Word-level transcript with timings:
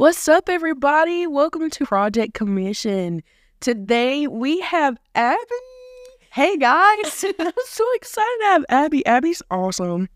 What's 0.00 0.28
up, 0.28 0.48
everybody? 0.48 1.26
Welcome 1.26 1.68
to 1.68 1.84
Project 1.84 2.32
Commission. 2.32 3.22
Today 3.60 4.26
we 4.26 4.60
have 4.60 4.96
Abby. 5.14 5.38
Hey, 6.32 6.56
guys. 6.56 7.22
I'm 7.38 7.52
so 7.66 7.84
excited 7.96 8.38
to 8.40 8.46
have 8.46 8.64
Abby. 8.70 9.04
Abby's 9.04 9.42
awesome. 9.50 10.08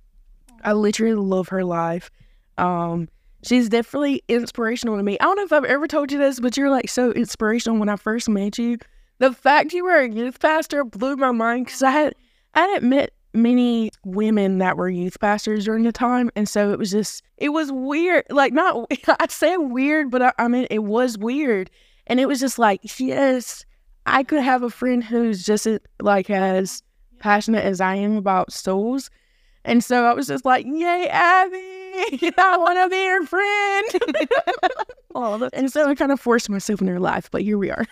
I 0.65 0.73
literally 0.73 1.17
love 1.17 1.49
her 1.49 1.65
life. 1.65 2.11
Um, 2.57 3.11
she's 3.43 3.69
definitely 3.69 4.23
inspirational 4.27 4.97
to 4.97 5.03
me. 5.03 5.19
I 5.21 5.25
don't 5.25 5.37
know 5.37 5.45
if 5.45 5.53
I've 5.53 5.67
ever 5.67 5.87
told 5.87 6.11
you 6.11 6.17
this, 6.17 6.41
but 6.41 6.57
you're 6.57 6.71
like 6.71 6.89
so 6.89 7.13
inspirational 7.13 7.79
when 7.79 7.91
I 7.91 7.97
first 7.97 8.27
met 8.27 8.57
you. 8.57 8.79
The 9.19 9.35
fact 9.35 9.75
you 9.75 9.85
were 9.85 10.01
a 10.01 10.11
youth 10.11 10.41
pastor 10.41 10.83
blew 10.85 11.17
my 11.17 11.31
mind 11.31 11.67
because 11.67 11.83
I 11.83 11.91
had 11.91 12.15
I 12.55 12.61
hadn't 12.61 12.89
met 12.89 13.13
many 13.35 13.91
women 14.05 14.59
that 14.59 14.77
were 14.77 14.89
youth 14.89 15.19
pastors 15.21 15.65
during 15.65 15.85
the 15.85 15.93
time. 15.93 16.31
And 16.37 16.49
so 16.49 16.73
it 16.73 16.79
was 16.79 16.91
just, 16.91 17.23
it 17.37 17.51
was 17.51 17.73
weird. 17.73 18.25
Like, 18.31 18.53
not, 18.53 18.87
I'd 19.21 19.31
say 19.31 19.57
weird, 19.57 20.11
but 20.11 20.23
I, 20.23 20.33
I 20.39 20.49
mean, 20.49 20.67
it 20.71 20.85
was 20.85 21.19
weird. 21.19 21.71
And 22.07 22.21
it 22.21 22.27
was 22.27 22.41
just 22.41 22.59
like, 22.59 22.81
yes, 22.99 23.65
I 24.07 24.23
could 24.23 24.43
have 24.43 24.63
a 24.63 24.71
friend 24.71 25.03
who's 25.03 25.45
just 25.45 25.67
like 26.01 26.31
as 26.31 26.83
passionate 27.19 27.65
as 27.65 27.81
I 27.81 27.95
am 27.97 28.17
about 28.17 28.53
souls. 28.53 29.11
And 29.65 29.83
so 29.83 30.05
I 30.05 30.13
was 30.13 30.27
just 30.27 30.45
like, 30.45 30.67
yay, 30.67 31.09
Abby, 31.09 32.33
I 32.39 32.57
want 32.59 32.79
to 32.79 32.89
be 32.91 33.03
your 33.03 33.25
friend. 33.25 33.89
and 35.55 35.73
so 35.73 35.89
I 35.89 35.95
kind 35.95 36.13
of 36.13 36.21
forced 36.21 36.51
myself 36.51 36.83
in 36.83 36.89
her 36.89 37.01
life, 37.01 37.31
but 37.31 37.43
here 37.43 37.57
we 37.57 37.71
are. 37.71 37.87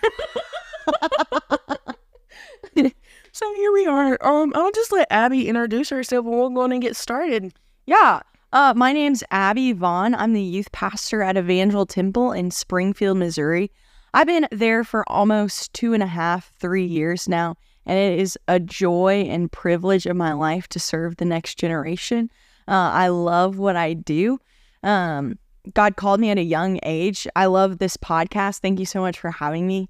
So 3.35 3.51
here 3.55 3.73
we 3.73 3.87
are. 3.87 4.19
Um, 4.21 4.53
I'll 4.55 4.71
just 4.73 4.93
let 4.93 5.09
Abby 5.11 5.49
introduce 5.49 5.89
herself 5.89 6.27
and 6.27 6.35
we'll 6.35 6.51
go 6.51 6.61
on 6.61 6.73
and 6.73 6.83
get 6.83 6.97
started. 6.97 7.55
Yeah. 7.87 8.21
Uh, 8.53 8.75
my 8.77 8.93
name's 8.93 9.25
Abby 9.31 9.73
Vaughan. 9.73 10.15
I'm 10.15 10.35
the 10.35 10.43
youth 10.43 10.71
pastor 10.73 11.23
at 11.23 11.39
Evangel 11.39 11.87
Temple 11.87 12.33
in 12.33 12.51
Springfield, 12.51 13.17
Missouri. 13.17 13.71
I've 14.13 14.27
been 14.27 14.47
there 14.51 14.85
for 14.85 15.09
almost 15.11 15.73
two 15.73 15.95
and 15.95 16.03
a 16.03 16.07
half, 16.07 16.53
three 16.59 16.85
years 16.85 17.27
now, 17.27 17.57
and 17.87 17.99
it 17.99 18.19
is 18.19 18.39
a 18.49 18.61
joy 18.61 19.25
and 19.31 19.51
privilege 19.51 20.05
of 20.05 20.15
my 20.15 20.35
life 20.35 20.69
to 20.69 20.79
serve 20.79 21.17
the 21.17 21.25
next 21.25 21.55
generation. 21.55 22.31
Uh, 22.69 22.93
I 22.93 23.09
love 23.09 23.57
what 23.57 23.77
I 23.77 23.95
do. 23.95 24.39
Um, 24.83 25.39
God 25.73 25.97
called 25.97 26.21
me 26.21 26.29
at 26.29 26.37
a 26.37 26.43
young 26.43 26.79
age. 26.83 27.27
I 27.35 27.47
love 27.47 27.79
this 27.79 27.97
podcast. 27.97 28.59
Thank 28.59 28.79
you 28.79 28.87
so 28.87 29.01
much 29.01 29.19
for 29.19 29.31
having 29.31 29.67
me. 29.67 29.89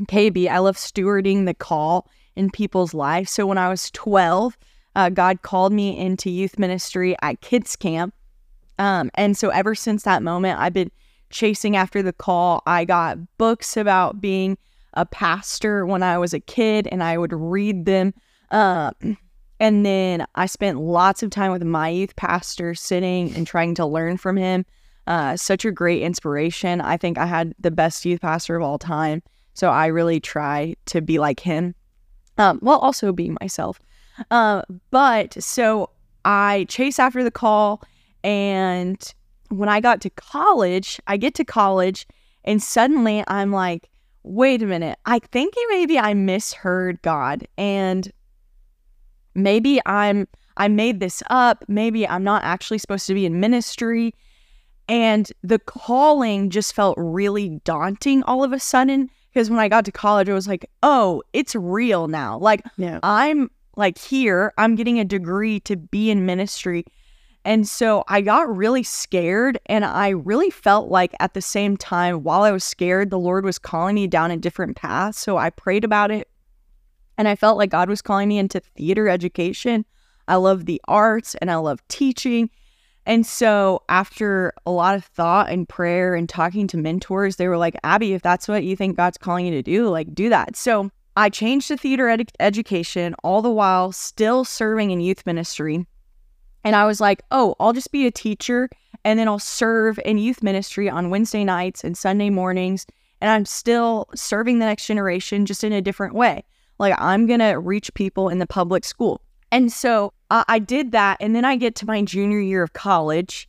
KB, 0.00 0.48
I 0.48 0.58
love 0.58 0.76
stewarding 0.76 1.46
the 1.46 1.54
call 1.54 2.08
in 2.36 2.50
people's 2.50 2.94
lives. 2.94 3.30
So 3.30 3.46
when 3.46 3.58
I 3.58 3.68
was 3.68 3.90
12, 3.90 4.56
uh, 4.94 5.10
God 5.10 5.42
called 5.42 5.72
me 5.72 5.98
into 5.98 6.30
youth 6.30 6.58
ministry 6.58 7.16
at 7.22 7.40
kids 7.40 7.76
camp. 7.76 8.14
Um, 8.78 9.10
and 9.14 9.36
so 9.36 9.48
ever 9.48 9.74
since 9.74 10.04
that 10.04 10.22
moment, 10.22 10.60
I've 10.60 10.72
been 10.72 10.90
chasing 11.30 11.76
after 11.76 12.02
the 12.02 12.12
call. 12.12 12.62
I 12.66 12.84
got 12.84 13.18
books 13.38 13.76
about 13.76 14.20
being 14.20 14.56
a 14.94 15.04
pastor 15.04 15.84
when 15.86 16.02
I 16.02 16.18
was 16.18 16.32
a 16.32 16.40
kid, 16.40 16.88
and 16.90 17.02
I 17.02 17.18
would 17.18 17.32
read 17.32 17.84
them. 17.84 18.14
Um, 18.50 19.18
and 19.60 19.84
then 19.84 20.26
I 20.34 20.46
spent 20.46 20.80
lots 20.80 21.22
of 21.22 21.30
time 21.30 21.52
with 21.52 21.62
my 21.62 21.88
youth 21.88 22.16
pastor, 22.16 22.74
sitting 22.74 23.34
and 23.34 23.46
trying 23.46 23.74
to 23.76 23.86
learn 23.86 24.16
from 24.16 24.36
him. 24.36 24.64
Uh, 25.06 25.36
such 25.36 25.64
a 25.64 25.70
great 25.70 26.02
inspiration. 26.02 26.80
I 26.80 26.96
think 26.96 27.16
I 27.16 27.26
had 27.26 27.54
the 27.58 27.70
best 27.70 28.04
youth 28.04 28.20
pastor 28.20 28.56
of 28.56 28.62
all 28.62 28.78
time. 28.78 29.22
So 29.54 29.70
I 29.70 29.86
really 29.86 30.20
try 30.20 30.74
to 30.86 31.00
be 31.00 31.18
like 31.18 31.40
him 31.40 31.74
um, 32.38 32.58
while 32.60 32.78
also 32.78 33.12
being 33.12 33.36
myself. 33.40 33.80
Uh, 34.30 34.62
but 34.90 35.34
so 35.42 35.90
I 36.24 36.66
chase 36.68 36.98
after 36.98 37.22
the 37.22 37.30
call. 37.30 37.82
And 38.24 39.14
when 39.48 39.68
I 39.68 39.80
got 39.80 40.00
to 40.02 40.10
college, 40.10 41.00
I 41.06 41.16
get 41.16 41.34
to 41.36 41.44
college 41.44 42.06
and 42.44 42.62
suddenly 42.62 43.24
I'm 43.26 43.52
like, 43.52 43.90
wait 44.22 44.62
a 44.62 44.66
minute, 44.66 44.98
I 45.06 45.18
think 45.18 45.54
maybe 45.68 45.98
I 45.98 46.14
misheard 46.14 47.00
God. 47.02 47.46
And 47.56 48.10
maybe 49.34 49.80
I'm, 49.86 50.26
I 50.56 50.68
made 50.68 51.00
this 51.00 51.22
up. 51.30 51.64
Maybe 51.68 52.08
I'm 52.08 52.24
not 52.24 52.42
actually 52.44 52.78
supposed 52.78 53.06
to 53.06 53.14
be 53.14 53.26
in 53.26 53.40
ministry. 53.40 54.14
And 54.88 55.30
the 55.42 55.58
calling 55.58 56.50
just 56.50 56.74
felt 56.74 56.96
really 56.98 57.60
daunting 57.64 58.22
all 58.24 58.42
of 58.42 58.52
a 58.52 58.60
sudden 58.60 59.10
because 59.36 59.50
when 59.50 59.58
I 59.58 59.68
got 59.68 59.84
to 59.84 59.92
college, 59.92 60.30
I 60.30 60.32
was 60.32 60.48
like, 60.48 60.64
oh, 60.82 61.22
it's 61.34 61.54
real 61.54 62.08
now. 62.08 62.38
Like, 62.38 62.62
yeah. 62.78 63.00
I'm 63.02 63.50
like 63.76 63.98
here, 63.98 64.54
I'm 64.56 64.76
getting 64.76 64.98
a 64.98 65.04
degree 65.04 65.60
to 65.60 65.76
be 65.76 66.10
in 66.10 66.24
ministry. 66.24 66.86
And 67.44 67.68
so 67.68 68.02
I 68.08 68.22
got 68.22 68.56
really 68.56 68.82
scared. 68.82 69.60
And 69.66 69.84
I 69.84 70.08
really 70.08 70.48
felt 70.48 70.88
like 70.88 71.14
at 71.20 71.34
the 71.34 71.42
same 71.42 71.76
time, 71.76 72.22
while 72.22 72.44
I 72.44 72.50
was 72.50 72.64
scared, 72.64 73.10
the 73.10 73.18
Lord 73.18 73.44
was 73.44 73.58
calling 73.58 73.96
me 73.96 74.06
down 74.06 74.30
a 74.30 74.38
different 74.38 74.74
path. 74.74 75.16
So 75.16 75.36
I 75.36 75.50
prayed 75.50 75.84
about 75.84 76.10
it. 76.10 76.30
And 77.18 77.28
I 77.28 77.36
felt 77.36 77.58
like 77.58 77.68
God 77.68 77.90
was 77.90 78.00
calling 78.00 78.28
me 78.28 78.38
into 78.38 78.60
theater 78.60 79.06
education. 79.06 79.84
I 80.28 80.36
love 80.36 80.64
the 80.64 80.80
arts 80.88 81.34
and 81.34 81.50
I 81.50 81.56
love 81.56 81.86
teaching. 81.88 82.48
And 83.06 83.24
so, 83.24 83.82
after 83.88 84.52
a 84.66 84.72
lot 84.72 84.96
of 84.96 85.04
thought 85.04 85.48
and 85.48 85.68
prayer 85.68 86.16
and 86.16 86.28
talking 86.28 86.66
to 86.66 86.76
mentors, 86.76 87.36
they 87.36 87.46
were 87.46 87.56
like, 87.56 87.76
Abby, 87.84 88.14
if 88.14 88.22
that's 88.22 88.48
what 88.48 88.64
you 88.64 88.74
think 88.74 88.96
God's 88.96 89.16
calling 89.16 89.46
you 89.46 89.52
to 89.52 89.62
do, 89.62 89.88
like, 89.88 90.12
do 90.12 90.28
that. 90.28 90.56
So, 90.56 90.90
I 91.16 91.30
changed 91.30 91.68
to 91.68 91.76
theater 91.76 92.08
ed- 92.08 92.32
education, 92.40 93.14
all 93.22 93.42
the 93.42 93.50
while 93.50 93.92
still 93.92 94.44
serving 94.44 94.90
in 94.90 95.00
youth 95.00 95.24
ministry. 95.24 95.86
And 96.64 96.74
I 96.74 96.84
was 96.84 97.00
like, 97.00 97.22
oh, 97.30 97.54
I'll 97.60 97.72
just 97.72 97.92
be 97.92 98.06
a 98.06 98.10
teacher 98.10 98.68
and 99.04 99.20
then 99.20 99.28
I'll 99.28 99.38
serve 99.38 100.00
in 100.04 100.18
youth 100.18 100.42
ministry 100.42 100.90
on 100.90 101.10
Wednesday 101.10 101.44
nights 101.44 101.84
and 101.84 101.96
Sunday 101.96 102.28
mornings. 102.28 102.86
And 103.20 103.30
I'm 103.30 103.44
still 103.44 104.08
serving 104.16 104.58
the 104.58 104.66
next 104.66 104.86
generation 104.86 105.46
just 105.46 105.62
in 105.62 105.72
a 105.72 105.80
different 105.80 106.14
way. 106.14 106.42
Like, 106.80 106.94
I'm 106.98 107.26
going 107.26 107.38
to 107.38 107.52
reach 107.52 107.94
people 107.94 108.28
in 108.28 108.40
the 108.40 108.46
public 108.46 108.84
school. 108.84 109.22
And 109.52 109.72
so 109.72 110.12
uh, 110.30 110.44
I 110.48 110.58
did 110.58 110.92
that. 110.92 111.18
And 111.20 111.34
then 111.34 111.44
I 111.44 111.56
get 111.56 111.74
to 111.76 111.86
my 111.86 112.02
junior 112.02 112.40
year 112.40 112.62
of 112.62 112.72
college. 112.72 113.48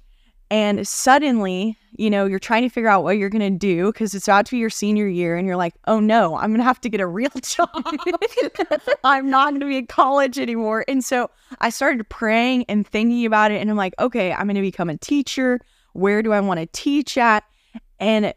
And 0.49 0.87
suddenly, 0.87 1.77
you 1.97 2.09
know, 2.09 2.25
you're 2.25 2.39
trying 2.39 2.63
to 2.63 2.69
figure 2.69 2.89
out 2.89 3.03
what 3.03 3.17
you're 3.17 3.29
going 3.29 3.53
to 3.53 3.57
do 3.57 3.91
because 3.91 4.15
it's 4.15 4.29
about 4.29 4.45
to 4.45 4.51
be 4.51 4.59
your 4.59 4.69
senior 4.69 5.07
year. 5.07 5.35
And 5.35 5.45
you're 5.45 5.57
like, 5.57 5.73
oh 5.87 5.99
no, 5.99 6.37
I'm 6.37 6.51
going 6.51 6.59
to 6.59 6.63
have 6.63 6.79
to 6.81 6.89
get 6.89 7.01
a 7.01 7.07
real 7.07 7.29
job. 7.41 7.69
I'm 9.03 9.29
not 9.29 9.49
going 9.49 9.59
to 9.59 9.65
be 9.65 9.77
in 9.77 9.87
college 9.87 10.39
anymore. 10.39 10.85
And 10.87 11.03
so 11.03 11.29
I 11.59 11.69
started 11.69 12.07
praying 12.07 12.65
and 12.69 12.87
thinking 12.87 13.25
about 13.25 13.51
it. 13.51 13.59
And 13.59 13.69
I'm 13.69 13.75
like, 13.75 13.93
okay, 13.99 14.31
I'm 14.31 14.45
going 14.45 14.55
to 14.55 14.61
become 14.61 14.89
a 14.89 14.97
teacher. 14.97 15.59
Where 15.93 16.21
do 16.21 16.31
I 16.31 16.39
want 16.39 16.59
to 16.59 16.67
teach 16.67 17.17
at? 17.17 17.43
And 17.99 18.33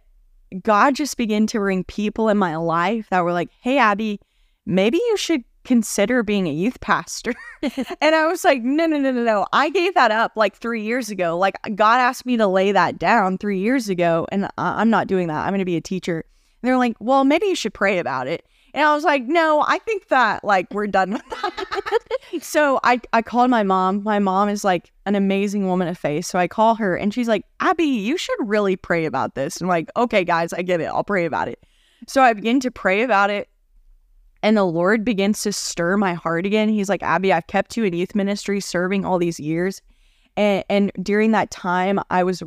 God 0.63 0.97
just 0.97 1.17
began 1.17 1.47
to 1.49 1.59
bring 1.59 1.85
people 1.85 2.29
in 2.29 2.39
my 2.39 2.57
life 2.57 3.09
that 3.11 3.23
were 3.23 3.33
like, 3.33 3.51
hey, 3.61 3.79
Abby, 3.79 4.21
maybe 4.67 4.97
you 4.97 5.17
should 5.17 5.45
consider 5.65 6.23
being 6.23 6.47
a 6.47 6.53
youth 6.53 6.81
pastor. 6.81 7.35
and 8.01 8.15
I 8.15 8.27
was 8.27 8.45
like, 8.45 8.63
no, 8.63 8.87
no, 8.87 8.99
no, 8.99 9.13
no, 9.13 9.23
no. 9.23 9.47
I 9.53 9.71
gave 9.71 9.95
that 9.95 10.11
up 10.11 10.33
like 10.35 10.57
three 10.57 10.83
years 10.83 11.11
ago. 11.11 11.37
Like, 11.37 11.57
God 11.75 12.01
asked 12.01 12.25
me 12.25 12.37
to 12.39 12.47
lay 12.47 12.73
that 12.73 12.99
down 12.99 13.39
three 13.39 13.59
years 13.59 13.89
ago, 13.89 14.27
and 14.33 14.49
I- 14.57 14.81
am 14.81 14.91
not 14.91 15.07
doing 15.07 15.29
that. 15.29 15.45
I'm 15.45 15.51
going 15.51 15.59
to 15.59 15.65
be 15.65 15.77
a 15.77 15.81
teacher. 15.81 16.25
And 16.63 16.69
they're 16.69 16.79
like, 16.79 16.97
well, 17.01 17.25
maybe 17.25 17.47
you 17.47 17.55
should 17.55 17.75
pray 17.75 17.99
about 17.99 18.27
it. 18.27 18.45
And 18.73 18.85
I 18.87 18.95
was 18.95 19.05
like, 19.05 19.25
no, 19.25 19.65
I 19.67 19.79
think 19.79 20.09
that 20.09 20.45
like 20.45 20.73
we're 20.73 20.87
done 20.87 21.11
with 21.13 21.29
that. 21.31 21.99
so 22.41 22.79
I, 22.85 23.01
I 23.13 23.21
called 23.21 23.51
my 23.51 23.65
mom. 23.65 24.05
My 24.05 24.21
mom 24.21 24.49
is 24.49 24.63
like 24.63 24.93
an 25.07 25.17
amazing 25.17 25.67
woman 25.67 25.89
of 25.89 25.99
faith. 25.99 26.27
So 26.27 26.39
I 26.39 26.47
call 26.47 26.77
her 26.77 26.95
and 26.95 27.13
she's 27.13 27.27
like, 27.27 27.45
Abby, 27.59 27.85
you 27.85 28.17
should 28.17 28.39
really 28.41 28.77
pray 28.77 29.07
about 29.07 29.35
this. 29.35 29.57
And 29.57 29.65
I'm 29.65 29.69
like, 29.71 29.91
okay, 29.97 30.25
guys, 30.25 30.53
I 30.53 30.63
get 30.63 30.81
it. 30.81 30.85
I'll 30.85 31.03
pray 31.03 31.25
about 31.25 31.49
it. 31.49 31.59
So 32.07 32.23
I 32.23 32.33
begin 32.33 32.61
to 32.61 32.71
pray 32.71 33.03
about 33.03 33.29
it 33.29 33.49
and 34.43 34.57
the 34.57 34.65
Lord 34.65 35.05
begins 35.05 35.43
to 35.43 35.53
stir 35.53 35.97
my 35.97 36.15
heart 36.15 36.47
again. 36.47 36.69
He's 36.69 36.89
like, 36.89 37.03
Abby, 37.03 37.33
I've 37.33 37.47
kept 37.47 37.77
you 37.77 37.85
in 37.85 37.93
youth 37.93 38.15
ministry 38.15 38.61
serving 38.61 39.05
all 39.05 39.19
these 39.19 39.39
years. 39.39 39.83
And, 40.37 40.65
and 40.71 40.93
during 41.03 41.33
that 41.33 41.51
time, 41.51 42.01
I 42.11 42.23
was, 42.23 42.43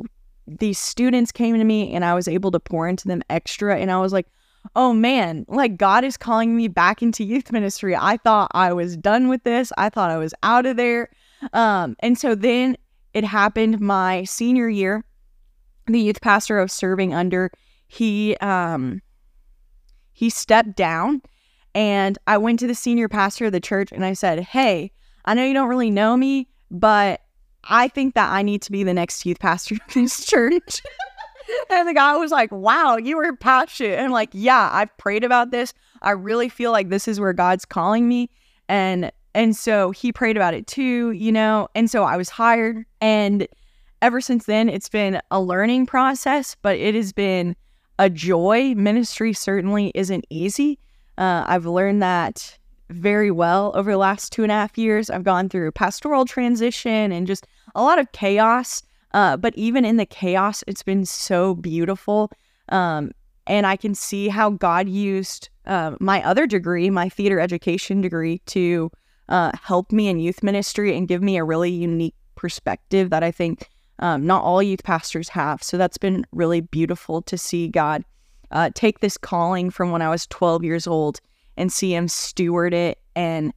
these 0.46 0.78
students 0.78 1.30
came 1.30 1.56
to 1.56 1.64
me 1.64 1.92
and 1.94 2.04
I 2.04 2.14
was 2.14 2.26
able 2.26 2.50
to 2.50 2.60
pour 2.60 2.88
into 2.88 3.06
them 3.06 3.22
extra. 3.30 3.78
And 3.78 3.90
I 3.92 4.00
was 4.00 4.12
like, 4.12 4.26
oh 4.74 4.92
man, 4.92 5.44
like 5.48 5.76
God 5.76 6.04
is 6.04 6.16
calling 6.16 6.56
me 6.56 6.68
back 6.68 7.02
into 7.02 7.22
youth 7.22 7.52
ministry. 7.52 7.94
I 7.94 8.16
thought 8.16 8.50
I 8.54 8.72
was 8.72 8.96
done 8.96 9.28
with 9.28 9.44
this. 9.44 9.72
I 9.78 9.88
thought 9.90 10.10
I 10.10 10.16
was 10.16 10.34
out 10.42 10.66
of 10.66 10.76
there. 10.76 11.10
Um, 11.52 11.96
and 12.00 12.18
so 12.18 12.34
then 12.34 12.76
it 13.12 13.24
happened 13.24 13.80
my 13.80 14.24
senior 14.24 14.68
year. 14.68 15.04
The 15.86 16.00
youth 16.00 16.20
pastor 16.22 16.58
I 16.58 16.62
was 16.62 16.72
serving 16.72 17.14
under, 17.14 17.50
he 17.86 18.36
um 18.38 19.02
he 20.12 20.30
stepped 20.30 20.76
down 20.76 21.20
and 21.74 22.18
I 22.26 22.38
went 22.38 22.60
to 22.60 22.66
the 22.66 22.74
senior 22.74 23.08
pastor 23.08 23.46
of 23.46 23.52
the 23.52 23.60
church 23.60 23.90
and 23.92 24.04
I 24.04 24.12
said, 24.12 24.40
Hey, 24.40 24.92
I 25.24 25.34
know 25.34 25.44
you 25.44 25.54
don't 25.54 25.68
really 25.68 25.90
know 25.90 26.16
me, 26.16 26.48
but 26.70 27.20
I 27.64 27.88
think 27.88 28.14
that 28.14 28.30
I 28.30 28.42
need 28.42 28.62
to 28.62 28.72
be 28.72 28.84
the 28.84 28.94
next 28.94 29.24
youth 29.24 29.40
pastor 29.40 29.76
of 29.76 29.94
this 29.94 30.24
church. 30.24 30.82
and 31.70 31.88
the 31.88 31.94
guy 31.94 32.16
was 32.16 32.30
like, 32.30 32.52
Wow, 32.52 32.96
you 32.96 33.16
were 33.16 33.34
passionate. 33.36 33.94
And 33.94 34.06
I'm 34.06 34.12
like, 34.12 34.30
Yeah, 34.32 34.70
I've 34.72 34.96
prayed 34.98 35.24
about 35.24 35.50
this. 35.50 35.74
I 36.02 36.10
really 36.10 36.48
feel 36.48 36.70
like 36.70 36.90
this 36.90 37.08
is 37.08 37.18
where 37.18 37.32
God's 37.32 37.64
calling 37.64 38.08
me. 38.08 38.30
And 38.68 39.10
and 39.36 39.56
so 39.56 39.90
he 39.90 40.12
prayed 40.12 40.36
about 40.36 40.54
it 40.54 40.68
too, 40.68 41.10
you 41.10 41.32
know. 41.32 41.68
And 41.74 41.90
so 41.90 42.04
I 42.04 42.16
was 42.16 42.28
hired 42.28 42.84
and 43.00 43.48
ever 44.00 44.20
since 44.20 44.44
then, 44.44 44.68
it's 44.68 44.90
been 44.90 45.20
a 45.30 45.40
learning 45.40 45.86
process, 45.86 46.56
but 46.60 46.76
it 46.76 46.94
has 46.94 47.12
been 47.12 47.56
a 47.98 48.10
joy. 48.10 48.74
Ministry 48.74 49.32
certainly 49.32 49.90
isn't 49.94 50.26
easy. 50.28 50.78
Uh, 51.18 51.44
I've 51.46 51.66
learned 51.66 52.02
that 52.02 52.58
very 52.90 53.30
well 53.30 53.72
over 53.74 53.92
the 53.92 53.98
last 53.98 54.32
two 54.32 54.42
and 54.42 54.52
a 54.52 54.54
half 54.54 54.76
years. 54.76 55.10
I've 55.10 55.24
gone 55.24 55.48
through 55.48 55.72
pastoral 55.72 56.24
transition 56.24 57.12
and 57.12 57.26
just 57.26 57.46
a 57.74 57.82
lot 57.82 57.98
of 57.98 58.10
chaos. 58.12 58.82
Uh, 59.12 59.36
but 59.36 59.54
even 59.56 59.84
in 59.84 59.96
the 59.96 60.06
chaos, 60.06 60.64
it's 60.66 60.82
been 60.82 61.04
so 61.04 61.54
beautiful. 61.54 62.30
Um, 62.68 63.12
and 63.46 63.66
I 63.66 63.76
can 63.76 63.94
see 63.94 64.28
how 64.28 64.50
God 64.50 64.88
used 64.88 65.48
uh, 65.66 65.94
my 66.00 66.22
other 66.24 66.46
degree, 66.46 66.90
my 66.90 67.08
theater 67.08 67.40
education 67.40 68.00
degree, 68.00 68.38
to 68.46 68.90
uh, 69.28 69.52
help 69.62 69.92
me 69.92 70.08
in 70.08 70.18
youth 70.18 70.42
ministry 70.42 70.96
and 70.96 71.08
give 71.08 71.22
me 71.22 71.36
a 71.36 71.44
really 71.44 71.70
unique 71.70 72.14
perspective 72.34 73.10
that 73.10 73.22
I 73.22 73.30
think 73.30 73.68
um, 74.00 74.26
not 74.26 74.42
all 74.42 74.62
youth 74.62 74.82
pastors 74.82 75.28
have. 75.30 75.62
So 75.62 75.76
that's 75.76 75.98
been 75.98 76.26
really 76.32 76.60
beautiful 76.60 77.22
to 77.22 77.38
see 77.38 77.68
God 77.68 78.04
uh, 78.54 78.70
take 78.74 79.00
this 79.00 79.18
calling 79.18 79.68
from 79.68 79.90
when 79.90 80.00
I 80.00 80.08
was 80.08 80.26
12 80.28 80.64
years 80.64 80.86
old 80.86 81.20
and 81.56 81.72
see 81.72 81.94
Him 81.94 82.08
steward 82.08 82.72
it. 82.72 82.98
And 83.14 83.52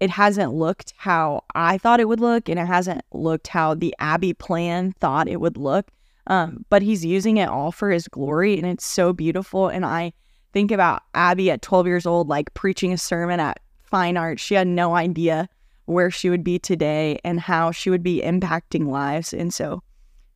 it 0.00 0.10
hasn't 0.10 0.52
looked 0.52 0.92
how 0.96 1.44
I 1.54 1.78
thought 1.78 2.00
it 2.00 2.08
would 2.08 2.20
look, 2.20 2.48
and 2.48 2.58
it 2.58 2.66
hasn't 2.66 3.02
looked 3.12 3.48
how 3.48 3.74
the 3.74 3.94
Abby 4.00 4.34
plan 4.34 4.92
thought 5.00 5.28
it 5.28 5.40
would 5.40 5.56
look. 5.56 5.90
Um, 6.26 6.66
but 6.68 6.82
He's 6.82 7.04
using 7.04 7.38
it 7.38 7.48
all 7.48 7.72
for 7.72 7.90
His 7.90 8.08
glory, 8.08 8.58
and 8.58 8.66
it's 8.66 8.84
so 8.84 9.12
beautiful. 9.12 9.68
And 9.68 9.86
I 9.86 10.12
think 10.52 10.70
about 10.70 11.02
Abby 11.14 11.50
at 11.50 11.62
12 11.62 11.86
years 11.86 12.06
old, 12.06 12.28
like 12.28 12.52
preaching 12.54 12.92
a 12.92 12.98
sermon 12.98 13.40
at 13.40 13.60
fine 13.82 14.16
arts. 14.16 14.42
She 14.42 14.54
had 14.54 14.66
no 14.66 14.94
idea 14.94 15.48
where 15.86 16.10
she 16.10 16.30
would 16.30 16.42
be 16.42 16.58
today 16.58 17.18
and 17.24 17.38
how 17.38 17.70
she 17.70 17.90
would 17.90 18.02
be 18.02 18.22
impacting 18.22 18.88
lives. 18.88 19.32
And 19.32 19.52
so 19.52 19.82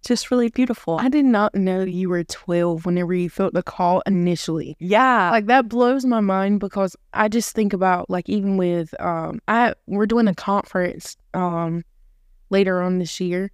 just 0.07 0.31
really 0.31 0.49
beautiful. 0.49 0.99
I 0.99 1.09
did 1.09 1.25
not 1.25 1.55
know 1.55 1.83
you 1.83 2.09
were 2.09 2.25
12 2.25 2.87
whenever 2.87 3.13
you 3.15 3.29
felt 3.29 3.55
the 3.55 3.63
call 3.63 4.03
initially. 4.07 4.77
Yeah. 4.79 5.31
Like 5.31 5.47
that 5.47 5.69
blows 5.69 6.05
my 6.05 6.21
mind 6.21 6.61
because 6.61 6.97
I 7.13 7.29
just 7.29 7.55
think 7.55 7.73
about 7.73 8.09
like 8.09 8.29
even 8.29 8.57
with 8.57 8.95
um 9.01 9.41
I 9.49 9.75
we're 9.87 10.07
doing 10.07 10.29
a 10.29 10.35
conference 10.35 11.17
um 11.35 11.85
later 12.51 12.81
on 12.81 12.99
this 12.99 13.21
year 13.21 13.51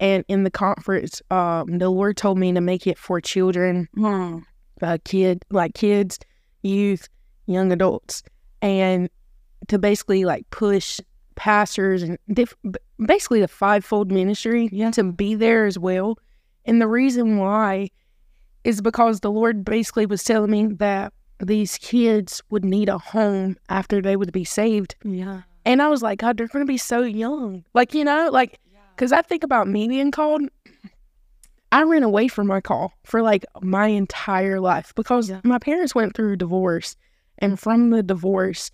and 0.00 0.24
in 0.28 0.44
the 0.44 0.50
conference 0.50 1.20
um 1.30 1.78
the 1.78 1.90
Lord 1.90 2.16
told 2.16 2.38
me 2.38 2.52
to 2.52 2.60
make 2.60 2.86
it 2.86 2.98
for 2.98 3.20
children, 3.20 3.88
Hmm. 3.94 4.38
uh, 4.80 4.98
kid 5.04 5.44
like 5.50 5.74
kids, 5.74 6.18
youth, 6.62 7.08
young 7.46 7.72
adults 7.72 8.22
and 8.62 9.08
to 9.68 9.78
basically 9.78 10.24
like 10.24 10.48
push 10.50 11.00
pastors 11.38 12.02
and 12.02 12.18
diff- 12.32 12.56
basically 13.06 13.40
the 13.40 13.48
fivefold 13.48 14.10
ministry 14.10 14.68
Yeah. 14.72 14.90
to 14.90 15.04
be 15.04 15.34
there 15.36 15.64
as 15.66 15.78
well. 15.78 16.18
And 16.66 16.82
the 16.82 16.88
reason 16.88 17.38
why 17.38 17.90
is 18.64 18.80
because 18.82 19.20
the 19.20 19.30
Lord 19.30 19.64
basically 19.64 20.04
was 20.04 20.22
telling 20.24 20.50
me 20.50 20.66
that 20.74 21.12
these 21.40 21.78
kids 21.78 22.42
would 22.50 22.64
need 22.64 22.88
a 22.88 22.98
home 22.98 23.56
after 23.68 24.02
they 24.02 24.16
would 24.16 24.32
be 24.32 24.44
saved. 24.44 24.96
Yeah. 25.04 25.42
And 25.64 25.80
I 25.80 25.88
was 25.88 26.02
like, 26.02 26.18
God, 26.18 26.36
they're 26.36 26.48
going 26.48 26.66
to 26.66 26.70
be 26.70 26.76
so 26.78 27.02
young. 27.02 27.64
Like, 27.72 27.94
you 27.94 28.04
know, 28.04 28.28
like, 28.32 28.58
because 28.96 29.12
I 29.12 29.22
think 29.22 29.44
about 29.44 29.68
me 29.68 29.86
being 29.86 30.10
called. 30.10 30.42
I 31.70 31.82
ran 31.82 32.02
away 32.02 32.28
from 32.28 32.46
my 32.46 32.60
call 32.60 32.92
for 33.04 33.20
like 33.22 33.44
my 33.60 33.86
entire 33.88 34.58
life 34.58 34.92
because 34.96 35.28
Yeah. 35.30 35.40
my 35.44 35.58
parents 35.58 35.94
went 35.94 36.16
through 36.16 36.32
a 36.32 36.36
divorce. 36.36 36.96
And 37.38 37.60
from 37.60 37.90
the 37.90 38.02
divorce, 38.02 38.70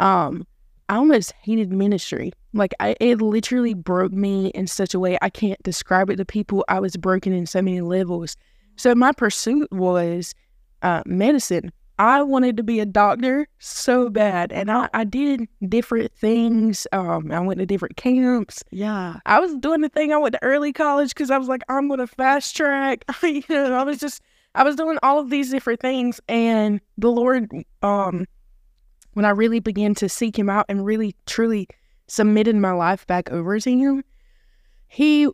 um, 0.00 0.46
I 0.88 0.96
almost 0.96 1.32
hated 1.42 1.72
ministry. 1.72 2.32
Like 2.52 2.74
I, 2.80 2.96
it 3.00 3.20
literally 3.20 3.74
broke 3.74 4.12
me 4.12 4.48
in 4.48 4.66
such 4.66 4.94
a 4.94 4.98
way 4.98 5.18
I 5.22 5.30
can't 5.30 5.62
describe 5.62 6.10
it 6.10 6.16
to 6.16 6.24
people. 6.24 6.64
I 6.68 6.80
was 6.80 6.96
broken 6.96 7.32
in 7.32 7.46
so 7.46 7.62
many 7.62 7.80
levels. 7.80 8.36
So 8.76 8.94
my 8.94 9.12
pursuit 9.12 9.70
was 9.72 10.34
uh, 10.82 11.02
medicine. 11.06 11.72
I 11.98 12.22
wanted 12.22 12.56
to 12.56 12.64
be 12.64 12.80
a 12.80 12.86
doctor 12.86 13.46
so 13.60 14.10
bad, 14.10 14.50
and 14.50 14.68
I, 14.68 14.88
I 14.92 15.04
did 15.04 15.46
different 15.68 16.12
things. 16.12 16.88
Um, 16.90 17.30
I 17.30 17.38
went 17.38 17.60
to 17.60 17.66
different 17.66 17.96
camps. 17.96 18.64
Yeah. 18.72 19.18
I 19.26 19.38
was 19.38 19.54
doing 19.56 19.80
the 19.80 19.88
thing. 19.88 20.12
I 20.12 20.16
went 20.16 20.32
to 20.32 20.42
early 20.42 20.72
college 20.72 21.10
because 21.10 21.30
I 21.30 21.38
was 21.38 21.46
like, 21.46 21.62
I'm 21.68 21.86
going 21.86 22.00
to 22.00 22.08
fast 22.08 22.56
track. 22.56 23.04
you 23.22 23.44
know, 23.48 23.74
I 23.74 23.84
was 23.84 23.98
just, 23.98 24.22
I 24.56 24.64
was 24.64 24.74
doing 24.74 24.98
all 25.04 25.20
of 25.20 25.30
these 25.30 25.50
different 25.52 25.80
things, 25.80 26.20
and 26.28 26.80
the 26.98 27.12
Lord, 27.12 27.48
um, 27.82 28.26
when 29.14 29.24
I 29.24 29.30
really 29.30 29.60
began 29.60 29.94
to 29.96 30.08
seek 30.08 30.38
Him 30.38 30.50
out 30.50 30.66
and 30.68 30.84
really 30.84 31.14
truly 31.26 31.68
submitted 32.06 32.56
my 32.56 32.72
life 32.72 33.06
back 33.06 33.30
over 33.32 33.58
to 33.58 33.70
Him, 33.70 34.04
He 34.88 35.28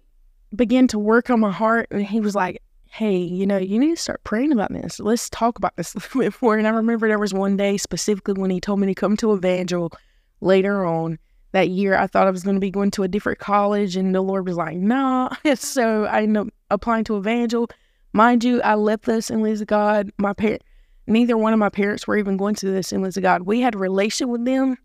began 0.55 0.87
to 0.89 0.99
work 0.99 1.31
on 1.31 1.41
my 1.41 1.51
heart, 1.51 1.89
and 1.91 2.05
He 2.05 2.21
was 2.21 2.35
like, 2.35 2.63
Hey, 2.85 3.19
you 3.19 3.47
know, 3.47 3.59
you 3.59 3.79
need 3.79 3.97
to 3.97 4.03
start 4.03 4.25
praying 4.25 4.53
about 4.53 4.73
this. 4.73 4.99
Let's 4.99 5.31
talk 5.31 5.59
about 5.59 5.77
this 5.77 5.95
a 5.95 5.99
little 5.99 6.21
bit 6.23 6.43
more. 6.43 6.57
And 6.57 6.67
I 6.67 6.71
remember 6.71 7.07
there 7.07 7.19
was 7.19 7.35
one 7.35 7.57
day 7.57 7.77
specifically 7.77 8.35
when 8.35 8.51
He 8.51 8.61
told 8.61 8.81
me 8.81 8.87
to 8.87 8.95
come 8.95 9.17
to 9.19 9.35
Evangel 9.35 9.93
later 10.41 10.85
on 10.85 11.19
that 11.53 11.69
year 11.69 11.97
I 11.97 12.07
thought 12.07 12.27
I 12.27 12.31
was 12.31 12.43
going 12.43 12.57
to 12.57 12.61
be 12.61 12.71
going 12.71 12.91
to 12.93 13.03
a 13.03 13.09
different 13.09 13.39
college, 13.39 13.97
and 13.97 14.15
the 14.15 14.21
Lord 14.21 14.47
was 14.47 14.57
like. 14.57 14.77
Nah. 14.77 15.31
so 15.55 16.05
I 16.05 16.23
ended 16.23 16.47
up 16.47 16.49
applying 16.71 17.05
to 17.05 17.19
Evangel. 17.19 17.69
Mind 18.13 18.45
you, 18.45 18.61
I 18.63 18.75
left 18.75 19.05
the 19.05 19.17
Assemblies 19.17 19.61
of 19.61 19.67
God. 19.69 20.11
My 20.19 20.33
parent, 20.33 20.63
neither 21.07 21.37
one 21.37 21.53
of 21.53 21.59
my 21.59 21.69
parents 21.69 22.07
were 22.07 22.17
even 22.17 22.37
going 22.37 22.55
to 22.57 22.71
the 22.71 22.79
Assemblies 22.79 23.17
of 23.17 23.23
God. 23.23 23.43
We 23.43 23.61
had 23.61 23.75
a 23.75 23.79
relation 23.79 24.29
with 24.29 24.45
them, 24.45 24.77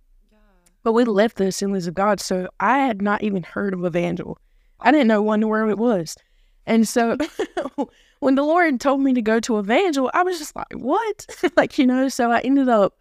but 0.83 0.93
we 0.93 1.03
left 1.03 1.37
the 1.37 1.47
Assemblies 1.47 1.87
of 1.87 1.93
God, 1.93 2.19
so 2.19 2.47
I 2.59 2.79
had 2.79 3.01
not 3.01 3.23
even 3.23 3.43
heard 3.43 3.73
of 3.73 3.85
Evangel. 3.85 4.37
I 4.79 4.91
didn't 4.91 5.07
know 5.07 5.21
one 5.21 5.47
where 5.47 5.69
it 5.69 5.77
was, 5.77 6.15
and 6.65 6.87
so 6.87 7.17
when 8.19 8.35
the 8.35 8.43
Lord 8.43 8.79
told 8.79 9.01
me 9.01 9.13
to 9.13 9.21
go 9.21 9.39
to 9.39 9.59
Evangel, 9.59 10.11
I 10.13 10.23
was 10.23 10.37
just 10.37 10.55
like, 10.55 10.71
"What?" 10.73 11.27
like 11.57 11.77
you 11.77 11.87
know. 11.87 12.09
So 12.09 12.31
I 12.31 12.39
ended 12.41 12.69
up 12.69 12.97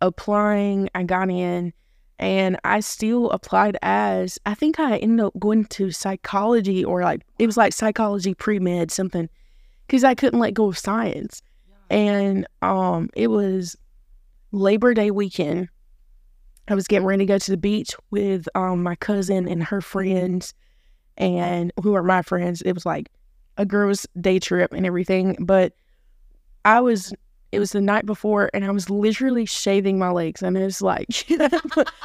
applying. 0.00 0.88
I 0.94 1.02
got 1.02 1.30
in 1.30 1.72
and 2.18 2.58
I 2.64 2.80
still 2.80 3.30
applied 3.30 3.78
as 3.82 4.38
I 4.44 4.54
think 4.54 4.80
I 4.80 4.98
ended 4.98 5.24
up 5.24 5.38
going 5.38 5.66
to 5.66 5.90
psychology 5.90 6.84
or 6.84 7.02
like 7.02 7.22
it 7.38 7.46
was 7.46 7.56
like 7.56 7.72
psychology 7.72 8.34
pre 8.34 8.58
med 8.58 8.90
something 8.90 9.28
because 9.86 10.04
I 10.04 10.14
couldn't 10.14 10.40
let 10.40 10.54
go 10.54 10.68
of 10.68 10.78
science, 10.78 11.42
and 11.90 12.46
um 12.62 13.10
it 13.14 13.28
was 13.28 13.76
Labor 14.52 14.94
Day 14.94 15.10
weekend. 15.10 15.68
I 16.68 16.74
was 16.74 16.86
getting 16.86 17.06
ready 17.06 17.24
to 17.24 17.32
go 17.32 17.38
to 17.38 17.50
the 17.50 17.56
beach 17.56 17.94
with 18.10 18.48
um 18.54 18.82
my 18.82 18.94
cousin 18.96 19.48
and 19.48 19.62
her 19.62 19.80
friends, 19.80 20.54
and 21.16 21.72
who 21.82 21.94
are 21.94 22.02
my 22.02 22.22
friends. 22.22 22.62
It 22.62 22.72
was 22.72 22.86
like 22.86 23.10
a 23.56 23.66
girls' 23.66 24.06
day 24.20 24.38
trip 24.38 24.72
and 24.72 24.86
everything, 24.86 25.36
but 25.40 25.72
I 26.64 26.80
was 26.80 27.12
it 27.50 27.58
was 27.58 27.72
the 27.72 27.80
night 27.80 28.06
before 28.06 28.50
and 28.52 28.64
I 28.64 28.70
was 28.70 28.90
literally 28.90 29.46
shaving 29.46 29.98
my 29.98 30.10
legs 30.10 30.42
and 30.42 30.56
it's 30.56 30.82
like 30.82 31.08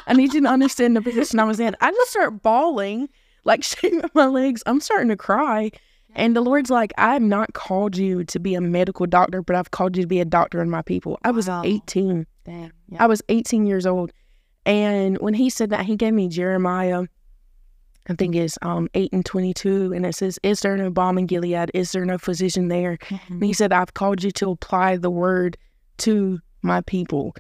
I 0.08 0.14
need 0.14 0.34
you 0.34 0.42
to 0.42 0.48
understand 0.48 0.96
the 0.96 1.02
position 1.02 1.40
I 1.40 1.44
was 1.44 1.60
in. 1.60 1.76
I 1.82 1.92
just 1.92 2.12
start 2.12 2.42
bawling, 2.42 3.10
like 3.44 3.64
shaving 3.64 4.04
my 4.14 4.28
legs. 4.28 4.64
I'm 4.66 4.80
starting 4.80 5.10
to 5.10 5.18
cry. 5.18 5.72
And 6.16 6.36
the 6.36 6.42
Lord's 6.42 6.70
like, 6.70 6.94
I 6.98 7.14
have 7.14 7.22
not 7.22 7.54
called 7.54 7.98
you 7.98 8.24
to 8.26 8.40
be 8.40 8.56
a 8.56 8.62
medical 8.62 9.06
doctor, 9.06 9.42
but 9.42 9.56
I've 9.56 9.72
called 9.72 9.96
you 9.98 10.04
to 10.04 10.08
be 10.08 10.20
a 10.20 10.26
doctor 10.26 10.62
in 10.62 10.70
my 10.70 10.82
people. 10.82 11.18
I 11.24 11.32
was 11.32 11.48
Wow. 11.48 11.64
18. 11.66 12.26
Damn. 12.46 12.72
Yeah. 12.90 13.04
I 13.04 13.08
was 13.08 13.22
18 13.30 13.66
years 13.66 13.86
old. 13.86 14.12
And 14.66 15.18
when 15.20 15.34
he 15.34 15.50
said 15.50 15.70
that, 15.72 15.86
he 15.86 15.96
gave 15.96 16.14
me 16.14 16.28
Jeremiah, 16.28 17.06
I 18.10 18.16
think 18.16 18.36
it's 18.36 18.58
um 18.62 18.90
8 18.94 19.14
and 19.14 19.26
22. 19.26 19.94
And 19.94 20.06
it 20.06 20.16
says, 20.16 20.40
Is 20.44 20.60
there 20.62 20.76
no 20.78 20.90
balm 20.90 21.18
in 21.18 21.26
Gilead? 21.26 21.72
Is 21.74 21.92
there 21.94 22.06
no 22.06 22.18
physician 22.18 22.68
there? 22.68 22.98
And 23.30 23.44
he 23.44 23.54
said, 23.54 23.72
I've 23.74 23.94
called 23.94 24.24
you 24.24 24.32
to 24.32 24.52
apply 24.52 24.98
the 24.98 25.10
word 25.10 25.58
to 26.00 26.40
my 26.62 26.82
people. 26.82 27.36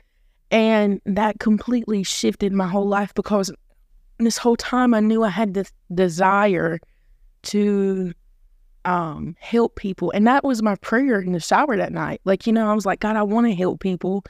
And 0.51 1.01
that 1.06 1.39
completely 1.39 2.03
shifted 2.03 2.53
my 2.53 2.68
whole 2.68 2.88
life 2.88 3.13
because 3.13 3.51
this 4.20 4.38
whole 4.38 4.56
time 4.56 4.94
I 4.94 5.00
knew 5.00 5.24
I 5.24 5.30
had 5.30 5.53
this 5.53 5.72
desire 5.94 6.80
to 7.44 8.13
um 8.86 9.36
help 9.40 9.75
people. 9.75 10.12
And 10.12 10.28
that 10.28 10.44
was 10.44 10.62
my 10.62 10.75
prayer 10.75 11.20
in 11.20 11.32
the 11.32 11.40
shower 11.40 11.78
that 11.78 11.92
night. 11.92 12.22
Like, 12.25 12.48
you 12.48 12.54
know, 12.54 12.70
I 12.70 12.74
was 12.74 12.86
like, 12.86 13.00
God, 13.00 13.16
I 13.16 13.24
want 13.24 13.48
to 13.48 13.56
help 13.56 13.80
people, 13.80 14.24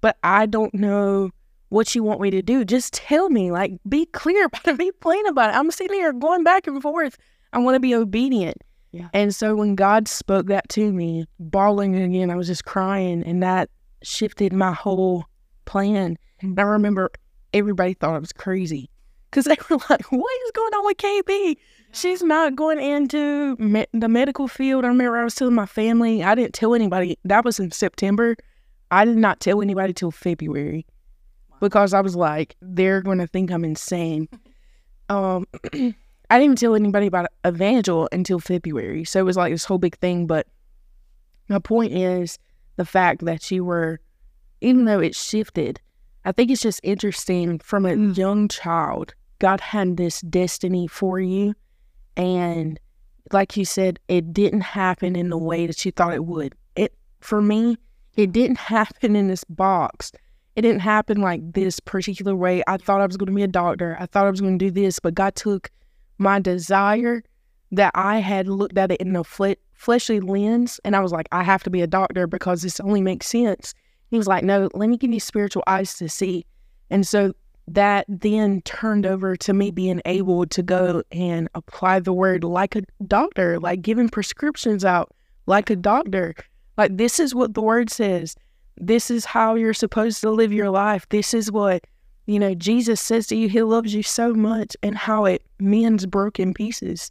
but 0.00 0.16
I 0.22 0.46
don't 0.46 0.74
know 0.74 1.30
what 1.68 1.94
you 1.94 2.02
want 2.02 2.20
me 2.20 2.30
to 2.30 2.42
do. 2.42 2.64
Just 2.64 2.94
tell 2.94 3.28
me, 3.28 3.50
like, 3.50 3.72
be 3.88 4.06
clear 4.06 4.46
about 4.46 4.66
it, 4.66 4.78
be 4.78 4.92
plain 4.92 5.26
about 5.26 5.50
it. 5.50 5.56
I'm 5.56 5.70
sitting 5.70 5.96
here 5.96 6.12
going 6.12 6.44
back 6.44 6.66
and 6.66 6.80
forth. 6.80 7.16
I 7.52 7.58
want 7.58 7.74
to 7.74 7.80
be 7.80 7.94
obedient. 7.94 8.62
Yeah. 8.92 9.08
And 9.12 9.34
so 9.34 9.56
when 9.56 9.74
God 9.74 10.08
spoke 10.08 10.46
that 10.46 10.68
to 10.70 10.92
me, 10.92 11.26
bawling 11.38 11.96
again, 11.96 12.30
I 12.30 12.36
was 12.36 12.46
just 12.46 12.64
crying, 12.64 13.22
and 13.24 13.42
that 13.42 13.68
shifted 14.02 14.52
my 14.52 14.72
whole 14.72 15.24
plan. 15.64 16.16
And 16.40 16.58
I 16.58 16.62
remember 16.62 17.10
everybody 17.52 17.94
thought 17.94 18.14
I 18.14 18.18
was 18.18 18.32
crazy 18.32 18.90
because 19.30 19.44
they 19.44 19.56
were 19.70 19.78
like, 19.90 20.10
"What 20.10 20.42
is 20.44 20.50
going 20.52 20.72
on 20.74 20.86
with 20.86 20.96
KB? 20.96 21.56
She's 21.96 22.22
not 22.22 22.54
going 22.54 22.78
into 22.78 23.56
me- 23.56 23.86
the 23.92 24.08
medical 24.08 24.48
field." 24.48 24.84
I 24.84 24.88
remember 24.88 25.18
I 25.18 25.24
was 25.24 25.34
telling 25.34 25.54
my 25.54 25.66
family. 25.66 26.22
I 26.22 26.34
didn't 26.34 26.54
tell 26.54 26.74
anybody. 26.74 27.18
That 27.24 27.44
was 27.44 27.58
in 27.58 27.70
September. 27.70 28.36
I 28.90 29.04
did 29.04 29.16
not 29.16 29.40
tell 29.40 29.62
anybody 29.62 29.92
till 29.92 30.10
February 30.10 30.86
because 31.60 31.94
I 31.94 32.00
was 32.00 32.14
like, 32.14 32.56
they're 32.60 33.00
going 33.00 33.18
to 33.18 33.26
think 33.26 33.50
I'm 33.50 33.64
insane. 33.64 34.28
Um, 35.08 35.46
I 35.72 36.38
didn't 36.40 36.44
even 36.44 36.56
tell 36.56 36.74
anybody 36.74 37.06
about 37.06 37.28
Evangel 37.46 38.08
until 38.10 38.40
February. 38.40 39.04
So 39.04 39.20
it 39.20 39.22
was 39.22 39.36
like 39.36 39.52
this 39.52 39.64
whole 39.64 39.78
big 39.78 39.96
thing. 39.98 40.26
But 40.26 40.48
my 41.48 41.60
point 41.60 41.92
is 41.92 42.40
the 42.74 42.84
fact 42.84 43.24
that 43.24 43.48
you 43.52 43.64
were, 43.64 44.00
even 44.60 44.84
though 44.84 44.98
it 44.98 45.14
shifted, 45.14 45.80
I 46.24 46.32
think 46.32 46.50
it's 46.50 46.62
just 46.62 46.80
interesting 46.82 47.60
from 47.60 47.86
a 47.86 47.94
young 47.94 48.48
child, 48.48 49.14
God 49.38 49.60
had 49.60 49.96
this 49.96 50.22
destiny 50.22 50.88
for 50.88 51.20
you. 51.20 51.54
And 52.16 52.78
like 53.32 53.56
you 53.56 53.64
said, 53.64 53.98
it 54.08 54.32
didn't 54.32 54.62
happen 54.62 55.16
in 55.16 55.30
the 55.30 55.38
way 55.38 55.66
that 55.66 55.84
you 55.84 55.92
thought 55.92 56.14
it 56.14 56.24
would. 56.24 56.54
It, 56.76 56.94
for 57.20 57.42
me, 57.42 57.76
it 58.16 58.32
didn't 58.32 58.58
happen 58.58 59.16
in 59.16 59.28
this 59.28 59.44
box. 59.44 60.12
It 60.54 60.62
didn't 60.62 60.80
happen 60.80 61.20
like 61.20 61.52
this 61.52 61.80
particular 61.80 62.34
way. 62.34 62.62
I 62.66 62.78
thought 62.78 63.02
I 63.02 63.06
was 63.06 63.16
going 63.16 63.26
to 63.26 63.34
be 63.34 63.42
a 63.42 63.48
doctor. 63.48 63.96
I 64.00 64.06
thought 64.06 64.26
I 64.26 64.30
was 64.30 64.40
going 64.40 64.58
to 64.58 64.64
do 64.64 64.70
this, 64.70 64.98
but 64.98 65.14
God 65.14 65.34
took 65.34 65.70
my 66.18 66.40
desire 66.40 67.22
that 67.72 67.92
I 67.94 68.18
had 68.18 68.48
looked 68.48 68.78
at 68.78 68.90
it 68.90 69.00
in 69.00 69.14
a 69.16 69.24
fle- 69.24 69.56
fleshly 69.74 70.20
lens, 70.20 70.80
and 70.84 70.96
I 70.96 71.00
was 71.00 71.12
like, 71.12 71.28
I 71.30 71.42
have 71.42 71.62
to 71.64 71.70
be 71.70 71.82
a 71.82 71.86
doctor 71.86 72.26
because 72.26 72.62
this 72.62 72.80
only 72.80 73.02
makes 73.02 73.26
sense. 73.26 73.74
He 74.08 74.16
was 74.16 74.26
like, 74.26 74.44
No, 74.44 74.70
let 74.72 74.88
me 74.88 74.96
give 74.96 75.12
you 75.12 75.20
spiritual 75.20 75.64
eyes 75.66 75.94
to 75.98 76.08
see. 76.08 76.46
And 76.90 77.06
so 77.06 77.34
that 77.68 78.06
then 78.08 78.62
turned 78.62 79.06
over 79.06 79.36
to 79.36 79.52
me 79.52 79.70
being 79.70 80.00
able 80.04 80.46
to 80.46 80.62
go 80.62 81.02
and 81.10 81.48
apply 81.54 82.00
the 82.00 82.12
word 82.12 82.44
like 82.44 82.76
a 82.76 82.82
doctor, 83.06 83.58
like 83.58 83.82
giving 83.82 84.08
prescriptions 84.08 84.84
out 84.84 85.12
like 85.46 85.70
a 85.70 85.76
doctor. 85.76 86.34
Like, 86.76 86.96
this 86.96 87.18
is 87.18 87.34
what 87.34 87.54
the 87.54 87.62
word 87.62 87.90
says. 87.90 88.36
This 88.76 89.10
is 89.10 89.24
how 89.24 89.54
you're 89.54 89.74
supposed 89.74 90.20
to 90.20 90.30
live 90.30 90.52
your 90.52 90.70
life. 90.70 91.08
This 91.08 91.34
is 91.34 91.50
what, 91.50 91.84
you 92.26 92.38
know, 92.38 92.54
Jesus 92.54 93.00
says 93.00 93.26
to 93.28 93.36
you. 93.36 93.48
He 93.48 93.62
loves 93.62 93.94
you 93.94 94.02
so 94.02 94.34
much 94.34 94.76
and 94.82 94.96
how 94.96 95.24
it 95.24 95.42
mends 95.58 96.06
broken 96.06 96.54
pieces. 96.54 97.10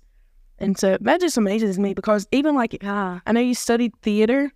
And 0.59 0.77
so 0.77 0.97
that 1.01 1.19
just 1.19 1.37
amazes 1.37 1.79
me 1.79 1.93
because 1.93 2.27
even 2.31 2.55
like, 2.55 2.81
Yeah. 2.81 3.19
I 3.25 3.31
know 3.31 3.41
you 3.41 3.55
studied 3.55 3.93
theater. 4.01 4.53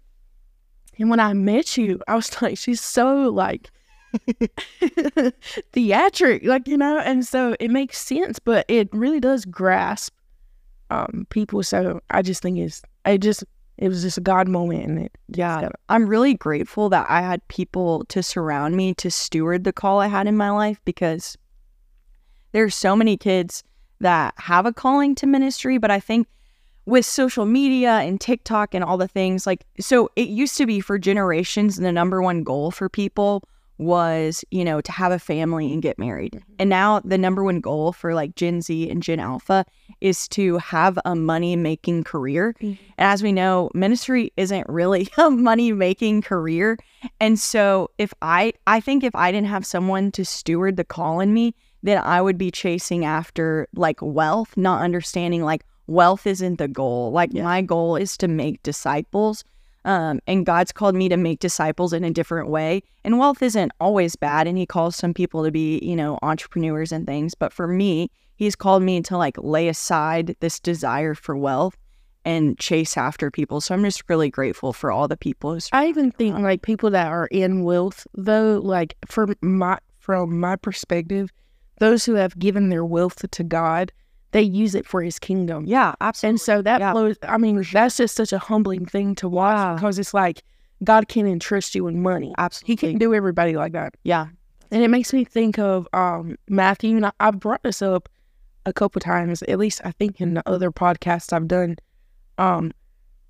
And 0.97 1.09
when 1.09 1.19
I 1.19 1.33
met 1.33 1.75
you, 1.75 1.99
I 2.07 2.15
was 2.15 2.41
like, 2.41 2.57
she's 2.57 2.81
so 2.81 3.29
like 3.29 3.69
theatric, 5.73 6.43
like, 6.43 6.67
you 6.67 6.77
know, 6.77 6.99
and 6.99 7.25
so 7.25 7.55
it 7.59 7.71
makes 7.71 7.97
sense, 7.97 8.39
but 8.39 8.65
it 8.67 8.89
really 8.93 9.19
does 9.19 9.45
grasp 9.45 10.13
um 10.89 11.27
people. 11.29 11.61
So 11.63 12.01
I 12.09 12.21
just 12.21 12.41
think 12.41 12.57
it's 12.57 12.81
it 13.05 13.19
just 13.19 13.43
it 13.77 13.87
was 13.87 14.01
just 14.01 14.17
a 14.17 14.21
God 14.21 14.47
moment 14.47 14.85
and 14.85 14.99
it 14.99 15.11
Yeah. 15.29 15.69
I'm 15.87 16.07
really 16.07 16.33
grateful 16.33 16.89
that 16.89 17.05
I 17.09 17.21
had 17.21 17.47
people 17.47 18.05
to 18.05 18.21
surround 18.21 18.75
me 18.75 18.93
to 18.95 19.09
steward 19.09 19.63
the 19.63 19.73
call 19.73 19.99
I 19.99 20.07
had 20.07 20.27
in 20.27 20.35
my 20.35 20.49
life 20.49 20.81
because 20.85 21.37
there's 22.51 22.75
so 22.75 22.95
many 22.95 23.15
kids 23.17 23.63
that 24.01 24.33
have 24.37 24.65
a 24.65 24.73
calling 24.73 25.13
to 25.15 25.27
ministry, 25.27 25.77
but 25.77 25.91
I 25.91 25.99
think 25.99 26.27
with 26.85 27.05
social 27.05 27.45
media 27.45 27.91
and 27.99 28.19
TikTok 28.19 28.73
and 28.73 28.83
all 28.83 28.97
the 28.97 29.07
things 29.07 29.45
like 29.45 29.63
so 29.79 30.09
it 30.15 30.27
used 30.27 30.57
to 30.57 30.65
be 30.65 30.79
for 30.79 30.97
generations 30.97 31.75
the 31.75 31.91
number 31.91 32.19
one 32.21 32.43
goal 32.43 32.71
for 32.71 32.89
people 32.89 33.43
was, 33.79 34.43
you 34.51 34.63
know, 34.63 34.81
to 34.81 34.91
have 34.91 35.11
a 35.11 35.17
family 35.17 35.71
and 35.73 35.81
get 35.81 35.97
married. 35.97 36.33
Mm-hmm. 36.33 36.53
And 36.59 36.69
now 36.69 36.99
the 36.99 37.17
number 37.17 37.43
one 37.43 37.61
goal 37.61 37.93
for 37.93 38.13
like 38.13 38.35
Gen 38.35 38.61
Z 38.61 38.89
and 38.89 39.01
Gen 39.01 39.19
Alpha 39.19 39.65
is 40.01 40.27
to 40.29 40.57
have 40.57 40.99
a 41.05 41.15
money 41.15 41.55
making 41.55 42.03
career. 42.03 42.53
Mm-hmm. 42.61 42.83
And 42.97 43.11
as 43.11 43.23
we 43.23 43.31
know, 43.31 43.71
ministry 43.73 44.31
isn't 44.37 44.67
really 44.69 45.07
a 45.17 45.31
money 45.31 45.71
making 45.71 46.21
career. 46.21 46.77
And 47.19 47.39
so 47.39 47.89
if 47.97 48.13
I 48.21 48.53
I 48.67 48.81
think 48.81 49.03
if 49.03 49.15
I 49.15 49.31
didn't 49.31 49.47
have 49.47 49.65
someone 49.65 50.11
to 50.11 50.25
steward 50.25 50.75
the 50.75 50.83
call 50.83 51.21
in 51.21 51.33
me, 51.33 51.55
then 51.81 51.99
I 52.03 52.21
would 52.21 52.37
be 52.37 52.51
chasing 52.51 53.05
after 53.05 53.67
like 53.73 53.99
wealth, 54.01 54.57
not 54.57 54.81
understanding 54.81 55.43
like 55.43 55.63
wealth 55.87 56.27
isn't 56.27 56.57
the 56.57 56.67
goal. 56.67 57.11
Like 57.11 57.33
my 57.33 57.61
goal 57.61 57.95
is 57.95 58.17
to 58.17 58.27
make 58.27 58.61
disciples. 58.61 59.45
Um, 59.85 60.19
and 60.27 60.45
God's 60.45 60.71
called 60.71 60.95
me 60.95 61.09
to 61.09 61.17
make 61.17 61.39
disciples 61.39 61.93
in 61.93 62.03
a 62.03 62.11
different 62.11 62.49
way. 62.49 62.83
And 63.03 63.17
wealth 63.17 63.41
isn't 63.41 63.71
always 63.79 64.15
bad. 64.15 64.47
And 64.47 64.57
He 64.57 64.65
calls 64.65 64.95
some 64.95 65.13
people 65.13 65.43
to 65.43 65.51
be, 65.51 65.79
you 65.79 65.95
know, 65.95 66.19
entrepreneurs 66.21 66.91
and 66.91 67.05
things. 67.05 67.33
But 67.35 67.53
for 67.53 67.67
me, 67.67 68.11
He's 68.35 68.55
called 68.55 68.83
me 68.83 69.01
to 69.01 69.17
like 69.17 69.37
lay 69.37 69.67
aside 69.67 70.35
this 70.39 70.59
desire 70.59 71.13
for 71.13 71.35
wealth 71.35 71.77
and 72.25 72.57
chase 72.57 72.97
after 72.97 73.31
people. 73.31 73.61
So 73.61 73.73
I'm 73.73 73.83
just 73.83 74.03
really 74.07 74.29
grateful 74.29 74.73
for 74.73 74.91
all 74.91 75.07
the 75.07 75.17
people 75.17 75.57
I 75.71 75.87
even 75.87 76.11
think 76.11 76.37
like 76.37 76.61
people 76.61 76.89
that 76.91 77.07
are 77.07 77.27
in 77.27 77.63
wealth 77.63 78.05
though, 78.13 78.59
like 78.63 78.95
from 79.07 79.35
my 79.41 79.79
from 79.99 80.39
my 80.39 80.55
perspective, 80.55 81.31
those 81.79 82.05
who 82.05 82.13
have 82.15 82.37
given 82.37 82.69
their 82.69 82.85
wealth 82.85 83.29
to 83.29 83.43
God, 83.43 83.91
they 84.31 84.41
use 84.41 84.75
it 84.75 84.85
for 84.85 85.01
his 85.01 85.17
kingdom. 85.19 85.65
Yeah, 85.65 85.95
absolutely. 86.01 86.29
And 86.33 86.41
so 86.41 86.61
that 86.61 86.79
Yeah. 86.81 86.91
blows 86.93 87.17
I 87.23 87.37
mean, 87.37 87.63
that's 87.73 87.97
just 87.97 88.15
such 88.15 88.31
a 88.33 88.37
humbling 88.39 88.85
thing 88.85 89.15
to 89.15 89.27
watch 89.29 89.55
Yeah. 89.57 89.73
because 89.75 89.97
it's 89.99 90.13
like 90.13 90.43
God 90.83 91.07
can 91.07 91.25
entrust 91.27 91.75
you 91.75 91.83
with 91.83 91.95
money. 91.95 92.33
Absolutely. 92.37 92.71
He 92.73 92.75
can't 92.77 92.99
do 92.99 93.13
everybody 93.13 93.55
like 93.55 93.73
that. 93.73 93.95
Yeah. 94.03 94.27
And 94.71 94.83
it 94.83 94.89
makes 94.89 95.13
me 95.13 95.25
think 95.25 95.57
of 95.57 95.87
um, 95.93 96.37
Matthew, 96.47 96.95
and 96.95 97.07
I, 97.07 97.11
I've 97.19 97.39
brought 97.39 97.63
this 97.63 97.81
up 97.81 98.07
a 98.65 98.71
couple 98.73 98.99
times, 99.01 99.41
at 99.43 99.57
least 99.57 99.81
I 99.83 99.91
think 99.91 100.21
in 100.21 100.35
the 100.35 100.43
other 100.47 100.71
podcasts 100.71 101.33
I've 101.33 101.47
done. 101.47 101.77
Um, 102.37 102.71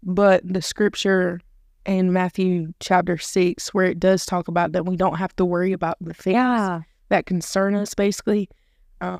but 0.03 0.41
the 0.43 0.61
scripture 0.61 1.39
in 1.85 2.11
Matthew 2.11 2.73
chapter 2.81 3.17
six, 3.17 3.73
where 3.73 3.85
it 3.85 3.99
does 3.99 4.25
talk 4.25 4.47
about 4.49 4.73
that 4.73 4.85
we 4.85 4.97
don't 4.97 5.15
have 5.15 5.33
to 5.37 5.45
worry 5.45 5.71
about 5.71 5.97
the 6.01 6.13
things 6.13 6.33
Yeah. 6.35 6.81
that 7.07 7.25
concern 7.25 7.73
us, 7.73 7.93
basically, 7.95 8.49
uh, 9.01 9.19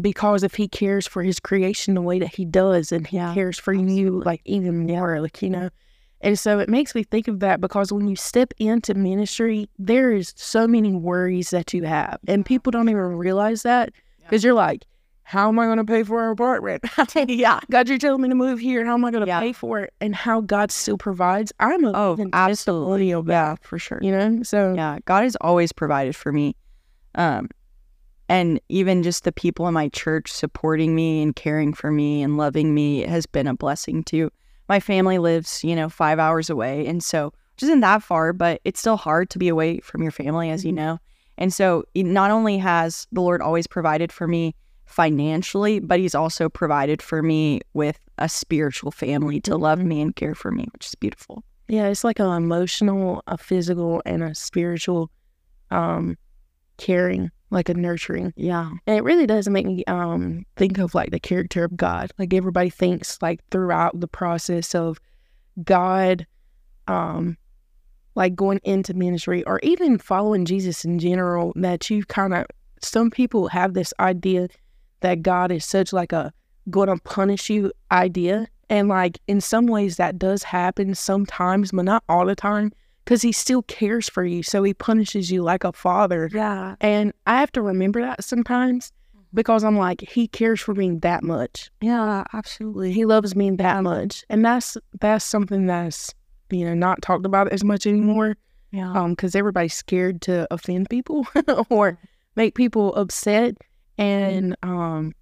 because 0.00 0.42
if 0.42 0.54
He 0.54 0.68
cares 0.68 1.06
for 1.06 1.22
His 1.22 1.40
creation 1.40 1.94
the 1.94 2.02
way 2.02 2.18
that 2.18 2.34
He 2.34 2.44
does, 2.44 2.92
and 2.92 3.06
He 3.06 3.16
Yeah, 3.16 3.34
cares 3.34 3.58
for 3.58 3.72
you 3.72 4.22
like 4.24 4.40
even 4.44 4.86
more, 4.86 5.20
like 5.20 5.40
you 5.42 5.50
know. 5.50 5.70
And 6.20 6.36
so 6.38 6.58
it 6.58 6.68
makes 6.68 6.94
me 6.96 7.04
think 7.04 7.28
of 7.28 7.38
that 7.40 7.60
because 7.60 7.92
when 7.92 8.08
you 8.08 8.16
step 8.16 8.52
into 8.58 8.92
ministry, 8.94 9.68
there 9.78 10.10
is 10.12 10.32
so 10.36 10.66
many 10.66 10.92
worries 10.92 11.50
that 11.50 11.72
you 11.72 11.84
have, 11.84 12.18
and 12.26 12.44
people 12.44 12.70
don't 12.72 12.88
even 12.88 13.16
realize 13.16 13.62
that 13.62 13.90
because 14.18 14.42
you're 14.42 14.54
like, 14.54 14.84
"How 15.22 15.48
am 15.48 15.58
I 15.60 15.66
going 15.66 15.78
to 15.78 15.84
pay 15.84 16.02
for 16.02 16.20
our 16.20 16.30
apartment? 16.30 16.82
Yeah. 17.28 17.60
God, 17.70 17.88
you're 17.88 17.98
telling 17.98 18.22
me 18.22 18.28
to 18.30 18.34
move 18.34 18.58
here. 18.58 18.84
How 18.84 18.94
am 18.94 19.04
I 19.04 19.10
going 19.12 19.20
to 19.22 19.28
Yeah. 19.28 19.38
pay 19.40 19.52
for 19.52 19.80
it? 19.80 19.94
And 20.00 20.14
how 20.14 20.40
God 20.40 20.72
still 20.72 20.98
provides. 20.98 21.52
I'm 21.60 21.84
a 21.84 21.92
Oh, 21.94 22.16
absolutely. 22.32 22.50
testimony 22.50 23.12
of 23.12 23.26
that, 23.26 23.32
Yeah, 23.50 23.54
for 23.60 23.78
sure. 23.78 23.98
you 24.02 24.10
know. 24.10 24.42
So 24.42 24.74
Yeah, 24.74 24.98
God 25.04 25.22
has 25.22 25.36
always 25.40 25.70
provided 25.72 26.16
for 26.16 26.32
me. 26.32 26.56
Um 27.14 27.48
and 28.28 28.60
even 28.68 29.02
just 29.02 29.24
the 29.24 29.32
people 29.32 29.66
in 29.68 29.74
my 29.74 29.88
church 29.88 30.30
supporting 30.30 30.94
me 30.94 31.22
and 31.22 31.34
caring 31.34 31.72
for 31.72 31.90
me 31.90 32.22
and 32.22 32.36
loving 32.36 32.74
me 32.74 33.00
has 33.00 33.26
been 33.26 33.46
a 33.46 33.54
blessing 33.54 34.02
too. 34.02 34.30
My 34.68 34.80
family 34.80 35.18
lives, 35.18 35.64
you 35.64 35.74
know, 35.74 35.88
5 35.88 36.18
hours 36.18 36.50
away 36.50 36.86
and 36.86 37.02
so 37.02 37.32
which 37.58 37.64
isn't 37.64 37.80
that 37.80 38.04
far, 38.04 38.32
but 38.32 38.60
it's 38.64 38.78
still 38.78 38.96
hard 38.96 39.30
to 39.30 39.38
be 39.38 39.48
away 39.48 39.80
from 39.80 40.00
your 40.00 40.12
family 40.12 40.48
as 40.48 40.64
you 40.64 40.70
know. 40.70 41.00
And 41.38 41.52
so 41.52 41.82
not 41.96 42.30
only 42.30 42.56
has 42.58 43.08
the 43.10 43.20
Lord 43.20 43.42
always 43.42 43.66
provided 43.66 44.12
for 44.12 44.28
me 44.28 44.54
financially, 44.84 45.80
but 45.80 45.98
he's 45.98 46.14
also 46.14 46.48
provided 46.48 47.02
for 47.02 47.20
me 47.20 47.60
with 47.74 47.98
a 48.18 48.28
spiritual 48.28 48.92
family 48.92 49.40
to 49.40 49.56
love 49.56 49.80
me 49.80 50.00
and 50.00 50.14
care 50.14 50.36
for 50.36 50.52
me, 50.52 50.68
which 50.72 50.86
is 50.86 50.94
beautiful. 50.94 51.42
Yeah, 51.66 51.88
it's 51.88 52.04
like 52.04 52.20
an 52.20 52.30
emotional, 52.30 53.24
a 53.26 53.36
physical, 53.36 54.02
and 54.06 54.22
a 54.22 54.36
spiritual 54.36 55.10
um 55.72 56.16
caring, 56.76 57.30
like 57.50 57.68
a 57.68 57.74
nurturing. 57.74 58.32
Yeah. 58.36 58.70
And 58.86 58.96
it 58.96 59.04
really 59.04 59.26
does 59.26 59.48
make 59.48 59.66
me 59.66 59.84
um 59.86 60.44
think 60.56 60.78
of 60.78 60.94
like 60.94 61.10
the 61.10 61.20
character 61.20 61.64
of 61.64 61.76
God. 61.76 62.10
Like 62.18 62.34
everybody 62.34 62.70
thinks 62.70 63.18
like 63.22 63.40
throughout 63.50 63.98
the 63.98 64.08
process 64.08 64.74
of 64.74 64.98
God 65.64 66.26
um 66.86 67.36
like 68.14 68.34
going 68.34 68.60
into 68.64 68.94
ministry 68.94 69.44
or 69.44 69.60
even 69.62 69.98
following 69.98 70.44
Jesus 70.44 70.84
in 70.84 70.98
general 70.98 71.52
that 71.56 71.88
you 71.88 72.04
kind 72.04 72.34
of 72.34 72.46
some 72.82 73.10
people 73.10 73.48
have 73.48 73.74
this 73.74 73.94
idea 74.00 74.48
that 75.00 75.22
God 75.22 75.52
is 75.52 75.64
such 75.64 75.92
like 75.92 76.12
a 76.12 76.32
going 76.70 76.88
to 76.88 77.02
punish 77.04 77.48
you 77.48 77.72
idea 77.90 78.46
and 78.68 78.88
like 78.88 79.18
in 79.26 79.40
some 79.40 79.66
ways 79.66 79.96
that 79.96 80.18
does 80.18 80.42
happen 80.42 80.94
sometimes 80.94 81.70
but 81.72 81.84
not 81.84 82.04
all 82.08 82.26
the 82.26 82.36
time 82.36 82.72
because 83.08 83.22
he 83.22 83.32
still 83.32 83.62
cares 83.62 84.06
for 84.06 84.22
you 84.22 84.42
so 84.42 84.62
he 84.62 84.74
punishes 84.74 85.30
you 85.30 85.42
like 85.42 85.64
a 85.64 85.72
father 85.72 86.28
Yeah. 86.30 86.74
and 86.82 87.14
I 87.26 87.40
have 87.40 87.50
to 87.52 87.62
remember 87.62 88.02
that 88.02 88.22
sometimes 88.22 88.92
because 89.34 89.64
I'm 89.64 89.76
like, 89.76 90.00
he 90.00 90.28
cares 90.28 90.60
for 90.60 90.74
me 90.74 90.90
that 90.98 91.22
much. 91.22 91.70
Yeah, 91.80 92.24
absolutely. 92.32 92.92
He 92.92 93.04
loves 93.04 93.34
me 93.36 93.50
that 93.50 93.82
much. 93.82 94.24
And 94.28 94.44
that's 94.44 94.76
that's 95.00 95.24
something 95.24 95.66
that's, 95.66 96.14
you 96.50 96.64
know, 96.64 96.74
not 96.74 97.02
talked 97.02 97.26
about 97.26 97.52
as 97.52 97.64
much 97.64 97.86
anymore. 97.86 98.36
Yeah. 98.70 98.92
Um, 98.92 99.10
because 99.12 99.34
everybody's 99.34 99.74
scared 99.74 100.20
to 100.22 100.46
offend 100.50 100.90
people 100.90 101.26
or 101.70 101.98
make 102.36 102.54
people 102.54 102.94
upset. 102.94 103.56
And 103.96 104.56
um, 104.62 105.14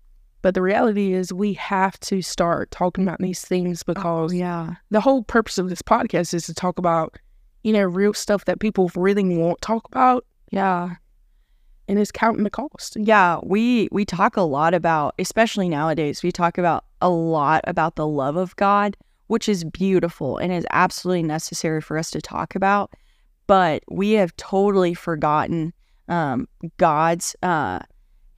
but 0.43 0.55
the 0.55 0.63
reality 0.63 1.13
is 1.13 1.33
we 1.33 1.55
have 1.55 1.99
to 2.01 2.23
start 2.23 2.71
talking 2.71 3.05
about 3.05 3.21
these 3.21 3.41
things 3.41 3.83
because 3.83 4.33
yeah. 4.33 4.75
the 4.91 5.01
whole 5.01 5.23
purpose 5.25 5.59
of 5.59 5.69
this 5.69 5.83
podcast 5.83 6.35
is 6.35 6.47
to 6.47 6.55
talk 6.55 6.79
about, 6.79 7.19
you 7.67 7.73
know, 7.73 7.83
real 7.83 8.15
stuff 8.15 8.45
that 8.45 8.61
people 8.61 8.93
really 8.95 9.25
won't 9.25 9.61
talk 9.61 9.89
about. 9.89 10.25
Yeah. 10.53 10.95
and 11.89 11.99
is 11.99 12.13
counting 12.13 12.45
the 12.45 12.51
cost. 12.51 12.97
Yeah, 12.97 13.41
we 13.43 13.89
we 13.91 14.05
talk 14.05 14.37
a 14.37 14.43
lot 14.43 14.73
about, 14.73 15.15
especially 15.19 15.69
nowadays, 15.69 16.23
we 16.23 16.31
talk 16.31 16.59
about 16.59 16.85
a 17.03 17.11
lot 17.11 17.63
about 17.67 17.97
the 17.97 18.07
love 18.07 18.37
of 18.37 18.55
God, 18.55 18.97
which 19.27 19.49
is 19.49 19.65
beautiful 19.65 20.39
and 20.39 20.53
is 20.53 20.65
absolutely 20.71 21.25
necessary 21.25 21.81
for 21.81 21.99
us 21.99 22.13
to 22.13 22.21
talk 22.21 22.55
about. 22.55 22.93
But 23.49 23.83
we 23.91 24.13
have 24.13 24.37
totally 24.37 24.95
forgotten 24.95 25.73
um, 26.09 26.47
God's 26.77 27.35
uh, 27.43 27.81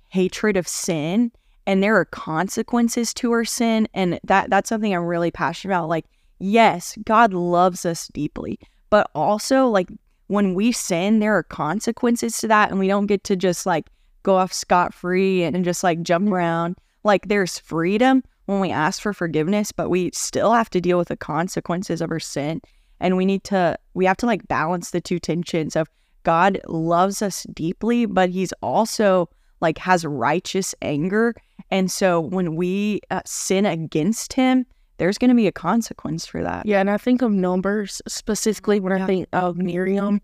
hatred 0.08 0.56
of 0.56 0.66
sin, 0.66 1.32
and 1.66 1.82
there 1.82 1.96
are 1.96 2.06
consequences 2.06 3.12
to 3.14 3.32
our 3.32 3.44
sin, 3.44 3.88
and 3.92 4.18
that 4.24 4.48
that's 4.48 4.70
something 4.70 4.94
I'm 4.94 5.04
really 5.04 5.30
passionate 5.30 5.74
about. 5.74 5.90
Like, 5.90 6.06
yes, 6.38 6.96
God 7.04 7.34
loves 7.34 7.84
us 7.84 8.08
deeply, 8.08 8.58
but 8.90 9.10
also 9.14 9.66
like 9.66 9.88
when 10.28 10.54
we 10.54 10.72
sin, 10.72 11.18
there 11.18 11.36
are 11.36 11.42
consequences 11.42 12.38
to 12.38 12.48
that, 12.48 12.70
and 12.70 12.78
we 12.78 12.88
don't 12.88 13.06
get 13.06 13.24
to 13.24 13.36
just 13.36 13.66
like 13.66 13.86
go 14.22 14.36
off 14.36 14.52
scot 14.52 14.92
free 14.94 15.42
and, 15.42 15.56
and 15.56 15.64
just 15.64 15.82
like 15.82 16.02
jump 16.02 16.30
around. 16.30 16.76
Like, 17.04 17.28
there's 17.28 17.58
freedom 17.58 18.22
when 18.46 18.60
we 18.60 18.70
ask 18.70 19.00
for 19.00 19.12
forgiveness, 19.12 19.72
but 19.72 19.88
we 19.88 20.10
still 20.12 20.52
have 20.52 20.68
to 20.70 20.80
deal 20.80 20.98
with 20.98 21.08
the 21.08 21.16
consequences 21.16 22.00
of 22.00 22.10
our 22.10 22.20
sin. 22.20 22.60
And 23.00 23.16
we 23.16 23.24
need 23.24 23.44
to, 23.44 23.78
we 23.94 24.04
have 24.04 24.16
to 24.18 24.26
like 24.26 24.48
balance 24.48 24.90
the 24.90 25.00
two 25.00 25.18
tensions 25.18 25.76
of 25.76 25.88
God 26.24 26.60
loves 26.66 27.22
us 27.22 27.44
deeply, 27.54 28.04
but 28.04 28.28
he's 28.28 28.52
also 28.60 29.30
like 29.60 29.78
has 29.78 30.04
righteous 30.04 30.74
anger. 30.82 31.34
And 31.70 31.90
so 31.90 32.20
when 32.20 32.56
we 32.56 33.00
uh, 33.10 33.22
sin 33.24 33.64
against 33.64 34.32
him, 34.32 34.66
there's 34.98 35.18
going 35.18 35.30
to 35.30 35.34
be 35.34 35.46
a 35.46 35.52
consequence 35.52 36.26
for 36.26 36.42
that. 36.42 36.66
Yeah, 36.66 36.80
and 36.80 36.90
I 36.90 36.98
think 36.98 37.22
of 37.22 37.32
numbers 37.32 38.02
specifically 38.06 38.80
when 38.80 38.92
I 38.92 39.06
think 39.06 39.28
of 39.32 39.56
Miriam. 39.56 40.20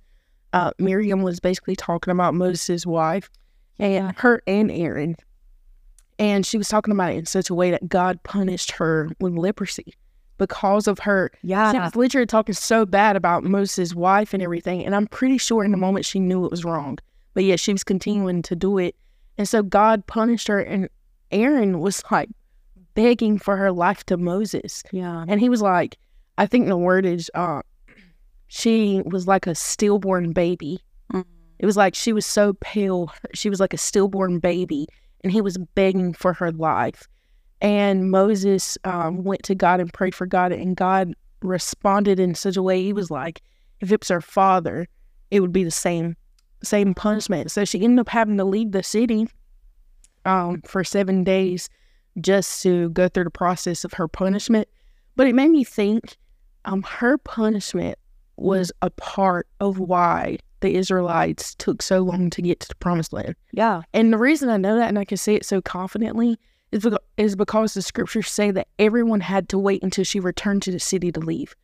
Uh, 0.52 0.70
Miriam 0.78 1.22
was 1.22 1.40
basically 1.40 1.74
talking 1.74 2.12
about 2.12 2.34
Moses' 2.34 2.86
wife 2.86 3.30
and 3.78 4.16
her 4.18 4.42
and 4.46 4.70
Aaron. 4.70 5.16
And 6.18 6.46
she 6.46 6.58
was 6.58 6.68
talking 6.68 6.92
about 6.92 7.12
it 7.12 7.16
in 7.16 7.26
such 7.26 7.50
a 7.50 7.54
way 7.54 7.70
that 7.70 7.88
God 7.88 8.22
punished 8.22 8.70
her 8.72 9.10
with 9.20 9.32
leprosy 9.34 9.94
because 10.38 10.86
of 10.86 11.00
her. 11.00 11.32
Yeah. 11.42 11.72
She 11.72 11.78
was 11.78 11.96
literally 11.96 12.26
talking 12.26 12.54
so 12.54 12.86
bad 12.86 13.16
about 13.16 13.42
Moses' 13.42 13.94
wife 13.94 14.32
and 14.32 14.42
everything. 14.42 14.84
And 14.84 14.94
I'm 14.94 15.08
pretty 15.08 15.38
sure 15.38 15.64
in 15.64 15.72
the 15.72 15.76
moment 15.76 16.04
she 16.04 16.20
knew 16.20 16.44
it 16.44 16.50
was 16.50 16.64
wrong. 16.64 16.98
But 17.34 17.44
yet 17.44 17.58
she 17.58 17.72
was 17.72 17.82
continuing 17.82 18.42
to 18.42 18.54
do 18.54 18.78
it. 18.78 18.94
And 19.38 19.48
so 19.48 19.62
God 19.62 20.06
punished 20.06 20.46
her. 20.46 20.60
And 20.60 20.88
Aaron 21.32 21.80
was 21.80 22.02
like 22.12 22.28
begging 22.94 23.38
for 23.38 23.56
her 23.56 23.72
life 23.72 24.04
to 24.06 24.16
Moses. 24.16 24.82
Yeah. 24.92 25.24
And 25.28 25.40
he 25.40 25.48
was 25.48 25.62
like, 25.62 25.96
I 26.38 26.46
think 26.46 26.66
the 26.66 26.76
word 26.76 27.06
is, 27.06 27.30
uh, 27.34 27.62
she 28.48 29.02
was 29.04 29.26
like 29.26 29.46
a 29.46 29.54
stillborn 29.54 30.32
baby. 30.32 30.80
Mm. 31.12 31.24
It 31.58 31.66
was 31.66 31.76
like 31.76 31.94
she 31.94 32.12
was 32.12 32.26
so 32.26 32.54
pale. 32.60 33.12
She 33.34 33.50
was 33.50 33.60
like 33.60 33.74
a 33.74 33.78
stillborn 33.78 34.38
baby. 34.38 34.86
And 35.22 35.32
he 35.32 35.40
was 35.40 35.56
begging 35.74 36.12
for 36.12 36.32
her 36.34 36.52
life. 36.52 37.08
And 37.60 38.10
Moses 38.10 38.76
um, 38.84 39.24
went 39.24 39.42
to 39.44 39.54
God 39.54 39.80
and 39.80 39.92
prayed 39.92 40.14
for 40.14 40.26
God. 40.26 40.52
And 40.52 40.76
God 40.76 41.14
responded 41.40 42.20
in 42.20 42.34
such 42.34 42.56
a 42.56 42.62
way, 42.62 42.82
he 42.82 42.92
was 42.92 43.10
like, 43.10 43.42
if 43.80 43.90
it 43.92 44.00
was 44.00 44.08
her 44.08 44.20
father, 44.20 44.86
it 45.30 45.40
would 45.40 45.52
be 45.52 45.64
the 45.64 45.70
same 45.70 46.16
same 46.62 46.94
punishment. 46.94 47.50
So 47.50 47.64
she 47.64 47.82
ended 47.82 48.00
up 48.00 48.08
having 48.08 48.38
to 48.38 48.44
leave 48.44 48.72
the 48.72 48.82
city 48.82 49.28
um, 50.24 50.62
for 50.62 50.82
seven 50.82 51.24
days 51.24 51.68
just 52.20 52.62
to 52.62 52.90
go 52.90 53.08
through 53.08 53.24
the 53.24 53.30
process 53.30 53.84
of 53.84 53.92
her 53.94 54.08
punishment. 54.08 54.68
But 55.16 55.26
it 55.26 55.34
made 55.34 55.50
me 55.50 55.64
think 55.64 56.16
um, 56.64 56.82
her 56.82 57.18
punishment 57.18 57.98
was 58.36 58.72
a 58.82 58.90
part 58.90 59.46
of 59.60 59.78
why 59.78 60.38
the 60.60 60.76
Israelites 60.76 61.54
took 61.56 61.82
so 61.82 62.00
long 62.00 62.30
to 62.30 62.42
get 62.42 62.60
to 62.60 62.68
the 62.68 62.74
promised 62.76 63.12
land. 63.12 63.36
Yeah. 63.52 63.82
And 63.92 64.12
the 64.12 64.18
reason 64.18 64.48
I 64.48 64.56
know 64.56 64.76
that 64.76 64.88
and 64.88 64.98
I 64.98 65.04
can 65.04 65.18
say 65.18 65.34
it 65.34 65.44
so 65.44 65.60
confidently 65.60 66.38
is 66.72 66.82
because, 66.82 66.98
is 67.16 67.36
because 67.36 67.74
the 67.74 67.82
scriptures 67.82 68.30
say 68.30 68.50
that 68.50 68.68
everyone 68.78 69.20
had 69.20 69.48
to 69.50 69.58
wait 69.58 69.82
until 69.82 70.04
she 70.04 70.20
returned 70.20 70.62
to 70.62 70.72
the 70.72 70.80
city 70.80 71.12
to 71.12 71.20
leave. 71.20 71.54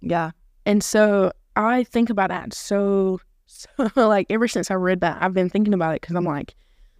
Yeah. 0.00 0.30
And 0.66 0.82
so 0.82 1.32
I 1.56 1.84
think 1.84 2.10
about 2.10 2.30
that 2.30 2.54
so, 2.54 3.20
so 3.46 3.68
like 3.96 4.26
ever 4.30 4.48
since 4.48 4.70
I 4.70 4.74
read 4.74 5.00
that, 5.02 5.18
I've 5.20 5.34
been 5.34 5.50
thinking 5.50 5.74
about 5.74 5.94
it 5.94 6.00
because 6.00 6.16
I'm 6.16 6.24
like, 6.24 6.54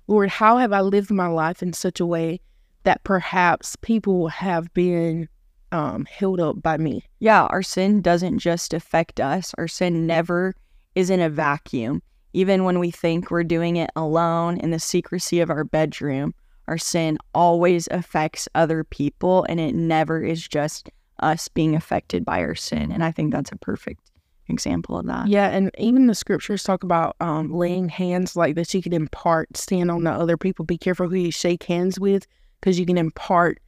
Lord, 0.07 0.29
how 0.29 0.59
have 0.59 0.73
I 0.73 0.81
lived 0.81 1.11
my 1.11 1.29
life 1.29 1.63
in 1.63 1.73
such 1.73 2.01
a 2.01 2.07
way 2.07 2.41
that 2.85 3.03
perhaps 3.05 3.77
people 3.77 4.29
have 4.29 4.73
been 4.75 5.29
um, 5.73 6.07
held 6.07 6.41
up 6.41 6.63
by 6.63 6.77
me? 6.77 7.05
Yeah. 7.19 7.45
Our 7.45 7.63
sin 7.63 8.01
doesn't 8.01 8.39
just 8.39 8.75
affect 8.75 9.21
us, 9.21 9.55
our 9.59 9.69
sin 9.69 10.07
never 10.07 10.55
is 10.95 11.11
in 11.11 11.21
a 11.21 11.31
vacuum. 11.31 12.03
Even 12.33 12.65
when 12.65 12.79
we 12.79 12.91
think 12.91 13.31
we're 13.31 13.43
doing 13.43 13.77
it 13.77 13.91
alone 13.97 14.59
in 14.59 14.71
the 14.71 14.79
secrecy 14.79 15.41
of 15.41 15.51
our 15.51 15.65
bedroom, 15.65 16.33
our 16.69 16.79
sin 16.79 17.19
always 17.35 17.89
affects 17.91 18.49
other 18.55 18.85
people 18.85 19.45
and 19.49 19.59
it 19.59 19.75
never 19.75 20.23
is 20.23 20.47
just 20.47 20.91
us 21.19 21.49
being 21.49 21.75
affected 21.75 22.25
by 22.25 22.41
our 22.41 22.55
sin. 22.55 22.93
And 22.93 23.03
I 23.03 23.11
think 23.11 23.33
that's 23.33 23.51
a 23.51 23.57
perfect 23.57 24.11
example 24.49 24.99
of 24.99 25.07
that. 25.07 25.29
Yeah, 25.29 25.49
and 25.49 25.71
even 25.79 26.07
the 26.07 26.15
scriptures 26.15 26.63
talk 26.63 26.85
about 26.85 27.17
um, 27.21 27.53
laying 27.53 27.89
hands 27.89 28.37
like 28.37 28.55
that 28.55 28.73
you 28.73 28.83
can 28.83 28.93
impart 28.93 29.57
sin 29.57 29.91
on 29.91 30.05
the 30.05 30.11
other 30.11 30.37
people. 30.37 30.65
Be 30.65 30.79
careful 30.79 31.09
who 31.09 31.17
you 31.17 31.33
shake 31.33 31.65
hands 31.65 31.99
with 31.99 32.27
because 32.61 32.79
you 32.79 32.87
can 32.87 32.99
impart 32.99 33.59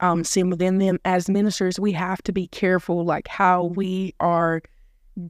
um, 0.00 0.24
sin 0.24 0.50
within 0.50 0.78
them. 0.78 0.98
As 1.04 1.28
ministers, 1.28 1.78
we 1.78 1.92
have 1.92 2.22
to 2.22 2.32
be 2.32 2.46
careful 2.48 3.04
like 3.04 3.28
how 3.28 3.64
we 3.64 4.14
are 4.20 4.62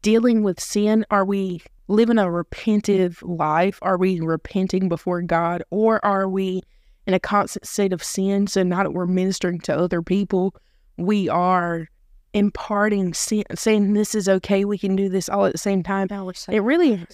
dealing 0.00 0.42
with 0.42 0.60
sin. 0.60 1.04
Are 1.10 1.24
we 1.24 1.62
living 1.88 2.18
a 2.18 2.24
repentive 2.24 3.18
life? 3.22 3.78
Are 3.82 3.96
we 3.96 4.20
repenting 4.20 4.88
before 4.88 5.22
God? 5.22 5.62
Or 5.70 6.04
are 6.04 6.28
we 6.28 6.62
in 7.06 7.14
a 7.14 7.20
constant 7.20 7.66
state 7.66 7.92
of 7.92 8.02
sin? 8.02 8.46
So 8.46 8.62
now 8.62 8.84
that 8.84 8.92
we're 8.92 9.06
ministering 9.06 9.58
to 9.60 9.76
other 9.76 10.02
people, 10.02 10.54
we 10.96 11.28
are 11.28 11.88
imparting 12.32 13.12
sin, 13.12 13.42
saying 13.54 13.94
this 13.94 14.14
is 14.14 14.28
okay, 14.28 14.64
we 14.64 14.78
can 14.78 14.94
do 14.94 15.08
this 15.08 15.28
all 15.28 15.46
at 15.46 15.52
the 15.52 15.58
same 15.58 15.82
time. 15.82 16.06
It 16.54 16.60
really 16.60 17.04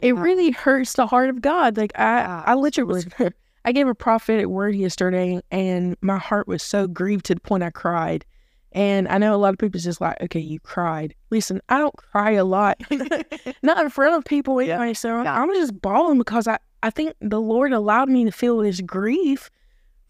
it 0.00 0.14
really 0.16 0.50
hurts 0.50 0.94
the 0.94 1.06
heart 1.06 1.28
of 1.28 1.40
God. 1.42 1.76
Like 1.76 1.92
I, 1.98 2.44
I 2.46 2.54
literally, 2.54 3.04
I 3.64 3.72
gave 3.72 3.86
a 3.86 3.94
prophetic 3.94 4.46
word 4.46 4.74
yesterday, 4.74 5.40
and 5.50 5.96
my 6.00 6.18
heart 6.18 6.48
was 6.48 6.62
so 6.62 6.86
grieved 6.86 7.26
to 7.26 7.34
the 7.34 7.40
point 7.40 7.62
I 7.62 7.70
cried. 7.70 8.24
And 8.72 9.08
I 9.08 9.18
know 9.18 9.34
a 9.34 9.36
lot 9.36 9.52
of 9.52 9.58
people 9.58 9.80
just 9.80 10.00
like, 10.00 10.20
okay, 10.20 10.40
you 10.40 10.60
cried. 10.60 11.14
Listen, 11.30 11.60
I 11.68 11.78
don't 11.78 11.96
cry 11.96 12.32
a 12.32 12.44
lot, 12.44 12.80
not 13.62 13.82
in 13.82 13.90
front 13.90 14.14
of 14.14 14.24
people 14.24 14.60
anyway. 14.60 14.94
So 14.94 15.22
Yeah. 15.22 15.40
I'm 15.40 15.52
just 15.54 15.80
bawling 15.80 16.18
because 16.18 16.46
I, 16.46 16.58
I 16.82 16.90
think 16.90 17.14
the 17.20 17.40
Lord 17.40 17.72
allowed 17.72 18.08
me 18.08 18.24
to 18.24 18.32
feel 18.32 18.58
this 18.58 18.80
grief 18.80 19.50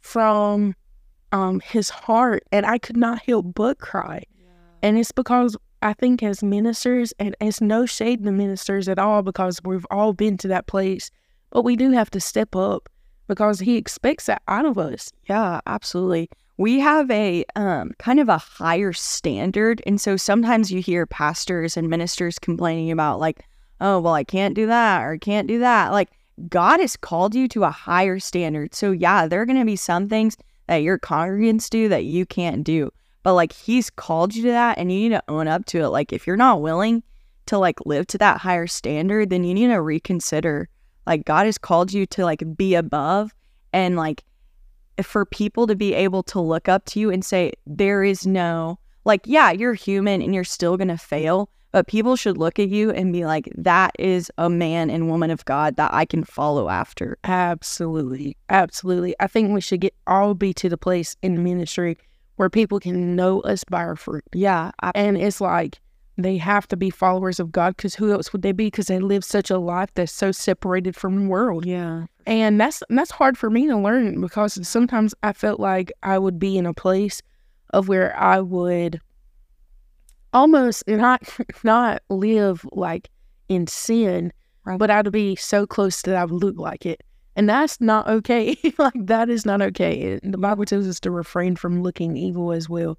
from 0.01 0.75
um 1.33 1.61
His 1.61 1.91
heart, 1.91 2.45
and 2.53 2.67
I 2.67 2.79
could 2.79 2.97
not 2.97 3.23
help 3.23 3.47
but 3.55 3.79
cry. 3.79 4.25
And 4.83 4.99
it's 4.99 5.13
because 5.13 5.57
I 5.83 5.95
think 5.95 6.23
as 6.23 6.43
ministers, 6.43 7.13
and 7.19 7.35
it's 7.41 7.61
no 7.61 7.87
shade 7.87 8.23
to 8.25 8.31
ministers 8.31 8.89
at 8.89 8.99
all 8.99 9.23
because 9.23 9.61
we've 9.65 9.87
all 9.91 10.13
been 10.13 10.37
to 10.39 10.49
that 10.49 10.67
place, 10.67 11.11
but 11.51 11.63
we 11.65 11.77
do 11.77 11.91
have 11.93 12.11
to 12.11 12.21
step 12.21 12.55
up 12.55 12.89
because 13.31 13.61
He 13.61 13.77
expects 13.77 14.27
that 14.27 14.43
out 14.49 14.67
of 14.67 14.77
us. 14.77 15.13
Yeah, 15.27 15.61
absolutely. 15.65 16.29
We 16.57 16.81
have 16.81 17.09
a 17.11 17.45
um, 17.55 17.93
kind 17.99 18.19
of 18.19 18.29
a 18.29 18.37
higher 18.37 18.93
standard. 18.93 19.81
And 19.87 20.01
so 20.01 20.17
sometimes 20.17 20.71
you 20.71 20.83
hear 20.83 21.07
pastors 21.07 21.77
and 21.77 21.89
ministers 21.89 22.41
complaining 22.41 22.91
about, 22.91 23.21
like, 23.21 23.47
oh, 23.81 24.01
well, 24.01 24.15
I 24.15 24.25
can't 24.25 24.55
do 24.55 24.67
that 24.67 25.03
or 25.03 25.13
I 25.13 25.19
can't 25.19 25.47
do 25.47 25.61
that. 25.61 25.93
Like, 25.93 26.11
God 26.49 26.81
has 26.81 26.97
called 26.97 27.35
you 27.37 27.47
to 27.49 27.65
a 27.65 27.71
higher 27.71 28.19
standard. 28.19 28.75
So, 28.75 28.91
yeah, 28.91 29.29
there 29.29 29.41
are 29.41 29.47
going 29.47 29.61
to 29.61 29.65
be 29.65 29.77
some 29.77 30.09
things 30.09 30.37
that 30.67 30.83
your 30.83 30.99
congregants 30.99 31.71
do 31.71 31.89
that 31.89 32.05
you 32.05 32.27
can't 32.27 32.65
do. 32.65 32.91
But, 33.23 33.35
like, 33.35 33.53
He's 33.53 33.91
called 33.91 34.35
you 34.35 34.43
to 34.43 34.51
that 34.51 34.77
and 34.77 34.91
you 34.91 34.99
need 34.99 35.11
to 35.11 35.23
own 35.29 35.47
up 35.47 35.67
to 35.67 35.79
it. 35.79 35.89
Like, 35.91 36.13
if 36.13 36.27
you're 36.27 36.37
not 36.37 36.63
willing 36.63 37.05
to, 37.47 37.59
like, 37.59 37.79
live 37.87 38.09
to 38.09 38.19
that 38.19 38.39
higher 38.39 38.67
standard, 38.67 39.31
then 39.31 39.45
you 39.45 39.55
need 39.55 39.69
to 39.69 39.81
reconsider. 39.81 40.69
Like, 41.11 41.25
God 41.25 41.47
has 41.47 41.59
called 41.59 41.93
you 41.93 42.07
to, 42.07 42.25
like, 42.25 42.45
be 42.57 42.77
above 42.77 43.35
and, 43.73 43.97
like, 43.97 44.23
for 45.03 45.27
people 45.27 45.67
to 45.67 45.75
be 45.75 45.93
able 45.93 46.23
to 46.23 46.41
look 46.41 46.69
up 46.69 46.85
to 46.85 47.01
you 47.01 47.11
and 47.11 47.25
say, 47.25 47.53
there 47.67 48.05
is 48.05 48.29
no, 48.29 48.79
like, 49.05 49.23
yeah, 49.25 49.51
you're 49.51 49.75
human 49.75 50.23
and 50.23 50.33
you're 50.33 50.45
still 50.45 50.77
going 50.77 50.87
to 50.87 50.97
fail, 50.97 51.51
but 51.73 51.89
people 51.89 52.15
should 52.15 52.39
look 52.39 52.61
at 52.61 52.69
you 52.69 52.93
and 52.93 53.13
be 53.13 53.27
like, 53.27 53.49
that 53.57 53.91
is 53.99 54.31
a 54.39 54.49
man 54.49 54.89
and 54.89 55.09
woman 55.09 55.33
of 55.33 55.45
God 55.47 55.75
that 55.75 55.93
I 55.93 56.05
can 56.05 56.23
follow 56.23 56.69
after. 56.69 57.19
Absolutely. 57.25 58.37
Absolutely. 58.49 59.17
I 59.19 59.27
think 59.27 59.53
we 59.53 59.61
should 59.61 59.81
get 59.81 59.95
all 60.07 60.35
be 60.35 60.55
to 60.55 60.69
the 60.69 60.79
place 60.79 61.17
in 61.23 61.43
ministry 61.43 61.99
where 62.37 62.49
people 62.49 62.79
can 62.79 63.17
know 63.17 63.41
us 63.41 63.65
by 63.65 63.79
our 63.79 63.97
fruit. 63.97 64.23
Yeah. 64.33 64.71
I, 64.81 64.93
And 64.95 65.17
it's 65.17 65.41
like 65.41 65.81
they 66.25 66.37
have 66.39 66.67
to 66.69 66.77
be 66.77 66.91
followers 66.91 67.39
of 67.41 67.53
God 67.53 67.77
because 67.77 67.95
who 67.95 68.13
else 68.13 68.33
would 68.33 68.43
they 68.43 68.53
be? 68.53 68.67
Because 68.67 68.87
they 68.87 68.99
live 68.99 69.25
such 69.25 69.51
a 69.51 69.59
life 69.59 69.91
that's 69.95 70.13
so 70.13 70.33
separated 70.33 70.97
from 70.97 71.17
the 71.25 71.29
world. 71.29 71.67
yeah. 71.67 72.07
And 72.27 72.61
that's 72.61 72.83
that's 72.91 73.11
hard 73.11 73.37
for 73.37 73.51
me 73.51 73.67
to 73.67 73.77
learn 73.77 74.21
because 74.21 74.67
sometimes 74.69 75.15
I 75.23 75.33
felt 75.33 75.59
like 75.59 75.91
I 76.03 76.19
would 76.19 76.39
be 76.39 76.57
in 76.59 76.67
a 76.67 76.75
place 76.75 77.23
of 77.71 77.89
where 77.89 78.17
I 78.17 78.41
would 78.41 79.01
almost 80.33 80.87
not 80.87 81.23
not 81.65 82.03
live 82.09 82.65
like 82.73 83.09
in 83.49 83.67
sin, 83.67 84.33
Right. 84.65 84.79
but 84.79 84.91
I'd 84.91 85.11
be 85.11 85.35
so 85.37 85.67
close 85.67 86.03
that 86.03 86.15
I 86.15 86.25
would 86.25 86.43
look 86.43 86.57
like 86.59 86.87
it. 86.87 87.03
And 87.37 87.49
that's 87.49 87.81
not 87.81 88.07
okay. 88.09 88.57
like 88.79 88.95
that 89.07 89.31
is 89.31 89.47
not 89.47 89.63
okay. 89.63 90.21
The 90.23 90.39
Bible 90.39 90.65
tells 90.67 90.87
us 90.87 91.01
to 91.01 91.11
refrain 91.11 91.57
from 91.57 91.83
looking 91.83 92.17
evil 92.17 92.53
as 92.53 92.69
well. 92.69 92.99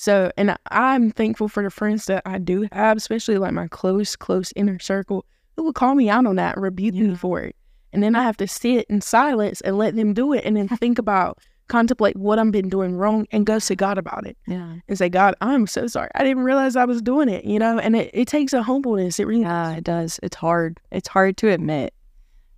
So, 0.00 0.32
and 0.38 0.56
I'm 0.70 1.10
thankful 1.10 1.46
for 1.48 1.62
the 1.62 1.68
friends 1.68 2.06
that 2.06 2.22
I 2.24 2.38
do 2.38 2.66
have, 2.72 2.96
especially 2.96 3.36
like 3.36 3.52
my 3.52 3.68
close, 3.68 4.16
close 4.16 4.50
inner 4.56 4.78
circle, 4.78 5.26
who 5.56 5.62
will 5.62 5.74
call 5.74 5.94
me 5.94 6.08
out 6.08 6.24
on 6.24 6.36
that, 6.36 6.56
rebuke 6.56 6.94
me 6.94 7.14
for 7.14 7.42
it. 7.42 7.54
And 7.92 8.02
then 8.02 8.14
I 8.16 8.22
have 8.22 8.38
to 8.38 8.48
sit 8.48 8.86
in 8.88 9.02
silence 9.02 9.60
and 9.60 9.76
let 9.76 9.96
them 9.96 10.14
do 10.14 10.32
it 10.32 10.46
and 10.46 10.56
then 10.56 10.68
think 10.78 10.98
about, 10.98 11.36
contemplate 11.68 12.16
what 12.16 12.38
I've 12.38 12.50
been 12.50 12.70
doing 12.70 12.96
wrong 12.96 13.26
and 13.30 13.44
go 13.44 13.58
to 13.58 13.76
God 13.76 13.98
about 13.98 14.26
it 14.26 14.38
Yeah. 14.46 14.76
and 14.88 14.96
say, 14.96 15.10
God, 15.10 15.34
I'm 15.42 15.66
so 15.66 15.86
sorry. 15.86 16.08
I 16.14 16.24
didn't 16.24 16.44
realize 16.44 16.76
I 16.76 16.86
was 16.86 17.02
doing 17.02 17.28
it, 17.28 17.44
you 17.44 17.58
know? 17.58 17.78
And 17.78 17.94
it, 17.94 18.10
it 18.14 18.26
takes 18.26 18.54
a 18.54 18.62
humbleness. 18.62 19.20
It 19.20 19.26
really 19.26 19.42
Yeah, 19.42 19.76
it 19.76 19.84
does. 19.84 20.18
It's 20.22 20.34
hard. 20.36 20.80
It's 20.90 21.08
hard 21.08 21.36
to 21.36 21.50
admit 21.50 21.92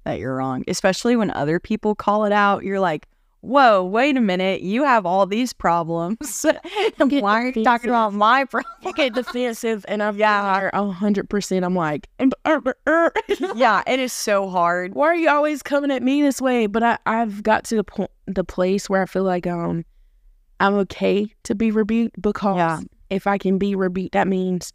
that 0.05 0.21
you're 0.21 0.37
wrong, 0.37 0.63
especially 0.69 1.17
when 1.17 1.33
other 1.33 1.59
people 1.59 1.97
call 1.97 2.25
it 2.25 2.33
out. 2.33 2.63
You're 2.63 2.81
like, 2.81 3.09
whoa, 3.43 3.85
wait 3.85 4.17
a 4.17 4.21
minute. 4.21 4.63
You 4.63 4.85
have 4.85 5.05
all 5.05 5.27
these 5.27 5.53
problems. 5.53 6.47
Why 6.99 7.43
are 7.43 7.49
you 7.49 7.63
talking 7.65 7.91
about 7.91 8.15
my 8.15 8.45
problem? 8.45 8.73
I 8.87 8.93
get 8.93 9.13
defensive 9.15 9.85
and 9.89 10.03
I've 10.03 10.17
yeah, 10.17 10.71
a 10.73 10.91
hundred 10.91 11.29
percent. 11.29 11.65
I'm 11.65 11.75
like, 11.75 12.09
"Um, 12.19 12.33
uh, 12.45 12.61
uh, 12.65 12.73
uh." 12.87 13.11
yeah, 13.55 13.83
it 13.87 14.01
is 14.01 14.13
so 14.13 14.49
hard. 14.49 14.95
why 14.95 15.07
are 15.09 15.15
you 15.15 15.29
always 15.29 15.63
coming 15.63 15.91
at 15.91 16.03
me 16.03 16.23
this 16.23 16.41
way? 16.41 16.67
But 16.67 16.83
I, 16.83 16.99
I've 17.05 17.43
got 17.43 17.65
to 17.65 17.77
the 17.77 17.85
point, 17.85 18.11
the 18.27 18.45
place 18.45 18.89
where 18.89 19.03
I 19.03 19.07
feel 19.07 19.25
like 19.25 19.47
um, 19.47 19.85
I'm 20.61 20.75
okay 20.75 21.27
to 21.45 21.55
be 21.55 21.71
rebuked 21.71 22.21
because 22.23 22.57
Yeah. 22.57 22.81
if 23.11 23.27
I 23.27 23.37
can 23.39 23.59
be 23.59 23.75
rebuked, 23.75 24.13
that 24.13 24.29
means 24.29 24.73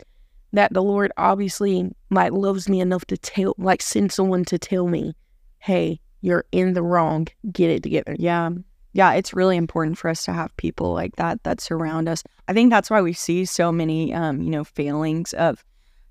that 0.54 0.74
the 0.74 0.82
Lord 0.84 1.12
obviously 1.18 1.90
like 2.10 2.32
loves 2.32 2.70
me 2.70 2.80
enough 2.80 3.06
to 3.06 3.18
tell, 3.18 3.54
like 3.58 3.82
send 3.82 4.12
someone 4.12 4.46
to 4.46 4.58
tell 4.58 4.88
me, 4.88 5.14
hey, 5.60 6.00
you're 6.22 6.46
in 6.52 6.74
the 6.74 6.84
wrong. 6.84 7.28
Get 7.52 7.70
it 7.70 7.84
together. 7.84 8.16
Yeah. 8.18 8.50
Yeah, 8.94 9.14
it's 9.14 9.34
really 9.34 9.58
important 9.58 9.98
for 9.98 10.10
us 10.10 10.26
to 10.26 10.34
have 10.34 10.56
people 10.58 10.92
like 10.94 11.18
that 11.18 11.44
that 11.44 11.62
surround 11.62 12.10
us. 12.10 12.24
I 12.48 12.54
think 12.54 12.72
that's 12.72 12.90
why 12.90 13.02
we 13.02 13.14
see 13.14 13.46
so 13.46 13.72
many 13.72 14.14
um, 14.14 14.42
you 14.42 14.50
know, 14.50 14.64
failings 14.64 15.34
of 15.34 15.64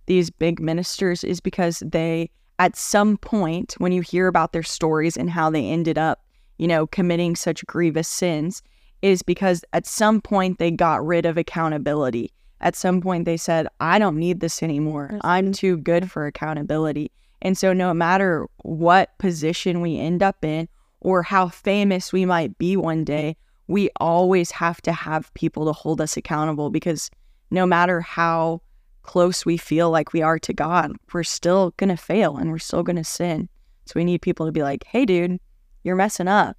these 0.06 0.30
big 0.30 0.60
ministers 0.60 1.24
is 1.24 1.40
because 1.40 1.82
they 1.84 2.30
at 2.58 2.76
some 2.76 3.16
point 3.16 3.74
when 3.78 3.92
you 3.92 4.02
hear 4.02 4.28
about 4.28 4.52
their 4.52 4.62
stories 4.62 5.16
and 5.16 5.30
how 5.30 5.50
they 5.50 5.66
ended 5.66 5.98
up, 5.98 6.22
you 6.58 6.68
know, 6.68 6.86
committing 6.86 7.34
such 7.34 7.66
grievous 7.66 8.08
sins 8.08 8.62
is 9.02 9.22
because 9.22 9.64
at 9.72 9.86
some 9.86 10.20
point 10.20 10.58
they 10.58 10.70
got 10.70 11.04
rid 11.04 11.26
of 11.26 11.36
accountability. 11.36 12.32
At 12.60 12.74
some 12.74 13.00
point 13.00 13.24
they 13.24 13.36
said, 13.36 13.66
I 13.80 13.98
don't 13.98 14.16
need 14.16 14.40
this 14.40 14.62
anymore. 14.62 15.18
I'm 15.22 15.52
too 15.52 15.76
good 15.76 16.10
for 16.10 16.26
accountability. 16.26 17.10
And 17.42 17.56
so 17.56 17.72
no 17.72 17.92
matter 17.92 18.46
what 18.62 19.16
position 19.18 19.80
we 19.80 19.98
end 19.98 20.22
up 20.22 20.44
in 20.44 20.68
or 21.00 21.22
how 21.22 21.48
famous 21.48 22.12
we 22.12 22.24
might 22.24 22.56
be 22.58 22.76
one 22.76 23.04
day, 23.04 23.36
we 23.68 23.90
always 24.00 24.50
have 24.52 24.80
to 24.82 24.92
have 24.92 25.32
people 25.34 25.66
to 25.66 25.72
hold 25.72 26.00
us 26.00 26.16
accountable 26.16 26.70
because 26.70 27.10
no 27.50 27.66
matter 27.66 28.00
how 28.00 28.60
close 29.02 29.46
we 29.46 29.56
feel 29.56 29.90
like 29.90 30.12
we 30.12 30.22
are 30.22 30.38
to 30.38 30.52
God, 30.52 30.92
we're 31.12 31.22
still 31.22 31.72
going 31.76 31.90
to 31.90 31.96
fail 31.96 32.36
and 32.36 32.50
we're 32.50 32.58
still 32.58 32.82
going 32.82 32.96
to 32.96 33.04
sin. 33.04 33.48
So 33.86 33.92
we 33.96 34.04
need 34.04 34.22
people 34.22 34.46
to 34.46 34.52
be 34.52 34.62
like, 34.62 34.84
hey, 34.84 35.04
dude, 35.04 35.38
you're 35.84 35.96
messing 35.96 36.28
up. 36.28 36.56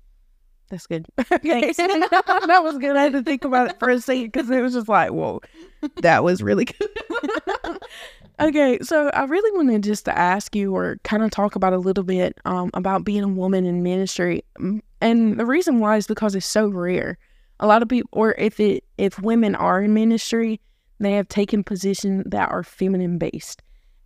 That's 0.69 0.87
good. 0.87 1.05
Okay. 1.31 1.71
that 1.77 2.59
was 2.63 2.77
good. 2.77 2.95
I 2.95 3.03
had 3.03 3.13
to 3.13 3.23
think 3.23 3.43
about 3.43 3.71
it 3.71 3.79
for 3.79 3.89
a 3.89 3.99
second 3.99 4.31
because 4.31 4.49
it 4.49 4.61
was 4.61 4.73
just 4.73 4.89
like, 4.89 5.11
whoa, 5.11 5.41
that 6.01 6.23
was 6.23 6.41
really 6.41 6.65
good. 6.65 6.89
Okay, 8.39 8.79
so 8.81 9.09
I 9.13 9.23
really 9.25 9.55
wanted 9.57 9.83
just 9.83 10.05
to 10.05 10.17
ask 10.17 10.55
you 10.55 10.75
or 10.75 10.97
kind 11.03 11.23
of 11.23 11.31
talk 11.31 11.55
about 11.55 11.73
a 11.73 11.77
little 11.77 12.03
bit 12.03 12.37
um, 12.45 12.69
about 12.73 13.03
being 13.03 13.23
a 13.23 13.27
woman 13.27 13.65
in 13.65 13.83
ministry. 13.83 14.43
Mm, 14.59 14.81
And 15.01 15.39
the 15.39 15.45
reason 15.45 15.79
why 15.79 15.97
is 15.97 16.07
because 16.07 16.35
it's 16.35 16.45
so 16.45 16.67
rare. 16.67 17.17
A 17.59 17.67
lot 17.67 17.81
of 17.81 17.89
people, 17.89 18.09
or 18.11 18.35
if 18.37 18.59
it 18.59 18.83
if 18.97 19.19
women 19.19 19.55
are 19.55 19.81
in 19.81 19.93
ministry, 19.93 20.59
they 20.99 21.13
have 21.13 21.27
taken 21.27 21.63
positions 21.63 22.23
that 22.27 22.49
are 22.51 22.63
feminine 22.63 23.17
based. 23.17 23.61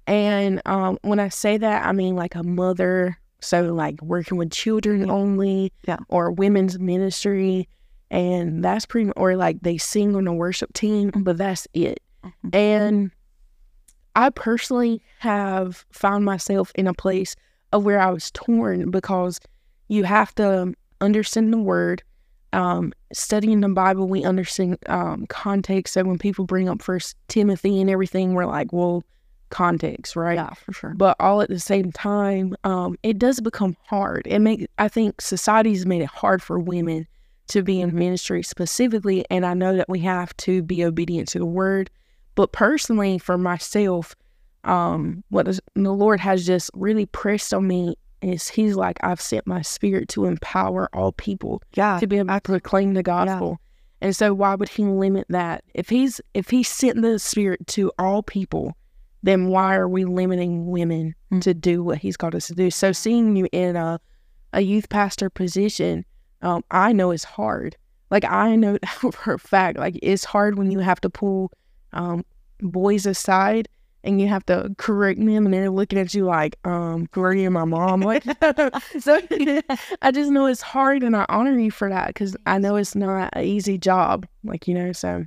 And 0.08 0.62
um, 0.66 0.98
when 1.04 1.20
I 1.20 1.30
say 1.30 1.58
that, 1.58 1.86
I 1.86 1.92
mean 1.92 2.16
like 2.16 2.36
a 2.36 2.44
mother, 2.44 3.18
so 3.42 3.74
like 3.74 4.02
working 4.02 4.38
with 4.38 4.52
children 4.52 5.08
Yeah. 5.08 5.14
only, 5.14 5.72
Yeah. 5.88 5.98
or 6.10 6.32
women's 6.32 6.80
ministry, 6.80 7.68
and 8.10 8.64
that's 8.64 8.86
pretty, 8.86 9.12
or 9.12 9.36
like 9.36 9.62
they 9.62 9.78
sing 9.78 10.16
on 10.16 10.28
a 10.28 10.34
worship 10.34 10.72
team, 10.74 11.12
but 11.16 11.38
that's 11.38 11.68
it. 11.74 12.02
And 12.54 13.12
I 14.16 14.30
personally 14.30 15.02
have 15.20 15.86
found 15.92 16.26
myself 16.26 16.72
in 16.76 16.88
a 16.88 16.94
place 16.94 17.36
of 17.72 17.86
where 17.86 18.00
I 18.00 18.10
was 18.10 18.32
torn 18.32 18.92
because 18.92 19.40
you 19.88 20.04
have 20.04 20.34
to 20.36 20.74
understand 21.00 21.54
the 21.54 21.58
word. 21.58 22.04
Um, 22.54 22.92
studying 23.14 23.62
the 23.62 23.70
Bible, 23.70 24.10
we 24.10 24.26
understand 24.26 24.78
um, 24.88 25.26
context. 25.28 25.94
So 25.94 26.04
when 26.04 26.18
people 26.18 26.46
bring 26.46 26.68
up 26.68 26.82
First 26.82 27.16
Timothy 27.30 27.80
and 27.80 27.90
everything, 27.90 28.34
we're 28.34 28.46
like, 28.46 28.74
well, 28.74 29.04
context, 29.52 30.16
right? 30.16 30.36
Yeah, 30.36 30.54
for 30.54 30.74
sure. 30.74 30.94
But 30.96 31.16
all 31.20 31.42
at 31.42 31.50
the 31.50 31.60
same 31.60 31.92
time, 31.92 32.56
um, 32.64 32.98
it 33.04 33.20
does 33.20 33.40
become 33.40 33.78
hard. 33.86 34.24
It 34.26 34.40
make 34.40 34.68
I 34.80 34.88
think 34.88 35.22
society's 35.22 35.86
made 35.86 36.02
it 36.02 36.10
hard 36.10 36.42
for 36.42 36.60
women 36.60 37.08
to 37.50 37.62
be 37.62 37.80
in 37.80 37.94
ministry 37.94 38.44
specifically, 38.44 39.26
and 39.30 39.46
I 39.46 39.54
know 39.54 39.76
that 39.76 39.90
we 39.90 40.00
have 40.00 40.36
to 40.38 40.64
be 40.64 40.84
obedient 40.84 41.28
to 41.30 41.40
the 41.40 41.46
word. 41.46 41.90
But 42.36 42.52
personally, 42.52 43.18
for 43.18 43.38
myself, 43.38 44.16
um, 44.64 45.24
what 45.30 45.46
the 45.76 45.92
Lord 45.92 46.20
has 46.20 46.46
just 46.46 46.70
really 46.74 47.06
pressed 47.08 47.54
on 47.54 47.68
me 47.68 47.96
is 48.22 48.48
He's 48.48 48.76
like, 48.76 49.00
I've 49.02 49.20
sent 49.22 49.48
my 49.48 49.62
spirit 49.64 50.08
to 50.10 50.26
empower 50.26 50.90
all 50.94 51.12
people 51.14 51.62
Yeah. 51.74 52.00
to 52.00 52.08
be 52.08 52.20
able 52.20 52.34
to 52.34 52.42
proclaim 52.42 52.94
the 52.94 53.04
gospel. 53.04 53.60
And 54.02 54.16
so 54.16 54.34
why 54.34 54.56
would 54.56 54.70
he 54.70 54.84
limit 54.84 55.28
that? 55.30 55.64
If 55.74 55.90
he's 55.90 56.22
if 56.34 56.50
he 56.50 56.64
sent 56.64 57.02
the 57.02 57.20
spirit 57.20 57.66
to 57.68 57.92
all 58.00 58.24
people, 58.24 58.76
then 59.24 59.48
why 59.48 59.76
are 59.76 59.88
we 59.90 60.06
limiting 60.06 60.68
women 60.68 61.14
Mm. 61.32 61.42
to 61.44 61.54
do 61.54 61.84
what 61.84 62.00
he's 62.00 62.18
called 62.18 62.36
us 62.36 62.48
to 62.48 62.56
do? 62.56 62.72
So 62.72 62.92
seeing 62.92 63.36
you 63.36 63.48
in 63.52 63.76
a 63.76 64.00
a 64.54 64.62
youth 64.62 64.90
pastor 64.90 65.30
position, 65.30 66.04
um, 66.42 66.64
I 66.72 66.94
know 66.94 67.12
it's 67.12 67.24
hard. 67.24 67.78
Like 68.10 68.26
I 68.26 68.56
know 68.56 68.78
for 69.14 69.34
a 69.36 69.40
fact, 69.40 69.78
like 69.78 69.98
it's 70.02 70.24
hard 70.26 70.58
when 70.58 70.72
you 70.72 70.80
have 70.80 71.00
to 71.02 71.10
pull 71.10 71.52
um, 71.94 72.26
boys 72.60 73.06
aside 73.06 73.68
and 74.04 74.20
you 74.20 74.28
have 74.28 74.46
to 74.48 74.74
correct 74.78 75.20
them, 75.20 75.46
and 75.46 75.54
they're 75.54 75.70
looking 75.70 76.00
at 76.00 76.14
you 76.14 76.26
like, 76.26 76.58
um, 76.66 77.08
"Who 77.14 77.22
are 77.22 77.34
you, 77.34 77.52
my 77.52 77.66
mom?" 77.66 78.02
Like, 78.02 78.24
so 79.00 79.22
I 80.02 80.12
just 80.12 80.32
know 80.32 80.48
it's 80.48 80.62
hard, 80.62 81.04
and 81.04 81.16
I 81.16 81.26
honor 81.30 81.58
you 81.58 81.72
for 81.72 81.90
that 81.90 82.08
because 82.08 82.36
I 82.48 82.58
know 82.58 82.76
it's 82.78 82.96
not 82.96 83.30
an 83.34 83.44
easy 83.44 83.78
job. 83.78 84.28
Like 84.44 84.68
you 84.68 84.74
know, 84.74 84.92
so 84.92 85.26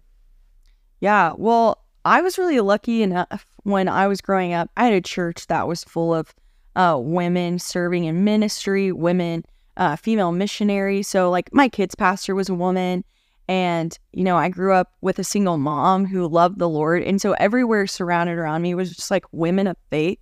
Yeah. 1.00 1.32
Well, 1.36 1.84
I 2.04 2.20
was 2.22 2.38
really 2.38 2.60
lucky 2.60 3.02
enough 3.02 3.46
when 3.62 3.88
I 3.88 4.06
was 4.08 4.20
growing 4.20 4.52
up. 4.52 4.70
I 4.76 4.84
had 4.86 4.94
a 4.94 5.00
church 5.00 5.46
that 5.48 5.68
was 5.68 5.84
full 5.84 6.14
of 6.14 6.34
uh, 6.76 6.98
women 7.00 7.58
serving 7.58 8.04
in 8.04 8.24
ministry, 8.24 8.92
women, 8.92 9.44
uh, 9.76 9.96
female 9.96 10.32
missionaries. 10.32 11.08
So, 11.08 11.30
like, 11.30 11.52
my 11.52 11.68
kids' 11.68 11.94
pastor 11.94 12.34
was 12.34 12.48
a 12.48 12.54
woman. 12.54 13.04
And, 13.48 13.98
you 14.12 14.24
know, 14.24 14.36
I 14.36 14.48
grew 14.48 14.72
up 14.72 14.92
with 15.02 15.18
a 15.18 15.24
single 15.24 15.58
mom 15.58 16.06
who 16.06 16.26
loved 16.26 16.58
the 16.58 16.68
Lord. 16.68 17.02
And 17.02 17.20
so, 17.20 17.32
everywhere 17.32 17.86
surrounded 17.86 18.38
around 18.38 18.62
me 18.62 18.74
was 18.74 18.94
just 18.94 19.10
like 19.10 19.24
women 19.32 19.66
of 19.66 19.76
faith. 19.90 20.18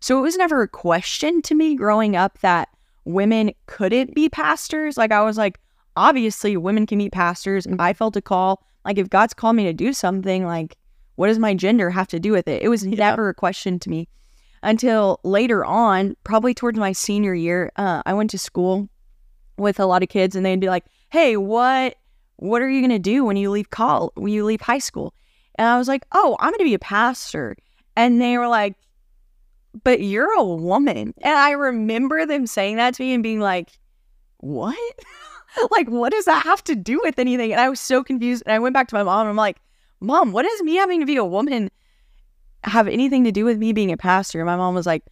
So, 0.00 0.18
it 0.18 0.22
was 0.22 0.36
never 0.36 0.62
a 0.62 0.68
question 0.68 1.40
to 1.42 1.54
me 1.54 1.74
growing 1.74 2.16
up 2.16 2.38
that 2.40 2.68
women 3.04 3.52
couldn't 3.66 4.14
be 4.14 4.28
pastors. 4.28 4.98
Like, 4.98 5.12
I 5.12 5.22
was 5.22 5.38
like, 5.38 5.58
obviously, 5.96 6.56
women 6.56 6.86
can 6.86 6.98
be 6.98 7.08
pastors. 7.08 7.64
And 7.64 7.80
I 7.80 7.94
felt 7.94 8.16
a 8.16 8.22
call. 8.22 8.62
Like, 8.84 8.98
if 8.98 9.08
God's 9.08 9.34
called 9.34 9.56
me 9.56 9.64
to 9.64 9.72
do 9.72 9.92
something, 9.92 10.44
like, 10.44 10.76
what 11.14 11.28
does 11.28 11.38
my 11.38 11.54
gender 11.54 11.88
have 11.88 12.08
to 12.08 12.20
do 12.20 12.32
with 12.32 12.46
it? 12.46 12.62
It 12.62 12.68
was 12.68 12.84
never 12.84 13.30
a 13.30 13.34
question 13.34 13.78
to 13.80 13.90
me 13.90 14.06
until 14.62 15.18
later 15.24 15.64
on, 15.64 16.14
probably 16.24 16.52
towards 16.52 16.78
my 16.78 16.92
senior 16.92 17.34
year. 17.34 17.72
Uh, 17.76 18.02
I 18.04 18.12
went 18.12 18.30
to 18.30 18.38
school 18.38 18.88
with 19.56 19.80
a 19.80 19.86
lot 19.86 20.02
of 20.02 20.10
kids, 20.10 20.36
and 20.36 20.44
they'd 20.44 20.60
be 20.60 20.68
like, 20.68 20.84
"Hey, 21.08 21.36
what 21.36 21.96
what 22.36 22.62
are 22.62 22.68
you 22.68 22.80
gonna 22.80 22.98
do 22.98 23.24
when 23.24 23.36
you 23.36 23.50
leave 23.50 23.70
college? 23.70 24.12
When 24.14 24.32
you 24.32 24.44
leave 24.44 24.60
high 24.60 24.78
school?" 24.78 25.14
And 25.56 25.68
I 25.68 25.78
was 25.78 25.88
like, 25.88 26.04
"Oh, 26.12 26.36
I'm 26.40 26.52
gonna 26.52 26.64
be 26.64 26.74
a 26.74 26.78
pastor." 26.78 27.56
And 27.96 28.20
they 28.20 28.38
were 28.38 28.48
like, 28.48 28.76
"But 29.84 30.00
you're 30.00 30.32
a 30.38 30.44
woman." 30.44 31.14
And 31.22 31.38
I 31.38 31.50
remember 31.52 32.26
them 32.26 32.46
saying 32.46 32.76
that 32.76 32.94
to 32.94 33.02
me 33.02 33.14
and 33.14 33.22
being 33.22 33.40
like, 33.40 33.70
"What?" 34.38 34.76
like, 35.70 35.88
what 35.88 36.12
does 36.12 36.26
that 36.26 36.44
have 36.44 36.62
to 36.64 36.74
do 36.74 37.00
with 37.02 37.18
anything? 37.18 37.52
And 37.52 37.60
I 37.60 37.68
was 37.68 37.80
so 37.80 38.04
confused. 38.04 38.42
And 38.46 38.52
I 38.52 38.58
went 38.58 38.74
back 38.74 38.88
to 38.88 38.94
my 38.94 39.02
mom 39.02 39.22
and 39.22 39.30
I'm 39.30 39.36
like, 39.36 39.58
Mom, 40.00 40.32
what 40.32 40.42
does 40.42 40.62
me 40.62 40.76
having 40.76 41.00
to 41.00 41.06
be 41.06 41.16
a 41.16 41.24
woman 41.24 41.70
have 42.64 42.88
anything 42.88 43.24
to 43.24 43.32
do 43.32 43.44
with 43.44 43.58
me 43.58 43.72
being 43.72 43.92
a 43.92 43.96
pastor? 43.96 44.40
And 44.40 44.46
my 44.46 44.56
mom 44.56 44.74
was 44.74 44.86
like, 44.86 45.02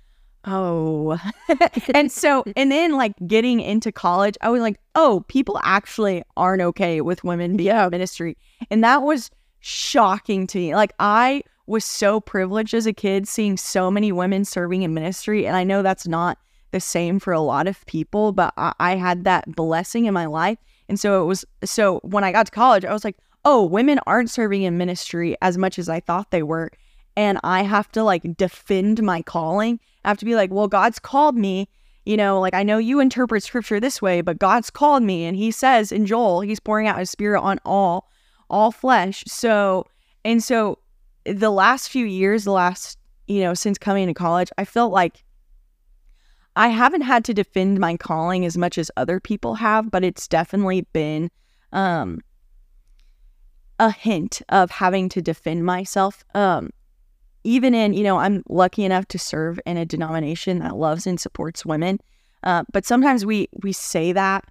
Oh. 0.47 1.19
and 1.95 2.13
so, 2.13 2.45
and 2.57 2.71
then 2.71 2.93
like 2.93 3.15
getting 3.27 3.61
into 3.61 3.91
college, 3.91 4.37
I 4.41 4.51
was 4.51 4.61
like, 4.61 4.79
Oh, 4.95 5.25
people 5.29 5.59
actually 5.63 6.23
aren't 6.37 6.63
okay 6.63 7.01
with 7.01 7.25
women 7.25 7.57
being 7.57 7.75
in 7.75 7.91
ministry. 7.91 8.37
And 8.71 8.85
that 8.85 9.03
was 9.03 9.31
shocking 9.61 10.47
to 10.49 10.59
me. 10.59 10.75
Like, 10.75 10.93
I 10.99 11.43
was 11.67 11.85
so 11.85 12.21
privileged 12.21 12.75
as 12.75 12.87
a 12.87 12.93
kid 12.93 13.27
seeing 13.27 13.57
so 13.57 13.91
many 13.91 14.13
women 14.13 14.45
serving 14.45 14.83
in 14.83 14.93
ministry. 14.93 15.47
And 15.47 15.57
I 15.57 15.65
know 15.65 15.83
that's 15.83 16.07
not 16.07 16.39
the 16.73 16.81
same 16.81 17.19
for 17.19 17.33
a 17.33 17.41
lot 17.41 17.67
of 17.67 17.85
people, 17.87 18.33
but 18.33 18.53
I, 18.57 18.75
I 18.79 18.97
had 18.97 19.25
that 19.25 19.57
blessing 19.57 20.05
in 20.05 20.15
my 20.15 20.27
life. 20.27 20.59
And 20.89 21.01
so 21.01 21.23
it 21.23 21.27
was, 21.27 21.45
so 21.65 22.01
when 22.03 22.25
I 22.25 22.33
got 22.33 22.47
to 22.47 22.53
college, 22.53 22.85
I 22.85 22.93
was 22.93 23.05
like, 23.05 23.17
oh, 23.45 23.65
women 23.65 24.01
aren't 24.07 24.31
serving 24.31 24.63
in 24.63 24.77
ministry 24.77 25.37
as 25.41 25.57
much 25.57 25.79
as 25.79 25.89
I 25.89 26.01
thought 26.01 26.31
they 26.31 26.43
were. 26.43 26.71
And 27.17 27.39
I 27.45 27.63
have 27.63 27.91
to 27.93 28.03
like 28.03 28.37
defend 28.37 29.03
my 29.03 29.23
calling. 29.23 29.79
I 30.05 30.09
have 30.09 30.19
to 30.19 30.25
be 30.25 30.35
like, 30.35 30.51
well, 30.51 30.69
God's 30.69 30.99
called 30.99 31.37
me. 31.37 31.69
You 32.05 32.17
know, 32.17 32.41
like 32.41 32.55
I 32.55 32.63
know 32.63 32.79
you 32.79 33.01
interpret 33.01 33.43
scripture 33.43 33.81
this 33.81 34.03
way, 34.03 34.21
but 34.21 34.39
God's 34.39 34.71
called 34.71 35.03
me. 35.03 35.25
And 35.25 35.37
he 35.37 35.51
says 35.51 35.91
in 35.91 36.07
Joel, 36.07 36.41
he's 36.43 36.61
pouring 36.61 36.87
out 36.87 36.99
his 36.99 37.11
spirit 37.11 37.41
on 37.41 37.59
all, 37.65 38.11
all 38.51 38.73
flesh. 38.73 39.25
So, 39.27 39.87
and 40.25 40.43
so 40.43 40.79
the 41.25 41.51
last 41.51 41.89
few 41.89 42.05
years, 42.05 42.45
the 42.45 42.53
last, 42.53 42.99
you 43.27 43.41
know, 43.41 43.55
since 43.55 43.79
coming 43.79 44.07
to 44.09 44.15
college, 44.15 44.51
I 44.59 44.65
felt 44.65 44.93
like 44.93 45.25
I 46.57 46.69
haven't 46.69 47.03
had 47.03 47.25
to 47.27 47.35
defend 47.35 47.81
my 47.81 47.97
calling 47.97 48.45
as 48.45 48.57
much 48.57 48.79
as 48.79 48.91
other 48.97 49.19
people 49.19 49.55
have, 49.55 49.91
but 49.91 50.05
it's 50.05 50.29
definitely 50.29 50.83
been 50.93 51.31
um, 51.73 52.21
a 53.79 53.91
hint 53.91 54.41
of 54.51 54.71
having 54.71 55.09
to 55.11 55.23
defend 55.23 55.65
myself. 55.65 56.25
Um, 56.35 56.71
even 57.45 57.75
in, 57.75 57.93
you 57.93 58.03
know, 58.03 58.19
I'm 58.19 58.43
lucky 58.49 58.85
enough 58.85 59.07
to 59.09 59.19
serve 59.19 59.61
in 59.67 59.77
a 59.77 59.87
denomination 59.87 60.59
that 60.61 60.77
loves 60.77 61.07
and 61.07 61.21
supports 61.21 61.65
women. 61.65 62.01
Uh, 62.43 62.65
but 62.73 62.85
sometimes 62.85 63.25
we 63.25 63.49
we 63.63 63.73
say 63.73 64.13
that 64.13 64.45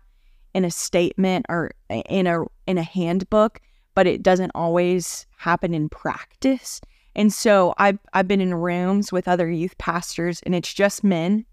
in 0.54 0.66
a 0.66 0.72
statement 0.72 1.46
or 1.50 1.72
in 1.90 2.28
a 2.28 2.44
in 2.68 2.78
a 2.78 2.84
handbook, 2.84 3.60
but 3.96 4.08
it 4.08 4.24
doesn't 4.24 4.52
always 4.56 5.26
happen 5.38 5.74
in 5.74 5.90
practice. 5.90 6.80
And 7.16 7.32
so 7.32 7.74
I've 7.78 8.00
I've 8.14 8.28
been 8.28 8.42
in 8.42 8.54
rooms 8.54 9.12
with 9.12 9.28
other 9.28 9.50
youth 9.50 9.78
pastors 9.78 10.42
and 10.44 10.56
it's 10.56 10.74
just 10.74 11.04
men. 11.04 11.46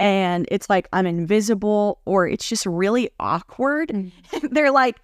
And 0.00 0.46
it's 0.50 0.68
like 0.68 0.88
I'm 0.92 1.06
invisible 1.06 2.00
or 2.04 2.26
it's 2.26 2.48
just 2.48 2.66
really 2.66 3.10
awkward. 3.20 3.90
Mm. 3.90 4.12
They're 4.50 4.72
like, 4.72 4.96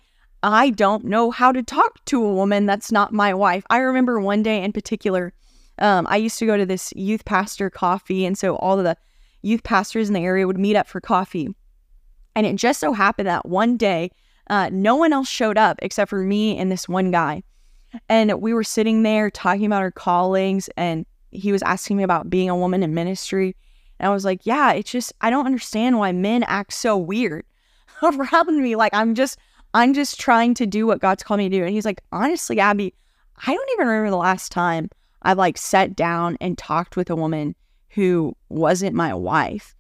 I 0.45 0.71
don't 0.71 1.07
know 1.07 1.31
how 1.31 1.53
to 1.53 1.63
talk 1.63 2.05
to 2.05 2.23
a 2.23 2.35
woman 2.35 2.67
that's 2.67 2.93
not 2.93 3.15
my 3.15 3.33
wife. 3.33 3.65
I 3.71 3.79
remember 3.79 4.21
one 4.21 4.43
day 4.43 4.63
in 4.63 4.75
particular, 4.75 5.33
um, 5.79 6.07
I 6.07 6.17
used 6.17 6.39
to 6.39 6.45
go 6.45 6.59
to 6.59 6.67
this 6.67 6.93
youth 6.95 7.25
pastor 7.25 7.71
coffee. 7.71 8.27
And 8.27 8.37
so 8.37 8.57
all 8.57 8.79
of 8.79 8.85
the 8.85 8.95
youth 9.41 9.63
pastors 9.63 10.09
in 10.09 10.13
the 10.13 10.21
area 10.21 10.47
would 10.47 10.59
meet 10.59 10.77
up 10.77 10.87
for 10.87 11.01
coffee. 11.01 11.49
And 12.37 12.47
it 12.47 12.57
just 12.57 12.79
so 12.79 12.93
happened 12.93 13.27
that 13.27 13.47
one 13.47 13.79
day, 13.79 14.11
uh, 14.51 14.69
no 14.71 14.97
one 14.97 15.15
else 15.15 15.31
showed 15.31 15.57
up 15.57 15.79
except 15.81 16.11
for 16.11 16.23
me 16.23 16.59
and 16.59 16.71
this 16.71 16.91
one 16.91 17.11
guy. 17.11 17.43
And 18.11 18.31
we 18.43 18.53
were 18.53 18.65
sitting 18.65 19.03
there 19.03 19.31
talking 19.31 19.65
about 19.65 19.81
our 19.81 19.93
callings, 19.93 20.69
and 20.77 21.07
he 21.31 21.53
was 21.53 21.63
asking 21.63 21.97
me 21.97 22.03
about 22.03 22.29
being 22.29 22.51
a 22.51 22.57
woman 22.57 22.83
in 22.83 22.93
ministry. 22.93 23.57
And 23.99 24.09
I 24.09 24.13
was 24.13 24.27
like, 24.27 24.45
Yeah, 24.45 24.73
it's 24.73 24.91
just, 24.91 25.15
I 25.23 25.31
don't 25.31 25.47
understand 25.47 25.99
why 25.99 26.13
men 26.13 26.43
act 26.43 26.75
so 26.75 26.99
weird 26.99 27.47
around 28.03 28.61
me. 28.61 28.77
Like, 28.77 28.93
I'm 28.93 29.15
just, 29.15 29.39
I'm 29.75 29.93
just 29.93 30.19
trying 30.19 30.55
to 30.55 30.67
do 30.67 30.87
what 30.87 31.01
God's 31.01 31.23
called 31.23 31.39
me 31.39 31.49
to 31.49 31.57
do. 31.59 31.65
And 31.65 31.75
he's 31.75 31.85
like, 31.85 32.01
Honestly, 32.13 32.61
Abby, 32.61 32.95
I 33.47 33.53
don't 33.53 33.71
even 33.73 33.87
remember 33.89 34.11
the 34.11 34.17
last 34.17 34.53
time 34.53 34.89
I 35.23 35.33
like 35.33 35.59
sat 35.59 35.97
down 35.97 36.39
and 36.41 36.57
talked 36.57 36.97
with 36.97 37.11
a 37.11 37.17
woman 37.17 37.55
who 37.91 38.37
wasn't 38.49 38.95
my 38.95 39.13
wife. 39.13 39.75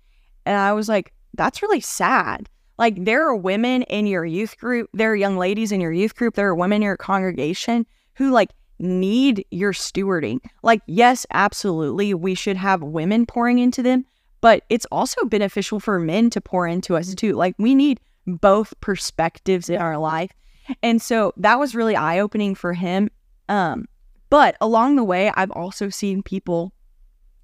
And 0.45 0.57
I 0.57 0.73
was 0.73 0.89
like, 0.89 1.13
That's 1.35 1.63
really 1.63 1.81
sad. 1.81 2.51
Like 2.77 3.05
there 3.05 3.27
are 3.27 3.37
women 3.37 3.83
in 3.83 4.07
your 4.07 4.25
youth 4.25 4.59
group, 4.59 4.91
there 4.93 5.13
are 5.13 5.17
young 5.17 5.39
ladies 5.39 5.71
in 5.71 5.81
your 5.81 5.93
youth 5.93 6.17
group, 6.17 6.35
there 6.35 6.49
are 6.49 6.55
women 6.55 6.77
in 6.77 6.83
your 6.83 6.97
congregation 6.97 7.87
who 8.15 8.31
like 8.31 8.51
need 8.79 9.45
your 9.51 9.73
stewarding. 9.73 10.41
Like, 10.63 10.83
yes, 10.87 11.27
absolutely, 11.31 12.15
we 12.15 12.35
should 12.35 12.57
have 12.57 12.83
women 12.83 13.27
pouring 13.27 13.59
into 13.59 13.83
them, 13.83 14.05
but 14.41 14.65
it's 14.69 14.87
also 14.91 15.25
beneficial 15.25 15.81
for 15.81 15.99
men 15.99 16.31
to 16.31 16.41
pour 16.41 16.67
into 16.67 16.97
us 16.97 17.15
too. 17.15 17.35
Like, 17.35 17.55
we 17.59 17.75
need 17.75 18.01
both 18.27 18.79
perspectives 18.81 19.69
in 19.69 19.81
our 19.81 19.99
life. 19.99 20.31
And 20.83 21.01
so 21.01 21.33
that 21.37 21.59
was 21.59 21.75
really 21.75 21.97
eye 21.97 22.19
opening 22.19 22.55
for 22.55 22.73
him. 22.73 23.11
Um, 23.49 23.87
but 24.31 24.57
along 24.61 24.97
the 24.97 25.05
way, 25.05 25.31
I've 25.35 25.51
also 25.51 25.89
seen 25.89 26.23
people 26.23 26.73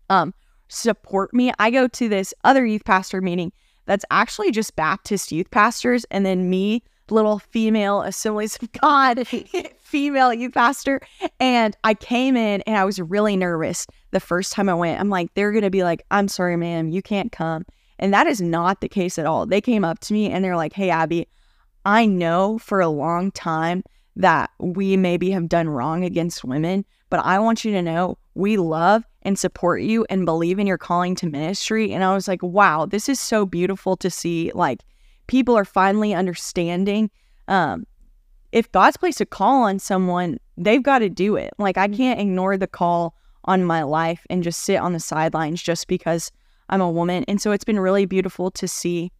um, 0.08 0.34
support 0.68 1.32
me. 1.34 1.52
I 1.58 1.70
go 1.70 1.86
to 1.88 2.08
this 2.08 2.32
other 2.44 2.64
youth 2.64 2.84
pastor 2.84 3.20
meeting 3.20 3.52
that's 3.86 4.04
actually 4.10 4.50
just 4.50 4.76
Baptist 4.76 5.32
youth 5.32 5.50
pastors, 5.50 6.04
and 6.10 6.24
then 6.24 6.48
me, 6.48 6.82
little 7.10 7.38
female 7.38 8.02
assemblies 8.02 8.56
of 8.62 8.70
God, 8.72 9.26
female 9.82 10.32
youth 10.32 10.54
pastor. 10.54 11.00
And 11.38 11.76
I 11.84 11.94
came 11.94 12.36
in 12.36 12.62
and 12.62 12.76
I 12.76 12.84
was 12.84 13.00
really 13.00 13.36
nervous 13.36 13.86
the 14.12 14.20
first 14.20 14.52
time 14.52 14.68
I 14.68 14.74
went. 14.74 15.00
I'm 15.00 15.10
like, 15.10 15.34
they're 15.34 15.52
going 15.52 15.64
to 15.64 15.70
be 15.70 15.82
like, 15.82 16.04
I'm 16.10 16.28
sorry, 16.28 16.56
ma'am, 16.56 16.88
you 16.88 17.02
can't 17.02 17.32
come. 17.32 17.64
And 18.00 18.12
that 18.12 18.26
is 18.26 18.40
not 18.40 18.80
the 18.80 18.88
case 18.88 19.18
at 19.18 19.26
all. 19.26 19.46
They 19.46 19.60
came 19.60 19.84
up 19.84 20.00
to 20.00 20.12
me 20.12 20.30
and 20.30 20.42
they're 20.42 20.56
like, 20.56 20.72
hey, 20.72 20.90
Abby, 20.90 21.28
I 21.84 22.06
know 22.06 22.58
for 22.58 22.80
a 22.80 22.88
long 22.88 23.30
time 23.30 23.84
that 24.16 24.50
we 24.58 24.96
maybe 24.96 25.30
have 25.30 25.48
done 25.48 25.68
wrong 25.68 26.02
against 26.04 26.42
women, 26.42 26.84
but 27.10 27.24
I 27.24 27.38
want 27.38 27.64
you 27.64 27.72
to 27.72 27.82
know 27.82 28.18
we 28.34 28.56
love 28.56 29.04
and 29.22 29.38
support 29.38 29.82
you 29.82 30.06
and 30.08 30.24
believe 30.24 30.58
in 30.58 30.66
your 30.66 30.78
calling 30.78 31.14
to 31.16 31.26
ministry. 31.26 31.92
And 31.92 32.02
I 32.02 32.14
was 32.14 32.26
like, 32.26 32.42
wow, 32.42 32.86
this 32.86 33.08
is 33.08 33.20
so 33.20 33.44
beautiful 33.44 33.96
to 33.98 34.10
see. 34.10 34.50
Like, 34.54 34.82
people 35.26 35.56
are 35.56 35.64
finally 35.64 36.14
understanding. 36.14 37.10
Um, 37.48 37.86
if 38.52 38.72
God's 38.72 38.96
placed 38.96 39.20
a 39.20 39.26
call 39.26 39.62
on 39.62 39.78
someone, 39.78 40.38
they've 40.56 40.82
got 40.82 41.00
to 41.00 41.10
do 41.10 41.36
it. 41.36 41.52
Like, 41.58 41.76
I 41.76 41.88
can't 41.88 42.20
ignore 42.20 42.56
the 42.56 42.66
call 42.66 43.14
on 43.44 43.64
my 43.64 43.82
life 43.82 44.26
and 44.30 44.42
just 44.42 44.62
sit 44.62 44.76
on 44.76 44.92
the 44.94 45.00
sidelines 45.00 45.62
just 45.62 45.86
because 45.86 46.32
I'm 46.70 46.80
a 46.80 46.90
woman. 46.90 47.24
And 47.28 47.40
so 47.40 47.52
it's 47.52 47.64
been 47.64 47.80
really 47.80 48.06
beautiful 48.06 48.50
to 48.52 48.66
see 48.66 49.12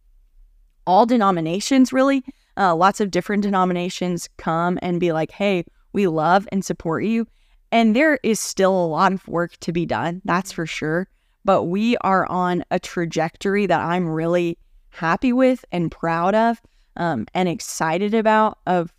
all 0.87 1.05
denominations, 1.05 1.93
really, 1.93 2.23
uh, 2.57 2.75
lots 2.75 2.99
of 2.99 3.11
different 3.11 3.43
denominations 3.43 4.27
come 4.37 4.79
and 4.81 4.99
be 4.99 5.11
like, 5.11 5.31
hey, 5.31 5.65
we 5.93 6.07
love 6.07 6.47
and 6.51 6.65
support 6.65 7.03
you. 7.03 7.27
And 7.71 7.95
there 7.95 8.19
is 8.23 8.39
still 8.39 8.73
a 8.73 8.87
lot 8.87 9.13
of 9.13 9.27
work 9.27 9.57
to 9.59 9.71
be 9.71 9.85
done, 9.85 10.21
that's 10.25 10.51
for 10.51 10.65
sure. 10.65 11.07
But 11.45 11.63
we 11.63 11.97
are 11.97 12.25
on 12.27 12.63
a 12.71 12.79
trajectory 12.79 13.65
that 13.65 13.79
I'm 13.79 14.07
really 14.07 14.57
happy 14.89 15.33
with 15.33 15.63
and 15.71 15.91
proud 15.91 16.35
of 16.35 16.61
um, 16.97 17.27
and 17.33 17.47
excited 17.47 18.13
about 18.13 18.59
of 18.67 18.93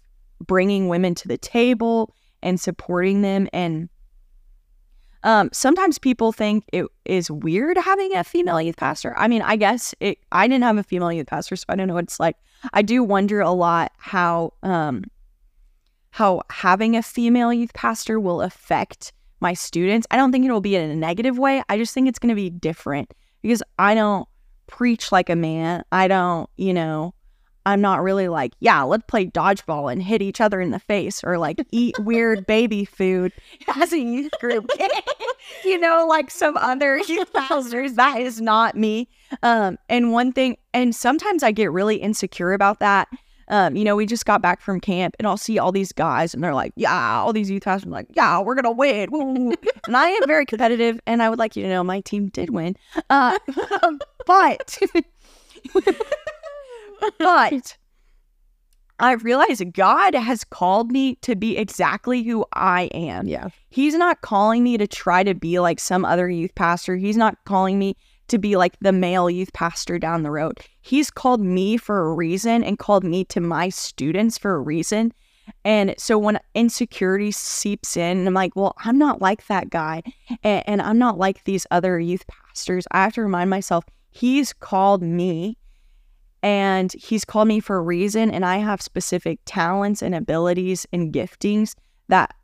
bringing 0.47 0.89
women 0.89 1.15
to 1.17 1.29
the 1.29 1.39
table 1.39 2.15
and 2.43 2.59
supporting 2.59 3.23
them. 3.23 3.49
And 3.53 3.89
um, 5.25 5.51
sometimes 5.53 5.99
people 5.99 6.33
think 6.33 6.65
it 6.73 6.87
is 7.05 7.31
weird 7.31 7.77
having 7.77 8.15
a 8.17 8.25
female 8.25 8.61
youth 8.61 8.77
pastor. 8.77 9.15
I 9.17 9.29
mean, 9.29 9.43
I 9.43 9.57
guess 9.57 9.95
it, 10.01 10.19
I 10.33 10.49
didn't 10.49 10.65
have 10.65 10.79
a 10.79 10.83
female 10.83 11.13
youth 11.13 11.29
pastor, 11.29 11.57
so 11.57 11.65
I 11.69 11.77
don't 11.77 11.89
know 11.89 11.95
what 11.95 12.05
it's 12.05 12.19
like. 12.19 12.37
I 12.73 12.83
do 12.83 13.03
wonder 13.05 13.41
a 13.41 13.51
lot 13.51 13.93
how 13.99 14.53
um, 14.63 15.05
how 16.11 16.43
having 16.51 16.97
a 16.97 17.03
female 17.03 17.53
youth 17.53 17.73
pastor 17.73 18.19
will 18.21 18.43
affect 18.43 19.13
my 19.41 19.55
students. 19.55 20.07
I 20.11 20.17
don't 20.17 20.33
think 20.33 20.45
it'll 20.45 20.61
be 20.61 20.77
in 20.77 20.91
a 20.91 20.97
negative 20.97 21.39
way. 21.39 21.63
I 21.69 21.77
just 21.79 21.95
think 21.95 22.09
it's 22.09 22.19
going 22.19 22.31
to 22.31 22.35
be 22.35 22.51
different 22.51 23.13
because 23.43 23.63
I 23.79 23.95
don't 23.95 24.29
preach 24.67 25.13
like 25.13 25.29
a 25.29 25.37
man. 25.37 25.85
I 25.93 26.09
don't, 26.09 26.49
you 26.57 26.75
know, 26.75 27.15
I'm 27.65 27.81
not 27.81 28.03
really 28.03 28.29
like, 28.29 28.53
yeah, 28.61 28.83
let's 28.83 29.05
play 29.07 29.27
dodgeball 29.27 29.91
and 29.93 30.03
hit 30.03 30.23
each 30.23 30.41
other 30.41 30.61
in 30.61 30.71
the 30.71 30.79
face 30.79 31.23
or 31.23 31.39
like 31.39 31.65
eat 31.71 31.99
weird 31.99 32.47
baby 32.47 32.85
food 32.85 33.33
as 33.77 33.93
a 33.93 33.99
youth 33.99 34.33
group. 34.41 34.71
you 35.65 35.79
know, 35.79 36.07
like 36.09 36.31
some 36.31 36.57
other 36.57 36.99
youth 37.09 37.33
pastors. 37.33 37.95
That 37.95 38.21
is 38.21 38.41
not 38.41 38.77
me. 38.77 39.09
Um, 39.43 39.79
and 39.89 40.13
one 40.13 40.33
thing, 40.33 40.57
and 40.75 40.95
sometimes 40.95 41.43
I 41.43 41.53
get 41.53 41.71
really 41.71 41.97
insecure 41.97 42.53
about 42.53 42.81
that 42.81 43.09
um, 43.49 43.77
you 43.77 43.85
know, 43.85 43.97
we 43.97 44.07
just 44.07 44.25
got 44.25 44.41
back 44.41 44.63
from 44.63 44.81
camp 44.81 45.15
and 45.19 45.29
I'll 45.29 45.37
see 45.37 45.59
all 45.59 45.73
these 45.73 45.93
guys 45.93 46.33
and 46.33 46.43
they're 46.43 46.55
like, 46.55 46.73
yeah, 46.75 47.21
all 47.21 47.35
these 47.35 47.51
youth 47.51 47.65
pastors 47.65 47.87
are 47.87 47.91
like, 47.91 48.07
yeah, 48.15 48.41
we're 48.41 48.55
going 48.55 48.65
to 48.65 48.71
win. 48.71 49.55
and 49.87 49.97
I 49.97 50.09
am 50.09 50.27
very 50.27 50.47
competitive 50.47 50.99
and 51.07 51.23
I 51.23 51.29
would 51.29 51.39
like 51.39 51.55
you 51.55 51.63
to 51.65 51.69
know 51.69 51.85
my 51.85 52.01
team 52.01 52.29
did 52.29 52.49
win. 52.51 52.77
Uh, 53.11 53.39
but, 54.27 54.79
but 57.19 57.77
I 58.99 59.13
realize 59.15 59.61
God 59.73 60.15
has 60.15 60.45
called 60.45 60.93
me 60.93 61.17
to 61.17 61.35
be 61.35 61.57
exactly 61.57 62.23
who 62.23 62.45
I 62.53 62.83
am. 62.95 63.27
Yeah. 63.27 63.49
He's 63.71 63.95
not 63.95 64.21
calling 64.21 64.63
me 64.63 64.79
to 64.79 64.87
try 64.87 65.25
to 65.25 65.35
be 65.35 65.59
like 65.59 65.81
some 65.81 66.05
other 66.05 66.31
youth 66.31 66.55
pastor. 66.55 66.97
He's 66.97 67.17
not 67.17 67.37
calling 67.45 67.79
me 67.79 67.97
to 68.29 68.39
be 68.39 68.57
like 68.57 68.77
the 68.81 68.93
male 68.93 69.29
youth 69.29 69.53
pastor 69.53 69.99
down 69.99 70.23
the 70.23 70.31
road. 70.31 70.61
He's 70.83 71.11
called 71.11 71.41
me 71.41 71.77
for 71.77 72.11
a 72.11 72.15
reason 72.15 72.63
and 72.63 72.79
called 72.79 73.03
me 73.03 73.25
to 73.27 73.41
my 73.41 73.69
students 73.71 74.39
for 74.39 74.55
a 74.55 74.61
reason. 74.61 75.13
And 75.65 75.95
so 75.99 76.17
when 76.17 76.39
insecurity 76.55 77.33
seeps 77.33 77.97
in, 77.97 78.27
I'm 78.27 78.35
like, 78.35 78.55
well, 78.55 78.75
I'm 78.85 78.99
not 78.99 79.21
like 79.21 79.47
that 79.49 79.71
guy. 79.71 80.03
And, 80.45 80.63
and, 80.67 80.83
I'm 80.83 80.99
not 80.99 81.19
like 81.19 81.43
these 81.45 81.67
other 81.73 81.99
youth 81.99 82.25
pastors. 82.29 82.87
I 82.93 83.03
have 83.03 83.15
to 83.15 83.23
remind 83.23 83.51
myself, 83.51 83.85
he's 84.11 84.53
called 84.53 85.03
me 85.03 85.59
and 86.43 86.93
he's 86.93 87.25
called 87.25 87.49
me 87.49 87.61
for 87.61 87.77
a 87.77 87.83
reason. 87.83 88.31
And 88.31 88.45
I 88.45 88.57
have 88.59 88.83
specific 88.83 89.39
talents 89.45 90.03
and 90.03 90.15
abilities 90.15 90.87
and 90.93 91.13
giftings 91.13 91.75
that 92.09 92.35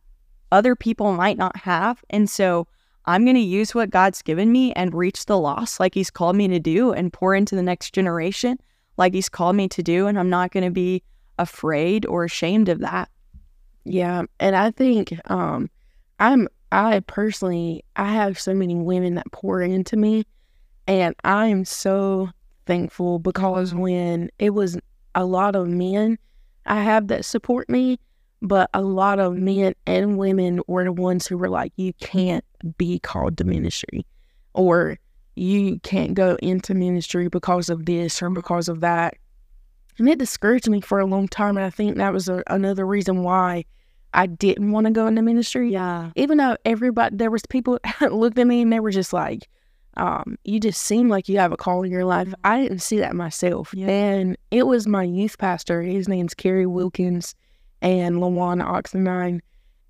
other 0.52 0.76
people 0.76 1.12
might 1.12 1.36
not 1.36 1.56
have. 1.56 2.02
And 2.10 2.30
so 2.30 2.66
I'm 3.06 3.24
going 3.24 3.36
to 3.36 3.40
use 3.40 3.74
what 3.74 3.90
God's 3.90 4.22
given 4.22 4.52
me 4.52 4.72
and 4.74 4.94
reach 4.94 5.26
the 5.26 5.38
lost 5.38 5.80
like 5.80 5.94
He's 5.94 6.10
called 6.10 6.36
me 6.36 6.46
to 6.48 6.60
do 6.60 6.92
and 6.92 7.12
pour 7.12 7.34
into 7.34 7.56
the 7.56 7.62
next 7.62 7.92
generation 7.92 8.58
like 8.96 9.14
He's 9.14 9.28
called 9.28 9.56
me 9.56 9.68
to 9.68 9.82
do. 9.82 10.06
And 10.06 10.18
I'm 10.18 10.30
not 10.30 10.52
going 10.52 10.64
to 10.64 10.70
be 10.70 11.02
afraid 11.38 12.06
or 12.06 12.24
ashamed 12.24 12.68
of 12.68 12.80
that. 12.80 13.08
Yeah. 13.84 14.24
And 14.38 14.54
I 14.54 14.70
think 14.70 15.18
um, 15.30 15.70
I'm, 16.20 16.48
I 16.70 17.00
personally, 17.00 17.84
I 17.96 18.12
have 18.12 18.38
so 18.38 18.54
many 18.54 18.76
women 18.76 19.14
that 19.16 19.32
pour 19.32 19.62
into 19.62 19.96
me. 19.96 20.24
And 20.86 21.14
I 21.24 21.46
am 21.46 21.64
so 21.64 22.30
thankful 22.68 23.18
because 23.18 23.74
when 23.74 24.30
it 24.38 24.50
was 24.50 24.78
a 25.16 25.24
lot 25.24 25.56
of 25.56 25.66
men 25.66 26.18
I 26.68 26.82
have 26.82 27.08
that 27.08 27.24
support 27.24 27.68
me, 27.68 27.98
but 28.42 28.70
a 28.74 28.82
lot 28.82 29.18
of 29.18 29.34
men 29.34 29.74
and 29.86 30.18
women 30.18 30.60
were 30.68 30.84
the 30.84 30.92
ones 30.92 31.26
who 31.26 31.38
were 31.38 31.48
like, 31.48 31.72
you 31.76 31.92
can't 31.94 32.44
be 32.76 32.98
called 32.98 33.38
to 33.38 33.44
ministry 33.44 34.06
or 34.52 34.98
you 35.34 35.80
can't 35.80 36.14
go 36.14 36.36
into 36.42 36.74
ministry 36.74 37.28
because 37.28 37.70
of 37.70 37.86
this 37.86 38.22
or 38.22 38.30
because 38.30 38.68
of 38.68 38.80
that. 38.80 39.14
And 39.98 40.08
it 40.08 40.18
discouraged 40.18 40.68
me 40.68 40.80
for 40.80 41.00
a 41.00 41.06
long 41.06 41.26
time. 41.26 41.56
And 41.56 41.66
I 41.66 41.70
think 41.70 41.96
that 41.96 42.12
was 42.12 42.28
a, 42.28 42.42
another 42.46 42.86
reason 42.86 43.22
why 43.22 43.64
I 44.14 44.26
didn't 44.26 44.70
want 44.70 44.86
to 44.86 44.92
go 44.92 45.06
into 45.06 45.22
ministry. 45.22 45.72
Yeah. 45.72 46.10
Even 46.14 46.38
though 46.38 46.56
everybody, 46.64 47.16
there 47.16 47.30
was 47.30 47.42
people 47.48 47.80
that 48.00 48.12
looked 48.12 48.38
at 48.38 48.46
me 48.46 48.62
and 48.62 48.72
they 48.72 48.80
were 48.80 48.90
just 48.90 49.12
like, 49.12 49.48
um, 49.98 50.36
you 50.44 50.60
just 50.60 50.82
seem 50.82 51.08
like 51.08 51.28
you 51.28 51.38
have 51.38 51.52
a 51.52 51.56
call 51.56 51.82
in 51.82 51.90
your 51.90 52.04
life. 52.04 52.32
I 52.44 52.62
didn't 52.62 52.80
see 52.80 52.98
that 52.98 53.14
myself. 53.14 53.72
Yeah. 53.74 53.88
And 53.88 54.36
it 54.50 54.66
was 54.66 54.86
my 54.86 55.02
youth 55.02 55.38
pastor. 55.38 55.82
His 55.82 56.08
name's 56.08 56.34
Kerry 56.34 56.66
Wilkins 56.66 57.34
and 57.82 58.16
Lawan 58.16 58.64
Oxendine. 58.64 59.40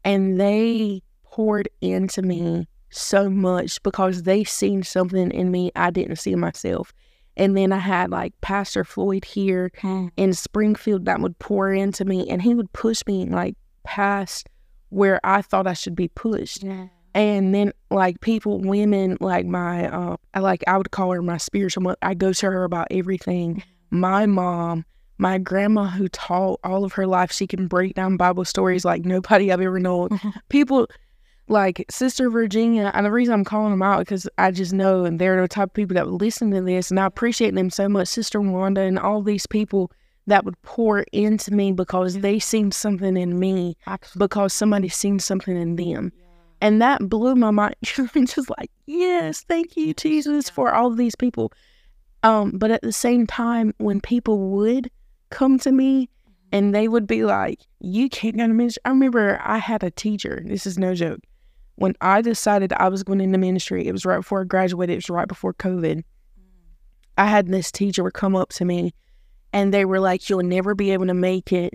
And 0.04 0.40
they 0.40 1.02
poured 1.24 1.68
into 1.80 2.22
me 2.22 2.66
so 2.90 3.28
much 3.28 3.82
because 3.82 4.22
they 4.22 4.44
seen 4.44 4.82
something 4.82 5.30
in 5.30 5.50
me 5.50 5.70
I 5.76 5.90
didn't 5.90 6.16
see 6.16 6.34
myself. 6.34 6.92
And 7.36 7.56
then 7.56 7.70
I 7.72 7.78
had 7.78 8.10
like 8.10 8.32
Pastor 8.40 8.82
Floyd 8.84 9.24
here 9.24 9.70
in 10.16 10.32
Springfield 10.32 11.04
that 11.04 11.20
would 11.20 11.38
pour 11.38 11.72
into 11.72 12.04
me 12.04 12.28
and 12.28 12.42
he 12.42 12.54
would 12.54 12.72
push 12.72 13.02
me 13.06 13.26
like 13.26 13.54
past 13.84 14.48
where 14.88 15.20
I 15.22 15.42
thought 15.42 15.66
I 15.66 15.74
should 15.74 15.94
be 15.94 16.08
pushed. 16.08 16.64
Yeah. 16.64 16.88
And 17.18 17.52
then 17.52 17.72
like 17.90 18.20
people, 18.20 18.60
women 18.60 19.18
like 19.20 19.44
my, 19.44 19.88
uh, 19.90 20.16
I 20.34 20.38
like 20.38 20.62
I 20.68 20.78
would 20.78 20.92
call 20.92 21.10
her 21.10 21.20
my 21.20 21.36
spiritual 21.36 21.82
mother. 21.82 21.98
I 22.00 22.14
go 22.14 22.32
to 22.32 22.46
her 22.46 22.62
about 22.62 22.86
everything. 22.92 23.60
My 23.90 24.24
mom, 24.26 24.84
my 25.18 25.38
grandma 25.38 25.86
who 25.86 26.06
taught 26.06 26.60
all 26.62 26.84
of 26.84 26.92
her 26.92 27.08
life, 27.08 27.32
she 27.32 27.48
can 27.48 27.66
break 27.66 27.94
down 27.94 28.18
Bible 28.18 28.44
stories 28.44 28.84
like 28.84 29.04
nobody 29.04 29.50
I've 29.50 29.60
ever 29.60 29.80
known. 29.80 30.20
people 30.48 30.86
like 31.48 31.84
Sister 31.90 32.30
Virginia, 32.30 32.92
and 32.94 33.04
the 33.04 33.10
reason 33.10 33.34
I'm 33.34 33.44
calling 33.44 33.72
them 33.72 33.82
out 33.82 33.98
because 33.98 34.28
I 34.38 34.52
just 34.52 34.72
know 34.72 35.04
and 35.04 35.18
they're 35.18 35.40
the 35.40 35.48
type 35.48 35.70
of 35.70 35.74
people 35.74 35.94
that 35.94 36.06
would 36.06 36.20
listen 36.20 36.52
to 36.52 36.60
this, 36.60 36.88
and 36.92 37.00
I 37.00 37.06
appreciate 37.06 37.56
them 37.56 37.70
so 37.70 37.88
much. 37.88 38.06
Sister 38.06 38.40
Wanda 38.40 38.82
and 38.82 38.96
all 38.96 39.22
these 39.22 39.46
people 39.46 39.90
that 40.28 40.44
would 40.44 40.60
pour 40.62 41.00
into 41.12 41.52
me 41.52 41.72
because 41.72 42.20
they 42.20 42.38
seen 42.38 42.70
something 42.70 43.16
in 43.16 43.40
me 43.40 43.76
because 44.16 44.52
somebody 44.52 44.88
seen 44.88 45.18
something 45.18 45.56
in 45.56 45.74
them. 45.74 46.12
And 46.60 46.82
that 46.82 47.08
blew 47.08 47.34
my 47.34 47.50
mind. 47.50 47.76
Just 47.82 48.50
like, 48.58 48.70
yes, 48.86 49.42
thank 49.42 49.76
you, 49.76 49.94
Jesus, 49.94 50.50
for 50.50 50.74
all 50.74 50.90
these 50.90 51.14
people. 51.14 51.52
Um, 52.22 52.52
but 52.54 52.70
at 52.70 52.82
the 52.82 52.92
same 52.92 53.26
time, 53.26 53.74
when 53.78 54.00
people 54.00 54.50
would 54.50 54.90
come 55.30 55.58
to 55.60 55.70
me 55.70 56.08
and 56.52 56.74
they 56.74 56.88
would 56.88 57.06
be 57.06 57.24
like, 57.24 57.60
You 57.80 58.08
can't 58.08 58.36
go 58.36 58.46
to 58.46 58.52
ministry. 58.52 58.82
I 58.84 58.90
remember 58.90 59.40
I 59.42 59.58
had 59.58 59.82
a 59.82 59.90
teacher, 59.90 60.42
this 60.44 60.66
is 60.66 60.78
no 60.78 60.94
joke. 60.94 61.20
When 61.76 61.94
I 62.00 62.22
decided 62.22 62.72
I 62.72 62.88
was 62.88 63.04
going 63.04 63.20
into 63.20 63.38
ministry, 63.38 63.86
it 63.86 63.92
was 63.92 64.04
right 64.04 64.18
before 64.18 64.40
I 64.40 64.44
graduated, 64.44 64.94
it 64.94 64.96
was 64.96 65.10
right 65.10 65.28
before 65.28 65.54
COVID. 65.54 66.02
I 67.16 67.26
had 67.26 67.48
this 67.48 67.70
teacher 67.70 68.08
come 68.10 68.34
up 68.34 68.50
to 68.50 68.64
me 68.64 68.94
and 69.52 69.72
they 69.72 69.84
were 69.84 70.00
like, 70.00 70.28
You'll 70.28 70.42
never 70.42 70.74
be 70.74 70.90
able 70.90 71.06
to 71.06 71.14
make 71.14 71.52
it 71.52 71.74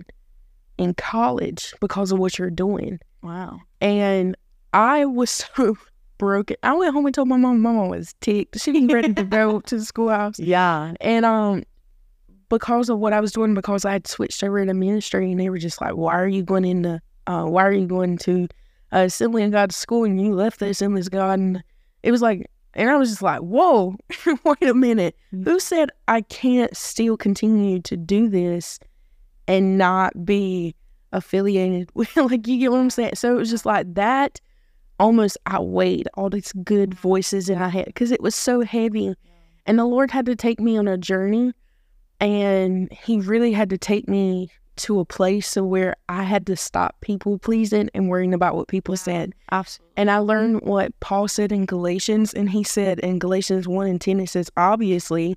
in 0.76 0.94
college 0.94 1.72
because 1.80 2.12
of 2.12 2.18
what 2.18 2.38
you're 2.38 2.50
doing. 2.50 2.98
Wow. 3.22 3.60
And 3.80 4.36
I 4.74 5.04
was 5.06 5.30
so 5.56 5.78
broken. 6.18 6.56
I 6.62 6.74
went 6.74 6.92
home 6.92 7.06
and 7.06 7.14
told 7.14 7.28
my 7.28 7.36
mom. 7.36 7.62
My 7.62 7.72
mom 7.72 7.88
was 7.88 8.14
ticked. 8.20 8.60
She 8.60 8.72
was 8.72 8.92
ready 8.92 9.14
to 9.14 9.22
go 9.22 9.60
to 9.66 9.78
the 9.78 9.84
schoolhouse. 9.84 10.38
Yeah. 10.38 10.92
And 11.00 11.24
um, 11.24 11.62
because 12.50 12.90
of 12.90 12.98
what 12.98 13.12
I 13.12 13.20
was 13.20 13.32
doing, 13.32 13.54
because 13.54 13.84
I 13.84 13.92
had 13.92 14.06
switched 14.06 14.42
over 14.42 14.58
into 14.58 14.74
ministry, 14.74 15.30
and 15.30 15.40
they 15.40 15.48
were 15.48 15.58
just 15.58 15.80
like, 15.80 15.94
"Why 15.94 16.14
are 16.14 16.28
you 16.28 16.42
going 16.42 16.64
into? 16.64 17.00
Uh, 17.26 17.44
why 17.44 17.64
are 17.64 17.72
you 17.72 17.86
going 17.86 18.18
to 18.18 18.48
uh, 18.92 18.98
Assembly 18.98 19.44
of 19.44 19.52
God 19.52 19.72
school 19.72 20.04
and 20.04 20.20
you 20.20 20.34
left 20.34 20.60
the 20.60 20.66
Assemblies 20.66 21.06
of 21.06 21.12
God?" 21.12 21.38
And 21.38 21.62
it 22.02 22.10
was 22.10 22.20
like, 22.20 22.50
and 22.74 22.90
I 22.90 22.96
was 22.96 23.10
just 23.10 23.22
like, 23.22 23.40
"Whoa, 23.40 23.96
wait 24.44 24.62
a 24.62 24.74
minute. 24.74 25.16
Who 25.30 25.58
said 25.60 25.90
I 26.08 26.22
can't 26.22 26.76
still 26.76 27.16
continue 27.16 27.80
to 27.82 27.96
do 27.96 28.28
this 28.28 28.78
and 29.46 29.78
not 29.78 30.24
be 30.24 30.74
affiliated 31.12 31.90
with 31.94 32.16
like 32.16 32.48
you 32.48 32.58
get 32.58 32.72
what 32.72 32.80
I'm 32.80 32.90
saying?" 32.90 33.14
So 33.14 33.34
it 33.34 33.38
was 33.38 33.50
just 33.50 33.66
like 33.66 33.94
that 33.94 34.40
almost 34.98 35.36
outweighed 35.48 36.08
all 36.14 36.30
these 36.30 36.52
good 36.64 36.94
voices 36.94 37.48
in 37.48 37.58
my 37.58 37.68
head 37.68 37.86
because 37.86 38.10
it 38.10 38.20
was 38.20 38.34
so 38.34 38.62
heavy. 38.62 39.14
And 39.66 39.78
the 39.78 39.84
Lord 39.84 40.10
had 40.10 40.26
to 40.26 40.36
take 40.36 40.60
me 40.60 40.76
on 40.76 40.88
a 40.88 40.98
journey 40.98 41.52
and 42.20 42.92
He 42.92 43.20
really 43.20 43.52
had 43.52 43.70
to 43.70 43.78
take 43.78 44.08
me 44.08 44.50
to 44.76 45.00
a 45.00 45.04
place 45.04 45.56
where 45.56 45.94
I 46.08 46.24
had 46.24 46.46
to 46.46 46.56
stop 46.56 47.00
people 47.00 47.38
pleasing 47.38 47.90
and 47.94 48.08
worrying 48.08 48.34
about 48.34 48.54
what 48.54 48.68
people 48.68 48.96
said. 48.96 49.32
Absolutely. 49.52 49.92
And 49.96 50.10
I 50.10 50.18
learned 50.18 50.62
what 50.62 50.98
Paul 51.00 51.28
said 51.28 51.52
in 51.52 51.66
Galatians, 51.66 52.34
and 52.34 52.50
he 52.50 52.64
said 52.64 52.98
in 53.00 53.18
Galatians 53.18 53.68
1 53.68 53.86
and 53.86 54.00
10, 54.00 54.20
it 54.20 54.28
says, 54.28 54.50
Obviously, 54.56 55.36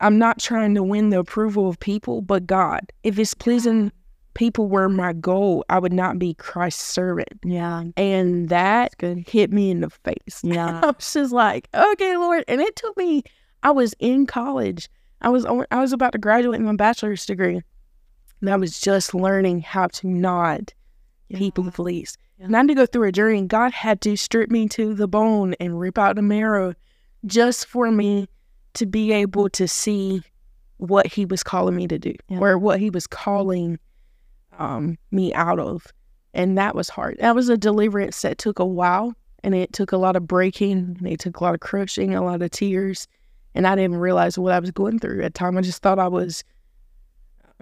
I'm 0.00 0.18
not 0.18 0.38
trying 0.38 0.74
to 0.74 0.82
win 0.82 1.10
the 1.10 1.18
approval 1.18 1.68
of 1.68 1.78
people, 1.80 2.22
but 2.22 2.46
God. 2.46 2.92
If 3.02 3.18
it's 3.18 3.34
pleasing 3.34 3.92
people 4.34 4.68
were 4.68 4.88
my 4.88 5.12
goal, 5.12 5.64
I 5.68 5.78
would 5.78 5.92
not 5.92 6.18
be 6.18 6.34
Christ's 6.34 6.84
servant. 6.84 7.28
Yeah. 7.44 7.84
And 7.96 8.48
that 8.48 8.94
hit 9.00 9.52
me 9.52 9.70
in 9.70 9.80
the 9.80 9.90
face. 9.90 10.40
Yeah. 10.44 10.80
I 10.82 10.86
was 10.86 11.12
just 11.12 11.32
like, 11.32 11.68
okay, 11.74 12.16
Lord. 12.16 12.44
And 12.48 12.60
it 12.60 12.76
took 12.76 12.96
me, 12.96 13.22
I 13.62 13.70
was 13.70 13.94
in 13.98 14.26
college. 14.26 14.88
I 15.20 15.28
was 15.28 15.44
on, 15.44 15.66
I 15.70 15.80
was 15.80 15.92
about 15.92 16.12
to 16.12 16.18
graduate 16.18 16.58
with 16.60 16.66
my 16.66 16.76
bachelor's 16.76 17.26
degree. 17.26 17.60
And 18.40 18.50
I 18.50 18.56
was 18.56 18.80
just 18.80 19.14
learning 19.14 19.60
how 19.60 19.88
to 19.88 20.08
not 20.08 20.72
people 21.34 21.70
please. 21.70 22.16
Yeah. 22.38 22.46
And 22.46 22.56
I 22.56 22.60
had 22.60 22.68
to 22.68 22.74
go 22.74 22.86
through 22.86 23.08
a 23.08 23.12
journey. 23.12 23.42
God 23.42 23.72
had 23.72 24.00
to 24.02 24.16
strip 24.16 24.50
me 24.50 24.66
to 24.68 24.94
the 24.94 25.06
bone 25.08 25.54
and 25.60 25.78
rip 25.78 25.98
out 25.98 26.16
the 26.16 26.22
marrow 26.22 26.74
just 27.26 27.66
for 27.66 27.90
me 27.90 28.28
to 28.74 28.86
be 28.86 29.12
able 29.12 29.48
to 29.50 29.68
see 29.68 30.22
what 30.78 31.06
he 31.06 31.26
was 31.26 31.42
calling 31.42 31.76
me 31.76 31.86
to 31.86 31.98
do 31.98 32.14
Yeah. 32.28 32.38
or 32.38 32.56
what 32.56 32.80
he 32.80 32.88
was 32.88 33.06
calling 33.06 33.78
um, 34.58 34.98
me 35.10 35.32
out 35.34 35.58
of. 35.58 35.86
And 36.32 36.56
that 36.58 36.74
was 36.74 36.88
hard. 36.88 37.16
That 37.20 37.34
was 37.34 37.48
a 37.48 37.56
deliverance 37.56 38.22
that 38.22 38.38
took 38.38 38.58
a 38.58 38.64
while 38.64 39.14
and 39.42 39.54
it 39.54 39.72
took 39.72 39.92
a 39.92 39.96
lot 39.96 40.16
of 40.16 40.26
breaking 40.26 40.96
and 40.98 41.06
it 41.06 41.18
took 41.18 41.40
a 41.40 41.44
lot 41.44 41.54
of 41.54 41.60
crushing, 41.60 42.14
a 42.14 42.22
lot 42.22 42.42
of 42.42 42.50
tears. 42.50 43.08
And 43.54 43.66
I 43.66 43.74
didn't 43.74 43.96
realize 43.96 44.38
what 44.38 44.52
I 44.52 44.60
was 44.60 44.70
going 44.70 44.98
through 44.98 45.22
at 45.22 45.34
the 45.34 45.38
time. 45.38 45.58
I 45.58 45.62
just 45.62 45.82
thought 45.82 45.98
I 45.98 46.08
was 46.08 46.44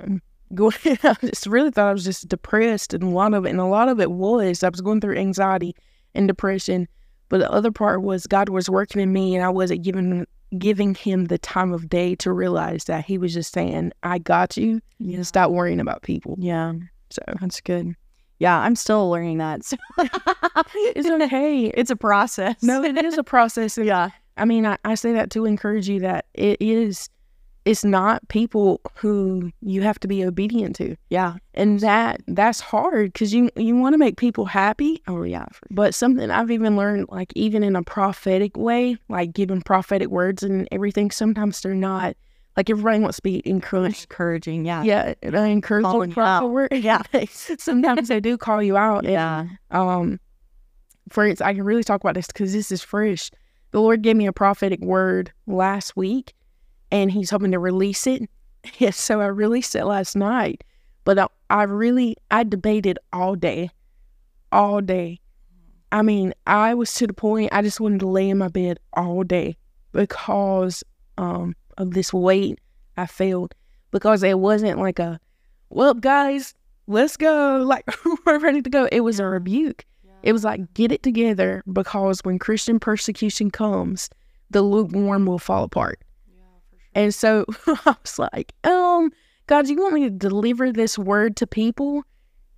um, 0.03 0.21
going, 0.55 0.75
I 0.85 1.17
just 1.23 1.47
really 1.47 1.71
thought 1.71 1.89
I 1.89 1.93
was 1.93 2.05
just 2.05 2.29
depressed 2.29 2.93
and 2.93 3.05
a 3.05 3.09
lot 3.09 3.33
of 3.33 3.47
it, 3.47 3.51
and 3.51 3.61
a 3.61 3.65
lot 3.65 3.89
of 3.89 4.01
it 4.01 4.11
was 4.11 4.63
I 4.63 4.69
was 4.69 4.81
going 4.81 5.01
through 5.01 5.17
anxiety 5.17 5.75
and 6.15 6.29
depression. 6.29 6.89
But 7.31 7.39
the 7.39 7.51
other 7.51 7.73
part 7.73 8.03
was 8.03 8.27
God 8.27 8.49
was 8.49 8.69
working 8.69 9.01
in 9.01 9.13
me 9.13 9.35
and 9.35 9.45
I 9.45 9.51
wasn't 9.51 9.83
giving 9.83 10.27
giving 10.57 10.95
him 10.95 11.27
the 11.27 11.39
time 11.39 11.73
of 11.73 11.89
day 11.89 12.15
to 12.17 12.33
realize 12.33 12.85
that 12.85 13.05
he 13.05 13.19
was 13.19 13.35
just 13.35 13.53
saying, 13.53 13.93
I 14.03 14.19
got 14.19 14.57
you. 14.57 14.81
Yeah. 14.99 15.23
Stop 15.23 15.51
worrying 15.51 15.81
about 15.81 16.03
people. 16.03 16.37
Yeah. 16.39 16.75
So 17.11 17.23
That's 17.41 17.61
good. 17.61 17.95
Yeah. 18.39 18.59
I'm 18.59 18.77
still 18.77 19.11
learning 19.11 19.39
that. 19.39 19.65
So 19.65 19.77
it's 19.99 21.09
okay. 21.09 21.67
it's 21.67 21.91
a 21.91 21.97
process. 21.97 22.63
No, 22.63 22.83
it 22.83 23.05
is 23.05 23.19
a 23.19 23.25
process. 23.25 23.79
Yeah. 23.83 24.11
I 24.37 24.45
mean, 24.45 24.67
I, 24.67 24.79
I 24.85 24.95
say 24.95 25.13
that 25.13 25.31
to 25.33 25.45
encourage 25.45 25.89
you 25.89 25.99
that 26.01 26.27
it 26.35 26.59
is, 26.61 27.09
it's 27.69 27.85
not 27.85 28.27
people 28.29 28.81
who 28.95 29.53
you 29.61 29.83
have 29.83 30.01
to 30.01 30.09
be 30.09 30.25
obedient 30.25 30.75
to. 30.77 30.97
Yeah. 31.11 31.35
And 31.53 31.81
that, 31.81 32.23
that's 32.27 32.61
hard 32.61 33.13
because 33.13 33.35
you, 33.35 33.51
you 33.57 33.77
want 33.77 33.93
to 33.93 33.99
make 33.99 34.17
people 34.17 34.47
happy. 34.47 35.03
Oh, 35.07 35.23
yeah. 35.23 35.45
But 35.71 35.95
something 35.95 36.31
I've 36.31 36.51
even 36.51 36.77
learned, 36.77 37.09
like 37.11 37.31
even 37.37 37.63
in 37.63 37.77
a 37.77 37.83
prophetic 37.83 38.57
way, 38.57 38.97
like 39.11 39.35
giving 39.35 39.61
prophetic 39.61 40.09
words 40.09 40.43
and 40.43 40.67
everything, 40.73 41.11
sometimes 41.11 41.61
they're 41.61 41.75
not, 41.75 42.17
like 42.57 42.71
everybody 42.71 43.01
wants 43.01 43.17
to 43.19 43.23
be 43.23 43.43
encouraged. 43.45 44.05
Encouraging. 44.11 44.65
Yeah. 44.65 44.83
Yeah, 44.83 45.13
and 45.23 45.37
I 45.37 45.49
encourage 45.49 45.85
Calling 45.85 46.09
the 46.11 46.17
you 46.17 46.23
out. 46.23 46.51
word. 46.51 46.73
Yeah. 46.73 47.03
sometimes 47.31 48.09
they 48.09 48.19
do 48.21 48.39
call 48.39 48.63
you 48.63 48.79
out. 48.79 49.05
And, 49.05 49.13
Yeah. 49.13 49.47
um, 49.73 50.19
for 51.11 51.27
instance, 51.27 51.47
I 51.47 51.53
can 51.53 51.65
really 51.65 51.85
talk 51.85 52.01
about 52.01 52.15
this 52.15 52.29
because 52.29 52.55
this 52.55 52.73
is 52.73 52.83
fresh. 52.83 53.31
The 53.73 53.81
Lord 53.83 54.01
gave 54.01 54.17
me 54.17 54.27
a 54.27 54.33
prophetic 54.33 54.81
word 54.81 55.31
last 55.47 55.97
week, 55.99 56.33
and 56.91 57.11
He's 57.11 57.31
hoping 57.31 57.53
to 57.53 57.59
release 57.59 58.07
it. 58.07 58.29
Yes, 58.79 58.99
so 58.99 59.21
I 59.21 59.27
released 59.27 59.77
it 59.77 59.85
last 59.85 60.17
night. 60.17 60.65
But 61.05 61.19
I, 61.19 61.29
I 61.49 61.63
really 61.63 62.17
I 62.31 62.43
debated 62.43 62.99
all 63.13 63.35
day 63.35 63.71
all 64.53 64.81
day. 64.81 65.21
I 65.91 66.03
mean, 66.03 66.35
I 66.47 66.75
was 66.75 66.93
to 66.95 67.07
the 67.07 67.13
point 67.13 67.53
I 67.53 67.63
just 67.63 67.81
wanted 67.81 68.01
to 68.01 68.09
lay 68.09 68.29
in 68.29 68.39
my 68.39 68.49
bed 68.49 68.79
all 68.93 69.23
day 69.23 69.57
because 69.93 70.85
um, 71.17 71.57
of 71.79 71.93
this 71.93 72.13
weight 72.13 72.59
I 72.97 73.07
felt. 73.07 73.55
Because 73.91 74.23
it 74.23 74.39
wasn't 74.39 74.79
like 74.79 74.99
a, 74.99 75.19
well, 75.71 75.95
guys, 75.95 76.55
let's 76.87 77.17
go. 77.17 77.63
Like, 77.67 77.87
we're 78.27 78.39
ready 78.39 78.61
to 78.61 78.71
go. 78.71 78.89
It 78.93 79.01
was 79.01 79.19
a 79.19 79.25
rebuke. 79.25 79.85
It 80.23 80.33
was 80.33 80.45
like, 80.45 80.75
get 80.75 80.93
it 80.93 81.03
together 81.03 81.63
because 81.73 82.21
when 82.25 82.39
Christian 82.39 82.81
persecution 82.81 83.51
comes, 83.51 84.11
the 84.51 84.63
lukewarm 84.63 85.27
will 85.27 85.39
fall 85.39 85.65
apart. 85.65 86.01
And 86.95 87.15
so 87.15 87.45
I 87.67 87.97
was 88.03 88.19
like, 88.19 88.53
um, 88.65 89.11
God, 89.47 89.67
do 89.67 89.73
you 89.73 89.81
want 89.81 89.95
me 89.95 90.03
to 90.05 90.11
deliver 90.11 90.73
this 90.73 90.99
word 90.99 91.37
to 91.37 91.47
people? 91.47 92.03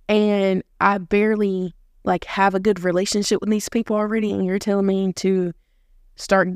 And 0.09 0.63
I 0.79 0.97
barely 0.97 1.73
like 2.03 2.25
have 2.25 2.55
a 2.55 2.59
good 2.59 2.83
relationship 2.83 3.39
with 3.41 3.49
these 3.49 3.69
people 3.69 3.95
already. 3.95 4.31
And 4.31 4.45
you're 4.45 4.59
telling 4.59 4.85
me 4.87 5.13
to 5.13 5.53
start 6.15 6.49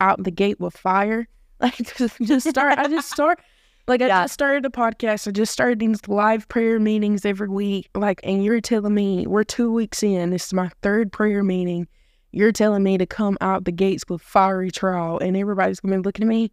out 0.00 0.22
the 0.22 0.30
gate 0.30 0.60
with 0.60 0.76
fire. 0.76 1.28
Like 1.58 1.96
just 1.96 2.46
start, 2.50 2.78
I 2.78 2.86
just 2.86 3.10
start, 3.10 3.40
like 3.88 4.02
I 4.02 4.08
Yeah. 4.08 4.24
just 4.24 4.34
started 4.34 4.66
a 4.66 4.68
podcast. 4.68 5.26
I 5.26 5.30
just 5.30 5.50
started 5.50 5.78
these 5.78 6.06
live 6.06 6.46
prayer 6.48 6.78
meetings 6.78 7.24
every 7.24 7.48
week. 7.48 7.88
Like, 7.94 8.20
and 8.24 8.44
you're 8.44 8.60
telling 8.60 8.92
me 8.92 9.26
we're 9.26 9.42
two 9.42 9.72
weeks 9.72 10.02
in. 10.02 10.28
This 10.30 10.44
is 10.48 10.52
my 10.52 10.70
third 10.82 11.12
prayer 11.12 11.42
meeting. 11.42 11.88
You're 12.32 12.52
telling 12.52 12.82
me 12.82 12.98
to 12.98 13.06
come 13.06 13.38
out 13.40 13.64
the 13.64 13.72
gates 13.72 14.04
with 14.06 14.20
fiery 14.20 14.70
trial, 14.70 15.18
and 15.18 15.34
everybody's 15.34 15.80
gonna 15.80 15.96
be 15.96 16.02
looking 16.02 16.24
at 16.24 16.28
me. 16.28 16.52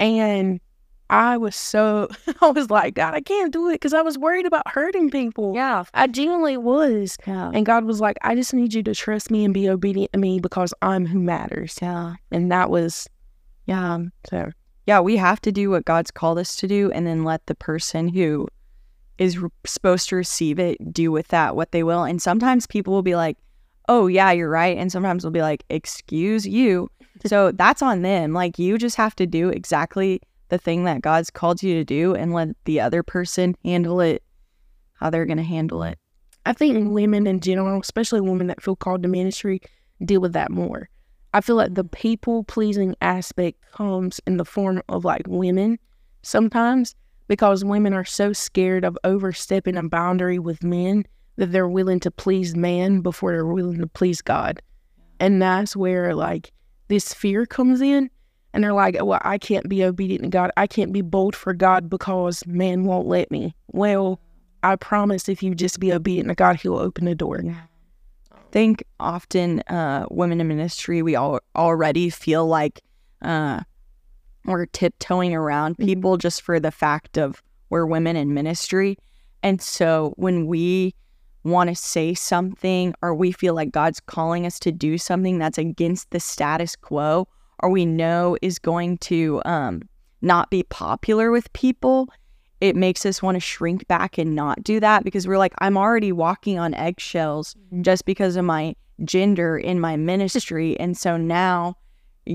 And 0.00 0.60
I 1.08 1.36
was 1.36 1.54
so, 1.54 2.08
I 2.40 2.50
was 2.50 2.70
like, 2.70 2.94
God, 2.94 3.14
I 3.14 3.20
can't 3.20 3.52
do 3.52 3.68
it 3.68 3.74
because 3.74 3.94
I 3.94 4.02
was 4.02 4.18
worried 4.18 4.46
about 4.46 4.68
hurting 4.68 5.10
people. 5.10 5.54
Yeah. 5.54 5.84
I 5.94 6.06
genuinely 6.08 6.56
was. 6.56 7.16
Yeah. 7.26 7.50
And 7.54 7.64
God 7.64 7.84
was 7.84 8.00
like, 8.00 8.16
I 8.22 8.34
just 8.34 8.52
need 8.52 8.74
you 8.74 8.82
to 8.82 8.94
trust 8.94 9.30
me 9.30 9.44
and 9.44 9.54
be 9.54 9.68
obedient 9.68 10.12
to 10.12 10.18
me 10.18 10.40
because 10.40 10.74
I'm 10.82 11.06
who 11.06 11.20
matters. 11.20 11.78
Yeah. 11.80 12.14
And 12.32 12.50
that 12.50 12.70
was, 12.70 13.08
Yeah. 13.66 13.98
so, 14.28 14.50
Yeah. 14.86 15.00
We 15.00 15.16
have 15.16 15.40
to 15.42 15.52
do 15.52 15.70
what 15.70 15.84
God's 15.84 16.10
called 16.10 16.38
us 16.38 16.56
to 16.56 16.66
do 16.66 16.90
and 16.92 17.06
then 17.06 17.24
let 17.24 17.46
the 17.46 17.54
person 17.54 18.08
who 18.08 18.48
is 19.18 19.38
re- 19.38 19.48
supposed 19.64 20.08
to 20.10 20.16
receive 20.16 20.58
it 20.58 20.92
do 20.92 21.10
with 21.12 21.28
that 21.28 21.56
what 21.56 21.72
they 21.72 21.82
will. 21.82 22.02
And 22.04 22.20
sometimes 22.20 22.66
people 22.66 22.92
will 22.92 23.02
be 23.02 23.16
like, 23.16 23.38
oh, 23.88 24.08
yeah, 24.08 24.32
you're 24.32 24.50
right. 24.50 24.76
And 24.76 24.90
sometimes 24.90 25.22
they'll 25.22 25.30
be 25.30 25.40
like, 25.40 25.64
excuse 25.70 26.46
you. 26.46 26.90
So 27.24 27.52
that's 27.52 27.82
on 27.82 28.02
them. 28.02 28.32
Like, 28.32 28.58
you 28.58 28.78
just 28.78 28.96
have 28.96 29.16
to 29.16 29.26
do 29.26 29.48
exactly 29.48 30.20
the 30.48 30.58
thing 30.58 30.84
that 30.84 31.00
God's 31.00 31.30
called 31.30 31.62
you 31.62 31.74
to 31.74 31.84
do 31.84 32.14
and 32.14 32.32
let 32.32 32.48
the 32.64 32.80
other 32.80 33.02
person 33.02 33.56
handle 33.64 34.00
it 34.00 34.22
how 34.94 35.10
they're 35.10 35.26
going 35.26 35.36
to 35.36 35.42
handle 35.42 35.82
it. 35.82 35.98
I 36.44 36.52
think 36.52 36.92
women 36.92 37.26
in 37.26 37.40
general, 37.40 37.80
especially 37.80 38.20
women 38.20 38.46
that 38.46 38.62
feel 38.62 38.76
called 38.76 39.02
to 39.02 39.08
ministry, 39.08 39.60
deal 40.04 40.20
with 40.20 40.32
that 40.32 40.50
more. 40.50 40.88
I 41.34 41.40
feel 41.40 41.56
like 41.56 41.74
the 41.74 41.84
people 41.84 42.44
pleasing 42.44 42.94
aspect 43.02 43.60
comes 43.72 44.20
in 44.26 44.36
the 44.36 44.44
form 44.44 44.82
of 44.88 45.04
like 45.04 45.26
women 45.26 45.78
sometimes 46.22 46.94
because 47.28 47.64
women 47.64 47.92
are 47.92 48.04
so 48.04 48.32
scared 48.32 48.84
of 48.84 48.96
overstepping 49.04 49.76
a 49.76 49.82
boundary 49.88 50.38
with 50.38 50.62
men 50.62 51.04
that 51.36 51.52
they're 51.52 51.68
willing 51.68 52.00
to 52.00 52.10
please 52.10 52.56
man 52.56 53.00
before 53.00 53.32
they're 53.32 53.44
willing 53.44 53.80
to 53.80 53.86
please 53.86 54.22
God. 54.22 54.62
And 55.20 55.42
that's 55.42 55.76
where 55.76 56.14
like 56.14 56.52
this 56.88 57.12
fear 57.14 57.46
comes 57.46 57.80
in. 57.80 58.10
And 58.52 58.64
they're 58.64 58.72
like, 58.72 58.96
well, 59.04 59.20
I 59.22 59.36
can't 59.36 59.68
be 59.68 59.84
obedient 59.84 60.22
to 60.22 60.30
God. 60.30 60.50
I 60.56 60.66
can't 60.66 60.90
be 60.90 61.02
bold 61.02 61.36
for 61.36 61.52
God 61.52 61.90
because 61.90 62.46
man 62.46 62.84
won't 62.84 63.06
let 63.06 63.30
me. 63.30 63.54
Well, 63.72 64.18
I 64.62 64.76
promise 64.76 65.28
if 65.28 65.42
you 65.42 65.54
just 65.54 65.78
be 65.78 65.92
obedient 65.92 66.28
to 66.30 66.34
God, 66.34 66.56
He'll 66.56 66.78
open 66.78 67.04
the 67.04 67.14
door. 67.14 67.42
I 67.44 68.36
think 68.50 68.82
often 68.98 69.60
uh, 69.68 70.06
women 70.10 70.40
in 70.40 70.48
ministry 70.48 71.02
we 71.02 71.14
all 71.16 71.40
already 71.54 72.08
feel 72.08 72.46
like 72.46 72.80
uh, 73.20 73.60
we're 74.46 74.64
tiptoeing 74.66 75.34
around 75.34 75.76
Mhm. 75.76 75.84
people 75.84 76.16
just 76.16 76.40
for 76.40 76.58
the 76.58 76.70
fact 76.70 77.18
of 77.18 77.42
we're 77.68 77.84
women 77.84 78.16
in 78.16 78.32
ministry 78.32 78.96
and 79.42 79.60
so 79.60 80.14
when 80.16 80.46
we 80.46 80.94
want 81.46 81.68
to 81.68 81.74
say 81.74 82.12
something 82.14 82.94
or 83.02 83.14
we 83.14 83.32
feel 83.32 83.54
like 83.54 83.70
god's 83.70 84.00
calling 84.00 84.44
us 84.46 84.58
to 84.58 84.72
do 84.72 84.98
something 84.98 85.38
that's 85.38 85.58
against 85.58 86.10
the 86.10 86.20
status 86.20 86.76
quo 86.76 87.26
or 87.60 87.70
we 87.70 87.86
know 87.86 88.36
is 88.42 88.58
going 88.58 88.98
to 88.98 89.40
um, 89.44 89.82
not 90.20 90.50
be 90.50 90.62
popular 90.64 91.30
with 91.30 91.52
people 91.52 92.08
it 92.60 92.74
makes 92.74 93.04
us 93.04 93.22
want 93.22 93.36
to 93.36 93.40
shrink 93.40 93.86
back 93.86 94.16
and 94.18 94.34
not 94.34 94.62
do 94.64 94.80
that 94.80 95.04
because 95.04 95.28
we're 95.28 95.38
like 95.38 95.54
i'm 95.58 95.76
already 95.76 96.12
walking 96.12 96.58
on 96.58 96.74
eggshells 96.74 97.54
just 97.80 98.04
because 98.04 98.36
of 98.36 98.44
my 98.44 98.74
gender 99.04 99.58
in 99.58 99.78
my 99.78 99.96
ministry 99.96 100.78
and 100.80 100.96
so 100.96 101.16
now 101.16 101.76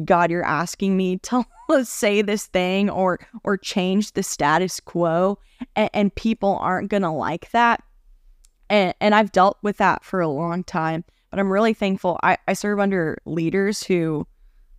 god 0.05 0.29
you're 0.29 0.45
asking 0.45 0.95
me 0.95 1.17
to 1.17 1.43
say 1.83 2.21
this 2.21 2.45
thing 2.47 2.89
or 2.89 3.19
or 3.43 3.57
change 3.57 4.13
the 4.13 4.23
status 4.23 4.79
quo 4.79 5.37
and, 5.75 5.89
and 5.93 6.15
people 6.15 6.57
aren't 6.61 6.89
gonna 6.89 7.13
like 7.13 7.49
that 7.51 7.83
and 8.71 8.95
and 8.99 9.13
i've 9.13 9.31
dealt 9.31 9.57
with 9.61 9.77
that 9.77 10.03
for 10.03 10.19
a 10.19 10.27
long 10.27 10.63
time 10.63 11.03
but 11.29 11.39
i'm 11.39 11.51
really 11.51 11.73
thankful. 11.73 12.19
I, 12.23 12.37
I 12.47 12.53
serve 12.53 12.79
under 12.79 13.19
leaders 13.25 13.83
who 13.83 14.27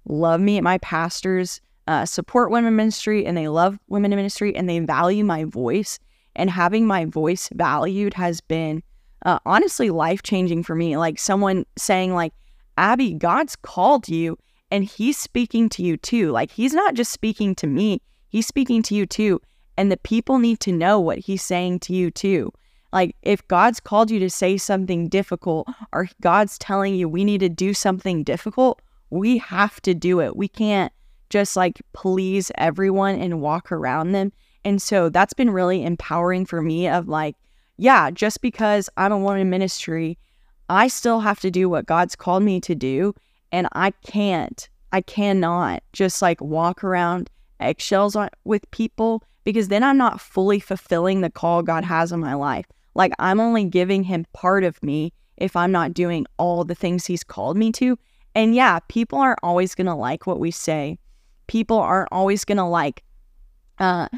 love 0.05 0.41
me 0.41 0.61
my 0.61 0.79
pastors 0.79 1.61
uh, 1.87 2.05
support 2.05 2.51
women 2.51 2.77
ministry 2.77 3.27
and 3.27 3.37
they 3.37 3.49
love 3.49 3.79
women 3.89 4.13
in 4.13 4.17
ministry 4.17 4.55
and 4.55 4.69
they 4.69 4.79
value 4.79 5.25
my 5.25 5.45
voice 5.45 5.99
and 6.37 6.49
having 6.49 6.87
my 6.87 7.05
voice 7.05 7.49
valued 7.53 8.15
has 8.15 8.41
been 8.41 8.83
uh, 9.27 9.39
honestly 9.45 9.91
life 9.91 10.23
changing 10.23 10.63
for 10.63 10.75
me. 10.75 10.97
Like 10.97 11.19
someone 11.19 11.65
saying 11.77 12.15
like 12.15 12.33
abby 12.79 13.15
god's 13.15 13.57
called 13.57 14.09
you 14.09 14.39
and 14.71 14.85
he's 14.85 15.19
speaking 15.19 15.69
to 15.71 15.83
you 15.83 15.97
too. 15.97 16.31
Like 16.31 16.51
he's 16.51 16.73
not 16.73 16.95
just 16.95 17.13
speaking 17.13 17.55
to 17.57 17.67
me 17.67 18.01
he's 18.29 18.47
speaking 18.47 18.83
to 18.85 18.95
you 18.95 19.05
too 19.05 19.41
and 19.77 19.91
the 19.91 19.97
people 19.97 20.39
need 20.39 20.61
to 20.61 20.73
know 20.73 21.01
what 21.01 21.19
he's 21.19 21.43
saying 21.43 21.81
to 21.81 21.93
you 21.93 22.11
too 22.11 22.53
like 22.93 23.17
if 23.23 23.47
god's 23.49 23.81
called 23.81 24.11
you 24.11 24.19
to 24.19 24.31
say 24.31 24.57
something 24.57 25.09
difficult 25.09 25.67
or 25.93 26.09
god's 26.21 26.59
telling 26.59 26.95
you 26.95 27.09
we 27.09 27.25
need 27.25 27.41
to 27.41 27.49
do 27.49 27.73
something 27.73 28.23
difficult 28.23 28.81
we 29.13 29.37
have 29.37 29.79
to 29.83 29.93
do 29.93 30.21
it. 30.21 30.37
We 30.37 30.49
can't 30.49 30.91
just 31.29 31.55
like 31.55 31.83
please 31.93 32.51
everyone 32.57 33.17
and 33.17 33.43
walk 33.43 33.71
around 33.71 34.13
them. 34.13 34.33
And 34.65 34.81
so 34.81 35.11
that's 35.11 35.35
been 35.35 35.51
really 35.51 35.85
empowering 35.85 36.47
for 36.47 36.63
me 36.63 36.89
of 36.89 37.09
like 37.09 37.37
yeah 37.79 38.11
just 38.11 38.43
because 38.43 38.91
i'm 38.99 39.13
a 39.13 39.19
woman 39.19 39.41
in 39.41 39.49
ministry 39.51 40.19
i 40.69 40.87
still 40.87 41.21
have 41.21 41.41
to 41.41 41.51
do 41.51 41.71
what 41.71 41.87
god's 41.87 42.15
called 42.15 42.43
me 42.43 42.61
to 42.61 42.75
do 42.75 43.15
and 43.51 43.67
i 43.73 43.91
can't 44.05 44.69
i 44.93 45.01
cannot 45.01 45.83
just 45.95 46.21
like 46.21 46.39
walk 46.43 46.85
around 46.85 47.31
eggshells 47.61 48.15
on, 48.15 48.29
with 48.45 48.71
people 48.73 49.23
because 49.43 49.69
then 49.69 49.83
i'm 49.83 49.97
not 49.97 50.21
fully 50.21 50.61
fulfilling 50.61 51.23
the 51.23 51.31
call 51.31 51.63
god 51.63 51.83
has 51.83 52.13
on 52.13 52.21
my 52.21 52.35
life 52.35 52.67
like 52.95 53.13
i'm 53.19 53.41
only 53.41 53.65
giving 53.65 54.03
him 54.05 54.25
part 54.33 54.65
of 54.65 54.83
me 54.83 55.13
if 55.37 55.57
i'm 55.57 55.73
not 55.73 55.95
doing 55.95 56.27
all 56.39 56.65
the 56.65 56.75
things 56.75 57.07
he's 57.07 57.25
called 57.25 57.57
me 57.57 57.73
to 57.73 57.99
and 58.35 58.55
yeah 58.55 58.79
people 58.89 59.19
aren't 59.19 59.39
always 59.43 59.75
going 59.75 59.87
to 59.87 59.95
like 59.95 60.27
what 60.27 60.41
we 60.41 60.51
say 60.51 60.99
people 61.47 61.79
aren't 61.79 62.09
always 62.13 62.45
going 62.45 62.59
to 62.59 62.65
like 62.65 63.03
uh, 63.79 64.09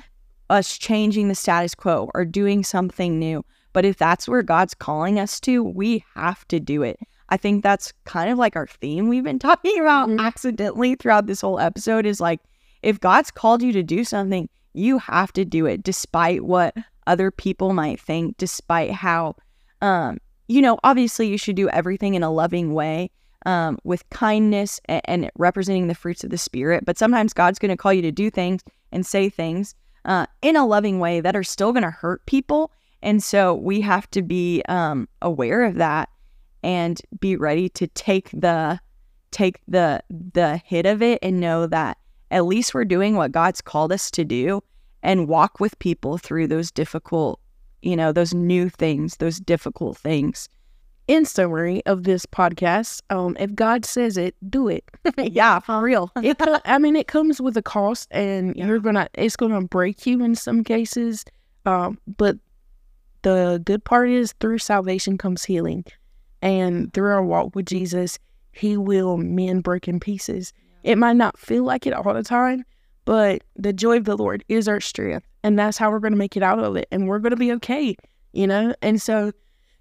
us 0.50 0.76
changing 0.76 1.28
the 1.28 1.34
status 1.34 1.74
quo 1.74 2.10
or 2.14 2.24
doing 2.24 2.62
something 2.62 3.18
new. 3.18 3.44
But 3.72 3.84
if 3.84 3.96
that's 3.96 4.28
where 4.28 4.42
God's 4.42 4.74
calling 4.74 5.18
us 5.18 5.40
to, 5.40 5.62
we 5.62 6.04
have 6.14 6.46
to 6.48 6.60
do 6.60 6.82
it. 6.82 6.98
I 7.30 7.36
think 7.38 7.62
that's 7.62 7.92
kind 8.04 8.30
of 8.30 8.38
like 8.38 8.54
our 8.56 8.66
theme 8.66 9.08
we've 9.08 9.24
been 9.24 9.38
talking 9.50 9.80
about 9.80 10.08
Mhm. 10.08 10.20
accidentally 10.20 10.94
throughout 10.96 11.26
this 11.26 11.40
whole 11.40 11.58
episode 11.58 12.06
is 12.06 12.20
like, 12.20 12.40
if 12.82 13.00
God's 13.00 13.30
called 13.30 13.62
you 13.62 13.72
to 13.72 13.82
do 13.82 14.04
something, 14.04 14.48
you 14.74 14.98
have 14.98 15.32
to 15.32 15.44
do 15.44 15.66
it 15.66 15.82
despite 15.82 16.44
what 16.44 16.76
other 17.06 17.30
people 17.30 17.72
might 17.72 18.00
think, 18.00 18.36
despite 18.36 18.90
how, 18.90 19.36
um, 19.80 20.18
you 20.48 20.62
know, 20.62 20.78
obviously 20.84 21.28
you 21.28 21.38
should 21.38 21.56
do 21.56 21.68
everything 21.70 22.14
in 22.14 22.22
a 22.22 22.30
loving 22.30 22.74
way 22.74 23.10
um, 23.46 23.78
with 23.84 24.08
kindness 24.10 24.80
and, 24.86 25.02
and 25.04 25.30
representing 25.36 25.86
the 25.86 25.94
fruits 25.94 26.24
of 26.24 26.30
the 26.30 26.38
Spirit. 26.38 26.84
But 26.84 26.98
sometimes 26.98 27.32
God's 27.32 27.58
going 27.58 27.70
to 27.70 27.76
call 27.76 27.92
you 27.92 28.02
to 28.02 28.12
do 28.12 28.30
things 28.30 28.62
and 28.92 29.04
say 29.04 29.28
things 29.28 29.74
uh, 30.04 30.26
in 30.42 30.56
a 30.56 30.66
loving 30.66 30.98
way 30.98 31.20
that 31.20 31.36
are 31.36 31.44
still 31.44 31.72
going 31.72 31.82
to 31.82 31.90
hurt 31.90 32.24
people. 32.26 32.70
And 33.02 33.22
so 33.22 33.54
we 33.54 33.80
have 33.82 34.10
to 34.12 34.22
be 34.22 34.62
um, 34.68 35.08
aware 35.20 35.64
of 35.64 35.74
that 35.74 36.08
and 36.62 37.00
be 37.20 37.36
ready 37.36 37.68
to 37.70 37.86
take 37.88 38.30
the 38.30 38.80
take 39.30 39.60
the 39.66 40.02
the 40.08 40.62
hit 40.64 40.86
of 40.86 41.02
it 41.02 41.18
and 41.20 41.40
know 41.40 41.66
that 41.66 41.98
at 42.30 42.46
least 42.46 42.72
we're 42.72 42.84
doing 42.84 43.16
what 43.16 43.32
God's 43.32 43.60
called 43.60 43.92
us 43.92 44.10
to 44.12 44.24
do 44.24 44.62
and 45.04 45.28
walk 45.28 45.60
with 45.60 45.78
people 45.78 46.18
through 46.18 46.48
those 46.48 46.72
difficult, 46.72 47.38
you 47.82 47.94
know, 47.94 48.10
those 48.10 48.34
new 48.34 48.68
things, 48.68 49.18
those 49.18 49.38
difficult 49.38 49.96
things. 49.98 50.48
In 51.06 51.26
summary 51.26 51.84
of 51.84 52.04
this 52.04 52.24
podcast, 52.24 53.02
um, 53.10 53.36
if 53.38 53.54
God 53.54 53.84
says 53.84 54.16
it, 54.16 54.34
do 54.48 54.68
it. 54.68 54.82
yeah, 55.18 55.58
for 55.60 55.82
real. 55.82 56.10
it 56.22 56.38
I 56.64 56.78
mean, 56.78 56.96
it 56.96 57.06
comes 57.06 57.42
with 57.42 57.56
a 57.58 57.62
cost, 57.62 58.08
and 58.10 58.56
Yeah. 58.56 58.66
you're 58.66 58.78
gonna. 58.80 59.08
It's 59.14 59.36
gonna 59.36 59.60
break 59.60 60.06
you 60.06 60.24
in 60.24 60.34
some 60.34 60.64
cases. 60.64 61.26
Um, 61.66 61.98
but 62.16 62.38
the 63.20 63.60
good 63.64 63.84
part 63.84 64.08
is 64.08 64.32
through 64.40 64.58
salvation 64.58 65.18
comes 65.18 65.44
healing. 65.44 65.84
And 66.40 66.92
through 66.94 67.10
our 67.12 67.22
walk 67.24 67.54
with 67.54 67.66
Jesus, 67.66 68.18
He 68.52 68.76
will 68.78 69.18
mend 69.18 69.62
broken 69.62 70.00
pieces. 70.00 70.54
It 70.82 70.96
might 70.96 71.16
not 71.16 71.38
feel 71.38 71.64
like 71.64 71.86
it 71.86 71.92
all 71.92 72.14
the 72.14 72.22
time, 72.22 72.64
but 73.04 73.42
the 73.56 73.72
joy 73.72 73.98
of 73.98 74.04
the 74.04 74.16
Lord 74.16 74.44
is 74.48 74.68
our 74.68 74.80
strength. 74.80 75.26
And 75.42 75.58
that's 75.58 75.76
how 75.76 75.90
we're 75.90 75.98
going 75.98 76.12
to 76.12 76.18
make 76.18 76.36
it 76.36 76.42
out 76.42 76.58
of 76.58 76.76
it. 76.76 76.88
And 76.90 77.06
we're 77.06 77.18
going 77.18 77.30
to 77.30 77.36
be 77.36 77.52
okay, 77.52 77.96
you 78.32 78.46
know? 78.46 78.74
And 78.80 79.00
so 79.00 79.32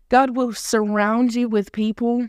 God 0.10 0.36
will 0.36 0.54
surround 0.54 1.34
you 1.34 1.48
with 1.48 1.72
people 1.72 2.28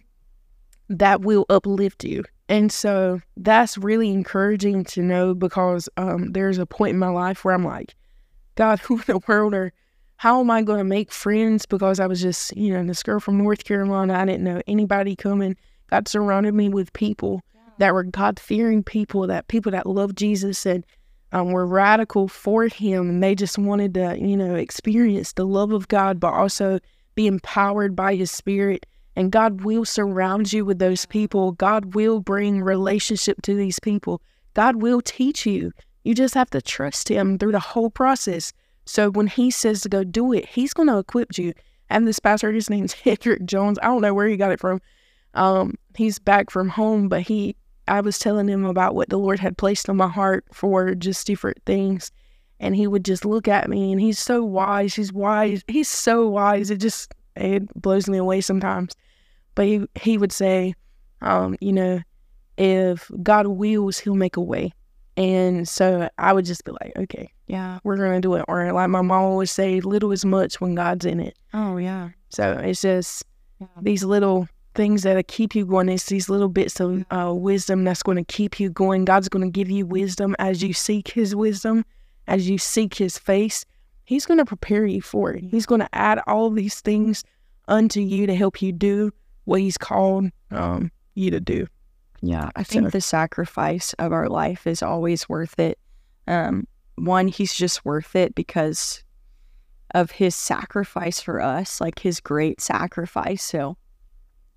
that 0.89 1.23
will 1.23 1.47
uplift 1.49 2.05
you. 2.05 2.25
And 2.49 2.71
so 2.71 3.21
that's 3.37 3.79
really 3.79 4.11
encouraging 4.11 4.85
to 4.85 5.03
know 5.03 5.35
because 5.35 5.89
um, 5.97 6.33
there's 6.33 6.59
a 6.59 6.67
point 6.67 6.91
in 6.91 6.99
my 6.99 7.09
life 7.09 7.45
where 7.45 7.55
I'm 7.55 7.65
like, 7.65 7.95
God, 8.55 8.79
who 8.81 8.99
in 8.99 9.05
the 9.07 9.21
world 9.27 9.55
are, 9.55 9.73
how 10.17 10.41
am 10.41 10.51
I 10.51 10.63
going 10.63 10.79
to 10.79 10.85
make 10.85 11.11
friends? 11.11 11.67
Because 11.67 11.99
I 11.99 12.07
was 12.07 12.21
just, 12.21 12.57
you 12.57 12.73
know, 12.73 12.85
this 12.85 13.03
girl 13.03 13.19
from 13.19 13.39
North 13.39 13.65
Carolina, 13.65 14.15
I 14.15 14.25
didn't 14.25 14.45
know 14.45 14.63
anybody 14.69 15.17
coming. 15.17 15.57
God 15.91 16.07
surrounded 16.07 16.55
me 16.55 16.69
with 16.69 16.93
people 16.93 17.43
that 17.79 17.95
were 17.95 18.05
God 18.05 18.39
fearing 18.39 18.83
people, 18.83 19.27
that 19.27 19.49
people 19.49 19.73
that 19.73 19.87
loved 19.87 20.17
Jesus 20.17 20.65
and 20.67 20.85
um, 21.33 21.51
were 21.51 21.67
radical 21.67 22.29
for 22.29 22.69
Him. 22.69 23.09
And 23.09 23.23
they 23.23 23.35
just 23.35 23.59
wanted 23.59 23.95
to, 23.95 24.17
you 24.19 24.37
know, 24.37 24.55
experience 24.55 25.33
the 25.33 25.47
love 25.47 25.73
of 25.73 25.89
God, 25.89 26.21
but 26.21 26.33
also 26.33 26.79
be 27.15 27.27
empowered 27.27 27.97
by 27.97 28.15
His 28.15 28.31
Spirit. 28.31 28.87
And 29.17 29.31
God 29.33 29.63
will 29.63 29.85
surround 29.85 30.53
you 30.53 30.65
with 30.65 30.79
those 30.79 31.07
people. 31.07 31.53
God 31.53 31.95
will 31.95 32.21
bring 32.21 32.63
relationship 32.63 33.43
to 33.43 33.55
these 33.55 33.79
people. 33.79 34.21
God 34.55 34.77
will 34.77 35.01
teach 35.01 35.47
you. 35.47 35.73
You 36.05 36.15
just 36.15 36.35
have 36.35 36.51
to 36.51 36.63
trust 36.63 37.09
Him 37.09 37.39
through 37.39 37.53
the 37.53 37.61
whole 37.61 37.91
process. 37.91 38.53
So 38.87 39.11
when 39.11 39.27
He 39.27 39.51
says 39.51 39.81
to 39.83 39.89
go 39.89 40.05
do 40.05 40.33
it, 40.33 40.47
He's 40.47 40.75
going 40.75 40.89
to 40.89 40.99
equip 40.99 41.39
you. 41.39 41.55
And 41.91 42.07
this 42.07 42.19
pastor, 42.19 42.53
his 42.53 42.71
name's 42.71 42.93
Hendrick 43.05 43.45
Jones. 43.45 43.79
I 43.83 43.87
don't 43.87 44.03
know 44.03 44.15
where 44.15 44.29
he 44.29 44.37
got 44.37 44.53
it 44.53 44.61
from. 44.61 44.81
Um, 45.35 45.75
he's 45.97 46.19
back 46.19 46.51
from 46.51 46.69
home, 46.69 47.09
but 47.09 47.23
he, 47.23 47.57
I 47.89 48.01
was 48.01 48.19
telling 48.19 48.49
him 48.49 48.65
about 48.65 48.95
what 48.95 49.09
the 49.09 49.19
Lord 49.19 49.39
had 49.39 49.59
placed 49.59 49.89
on 49.89 49.97
my 49.97 50.09
heart 50.09 50.45
for 50.53 50.95
just 50.95 51.27
different 51.27 51.63
things. 51.67 52.11
And 52.61 52.75
he 52.75 52.87
would 52.87 53.05
just 53.05 53.25
look 53.25 53.49
at 53.49 53.69
me 53.69 53.93
and 53.93 54.01
he's 54.01 54.19
so 54.19 54.45
wise. 54.45 54.95
He's 54.95 55.13
wise. 55.13 55.63
He's 55.69 55.89
so 55.89 56.29
wise. 56.29 56.71
It 56.71 56.79
just, 56.79 57.13
it 57.37 57.69
blows 57.81 58.09
me 58.09 58.19
away 58.19 58.41
sometimes. 58.41 58.95
But 59.55 59.67
he, 59.67 59.87
he 59.97 60.19
would 60.19 60.33
say, 60.33 60.75
um, 61.21 61.57
you 61.61 61.73
know, 61.73 62.01
if 62.57 63.11
God 63.23 63.47
wills, 63.49 63.99
he'll 63.99 64.15
make 64.15 64.37
a 64.37 64.41
way. 64.41 64.73
And 65.17 65.69
so 65.69 66.09
I 66.19 66.33
would 66.33 66.45
just 66.45 66.65
be 66.65 66.73
like, 66.73 66.93
okay, 66.97 67.31
yeah, 67.47 67.79
we're 67.85 67.97
going 67.97 68.15
to 68.15 68.21
do 68.21 68.35
it. 68.35 68.45
Or 68.49 68.73
like 68.73 68.89
my 68.89 69.03
mom 69.03 69.13
always 69.13 69.51
say, 69.51 69.81
little 69.81 70.13
is 70.13 70.25
much 70.25 70.61
when 70.61 70.75
God's 70.75 71.05
in 71.05 71.21
it. 71.21 71.37
Oh, 71.53 71.77
yeah. 71.77 72.11
So 72.31 72.53
it's 72.53 72.83
just 72.83 73.25
yeah. 73.61 73.67
these 73.81 74.03
little 74.03 74.49
things 74.75 75.03
that 75.03 75.29
keep 75.29 75.55
you 75.55 75.65
going. 75.65 75.89
It's 75.89 76.07
these 76.07 76.29
little 76.29 76.49
bits 76.49 76.81
of 76.81 77.05
uh, 77.11 77.33
wisdom 77.35 77.85
that's 77.85 78.03
going 78.03 78.17
to 78.17 78.25
keep 78.25 78.61
you 78.61 78.71
going. 78.71 79.05
God's 79.05 79.29
going 79.29 79.45
to 79.45 79.51
give 79.51 79.71
you 79.71 79.87
wisdom 79.87 80.35
as 80.39 80.63
you 80.63 80.73
seek 80.73 81.09
His 81.09 81.35
wisdom, 81.35 81.85
as 82.27 82.49
you 82.49 82.59
seek 82.59 82.95
His 82.95 83.19
face. 83.19 83.65
He's 84.05 84.27
going 84.27 84.39
to 84.39 84.45
prepare 84.45 84.85
you 84.85 85.01
for 85.01 85.33
it. 85.33 85.45
He's 85.45 85.67
going 85.67 85.81
to 85.81 85.95
add 85.95 86.21
all 86.27 86.51
these 86.51 86.81
things 86.81 87.25
unto 87.69 88.01
you 88.01 88.27
to 88.27 88.35
help 88.35 88.61
you 88.61 88.73
do 88.73 89.13
what 89.45 89.61
He's 89.61 89.79
called 89.79 90.27
um, 90.51 90.91
you 91.15 91.31
to 91.31 91.41
do. 91.41 91.67
Yeah, 92.21 92.51
I 92.57 92.63
think 92.63 92.87
so. 92.87 92.91
the 92.91 93.01
sacrifice 93.01 93.93
of 93.95 94.13
our 94.13 94.29
life 94.29 94.67
is 94.67 94.83
always 94.83 95.29
worth 95.29 95.59
it. 95.59 95.79
Um, 96.27 96.67
one, 96.97 97.29
He's 97.29 97.55
just 97.55 97.85
worth 97.85 98.17
it 98.17 98.35
because 98.35 99.03
of 99.95 100.11
His 100.11 100.35
sacrifice 100.35 101.21
for 101.21 101.41
us, 101.41 101.81
like 101.81 101.99
His 101.99 102.21
great 102.21 102.61
sacrifice. 102.61 103.43
So 103.43 103.77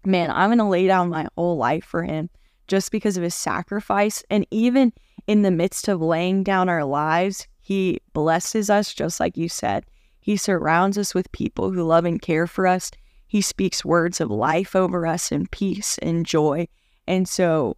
man, 0.08 0.32
I'm 0.32 0.49
going 0.49 0.58
to 0.60 0.64
lay 0.64 0.88
down 0.88 1.10
my 1.10 1.28
whole 1.36 1.58
life 1.58 1.84
for 1.84 2.03
him 2.03 2.30
just 2.68 2.91
because 2.91 3.18
of 3.18 3.24
his 3.24 3.36
sacrifice. 3.36 4.24
And 4.30 4.47
even 4.51 4.93
in 5.28 5.41
the 5.41 5.51
midst 5.51 5.88
of 5.88 6.01
laying 6.01 6.43
down 6.43 6.70
our 6.70 6.86
lives, 6.86 7.47
he 7.60 8.01
blesses 8.14 8.70
us, 8.70 8.93
just 8.93 9.20
like 9.20 9.38
you 9.38 9.49
said. 9.49 9.86
He 10.20 10.38
surrounds 10.38 10.97
us 10.97 11.14
with 11.14 11.32
people 11.32 11.72
who 11.72 11.84
love 11.84 12.05
and 12.05 12.22
care 12.22 12.47
for 12.47 12.68
us. 12.68 12.91
He 13.28 13.41
speaks 13.41 13.86
words 13.86 14.22
of 14.22 14.32
life 14.32 14.76
over 14.76 15.05
us 15.05 15.32
and 15.32 15.49
peace 15.51 15.97
and 15.99 16.26
joy. 16.26 16.68
And 17.08 17.28
so 17.28 17.78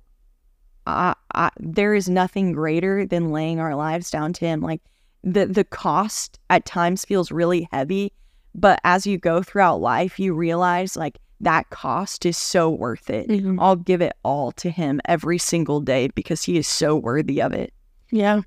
I, 0.86 1.15
I, 1.34 1.49
there 1.59 1.93
is 1.93 2.09
nothing 2.09 2.51
greater 2.51 3.05
than 3.05 3.32
laying 3.32 3.59
our 3.59 3.75
lives 3.75 4.09
down 4.09 4.34
to 4.34 4.45
him. 4.45 4.61
Like 4.61 4.82
the, 5.23 5.45
the 5.45 5.63
cost 5.63 6.39
at 6.49 6.65
times 6.65 7.05
feels 7.05 7.32
really 7.32 7.67
heavy, 7.71 8.13
but 8.55 8.80
as 8.84 9.05
you 9.05 9.17
go 9.17 9.43
throughout 9.43 9.82
life, 9.82 10.19
you 10.19 10.34
realize 10.34 10.95
like 10.95 11.19
that 11.41 11.69
cost 11.69 12.25
is 12.25 12.37
so 12.37 12.69
worth 12.69 13.09
it. 13.09 13.27
Mm-hmm. 13.27 13.59
I'll 13.59 13.75
give 13.75 14.01
it 14.01 14.13
all 14.23 14.51
to 14.53 14.69
him 14.69 14.99
every 15.05 15.37
single 15.37 15.79
day 15.79 16.09
because 16.09 16.43
he 16.43 16.57
is 16.57 16.67
so 16.67 16.95
worthy 16.95 17.41
of 17.41 17.53
it. 17.53 17.73
Yeah, 18.11 18.41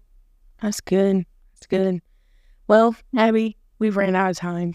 that's 0.61 0.81
good. 0.81 1.25
That's 1.55 1.67
good. 1.67 2.01
Well, 2.69 2.95
Abby, 3.17 3.57
we've 3.79 3.97
ran 3.97 4.15
out 4.15 4.31
of 4.31 4.37
time. 4.37 4.75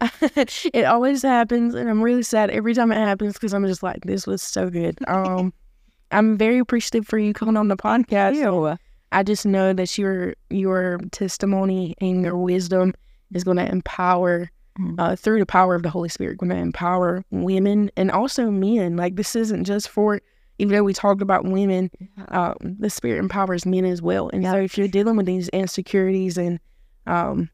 it 0.00 0.84
always 0.84 1.22
happens, 1.22 1.74
and 1.74 1.88
I'm 1.88 2.02
really 2.02 2.22
sad 2.22 2.50
every 2.50 2.74
time 2.74 2.90
it 2.90 2.96
happens 2.96 3.34
because 3.34 3.54
I'm 3.54 3.66
just 3.66 3.82
like, 3.82 4.04
this 4.04 4.26
was 4.26 4.42
so 4.42 4.70
good. 4.70 4.98
Um, 5.06 5.52
I'm 6.10 6.36
very 6.36 6.58
appreciative 6.58 7.06
for 7.06 7.18
you 7.18 7.32
coming 7.32 7.56
on 7.56 7.68
the 7.68 7.76
podcast. 7.76 8.36
Ew. 8.36 8.76
I 9.12 9.22
just 9.22 9.46
know 9.46 9.72
that 9.72 9.96
your 9.96 10.34
your 10.50 10.98
testimony 11.12 11.94
and 12.00 12.22
your 12.24 12.36
wisdom 12.36 12.92
is 13.32 13.44
going 13.44 13.58
to 13.58 13.70
empower. 13.70 14.50
Uh, 14.98 15.16
through 15.16 15.38
the 15.38 15.46
power 15.46 15.74
of 15.74 15.82
the 15.82 15.90
Holy 15.90 16.08
Spirit, 16.08 16.38
going 16.38 16.50
to 16.50 16.56
empower 16.56 17.24
women 17.30 17.90
and 17.96 18.10
also 18.10 18.50
men. 18.50 18.96
Like 18.96 19.16
this 19.16 19.36
isn't 19.36 19.64
just 19.64 19.88
for, 19.88 20.20
even 20.58 20.74
though 20.74 20.84
we 20.84 20.92
talked 20.92 21.22
about 21.22 21.44
women, 21.44 21.90
um, 22.28 22.56
the 22.60 22.90
Spirit 22.90 23.18
empowers 23.18 23.66
men 23.66 23.84
as 23.84 24.02
well. 24.02 24.30
And 24.30 24.42
yeah. 24.42 24.52
so 24.52 24.58
if 24.58 24.76
you're 24.76 24.88
dealing 24.88 25.16
with 25.16 25.26
these 25.26 25.48
insecurities 25.50 26.36
and 26.36 26.58
um, 27.06 27.50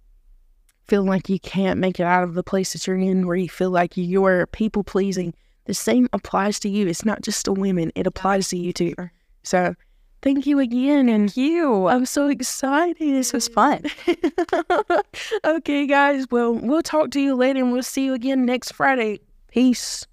feeling 0.88 1.08
like 1.08 1.28
you 1.28 1.40
can't 1.40 1.78
make 1.78 2.00
it 2.00 2.04
out 2.04 2.24
of 2.24 2.34
the 2.34 2.42
place 2.42 2.72
that 2.72 2.86
you're 2.86 2.96
in, 2.96 3.26
where 3.26 3.36
you 3.36 3.48
feel 3.48 3.70
like 3.70 3.96
you're 3.96 4.46
people 4.48 4.82
pleasing, 4.82 5.34
the 5.66 5.74
same 5.74 6.08
applies 6.12 6.58
to 6.60 6.68
you. 6.68 6.86
It's 6.86 7.04
not 7.04 7.22
just 7.22 7.44
to 7.44 7.52
women; 7.52 7.92
it 7.94 8.06
applies 8.06 8.48
to 8.48 8.56
you 8.56 8.72
too. 8.72 8.94
So 9.42 9.74
Thank 10.22 10.46
you 10.46 10.58
again. 10.58 11.08
And 11.08 11.34
you. 11.36 11.86
I'm 11.86 12.04
so 12.06 12.28
excited. 12.28 12.98
This 12.98 13.32
was 13.32 13.48
mm. 13.48 13.54
fun. 13.54 15.02
okay, 15.44 15.86
guys. 15.86 16.26
Well, 16.30 16.54
we'll 16.54 16.82
talk 16.82 17.10
to 17.12 17.20
you 17.20 17.34
later 17.34 17.60
and 17.60 17.72
we'll 17.72 17.82
see 17.82 18.04
you 18.04 18.14
again 18.14 18.44
next 18.44 18.72
Friday. 18.72 19.20
Peace. 19.48 20.06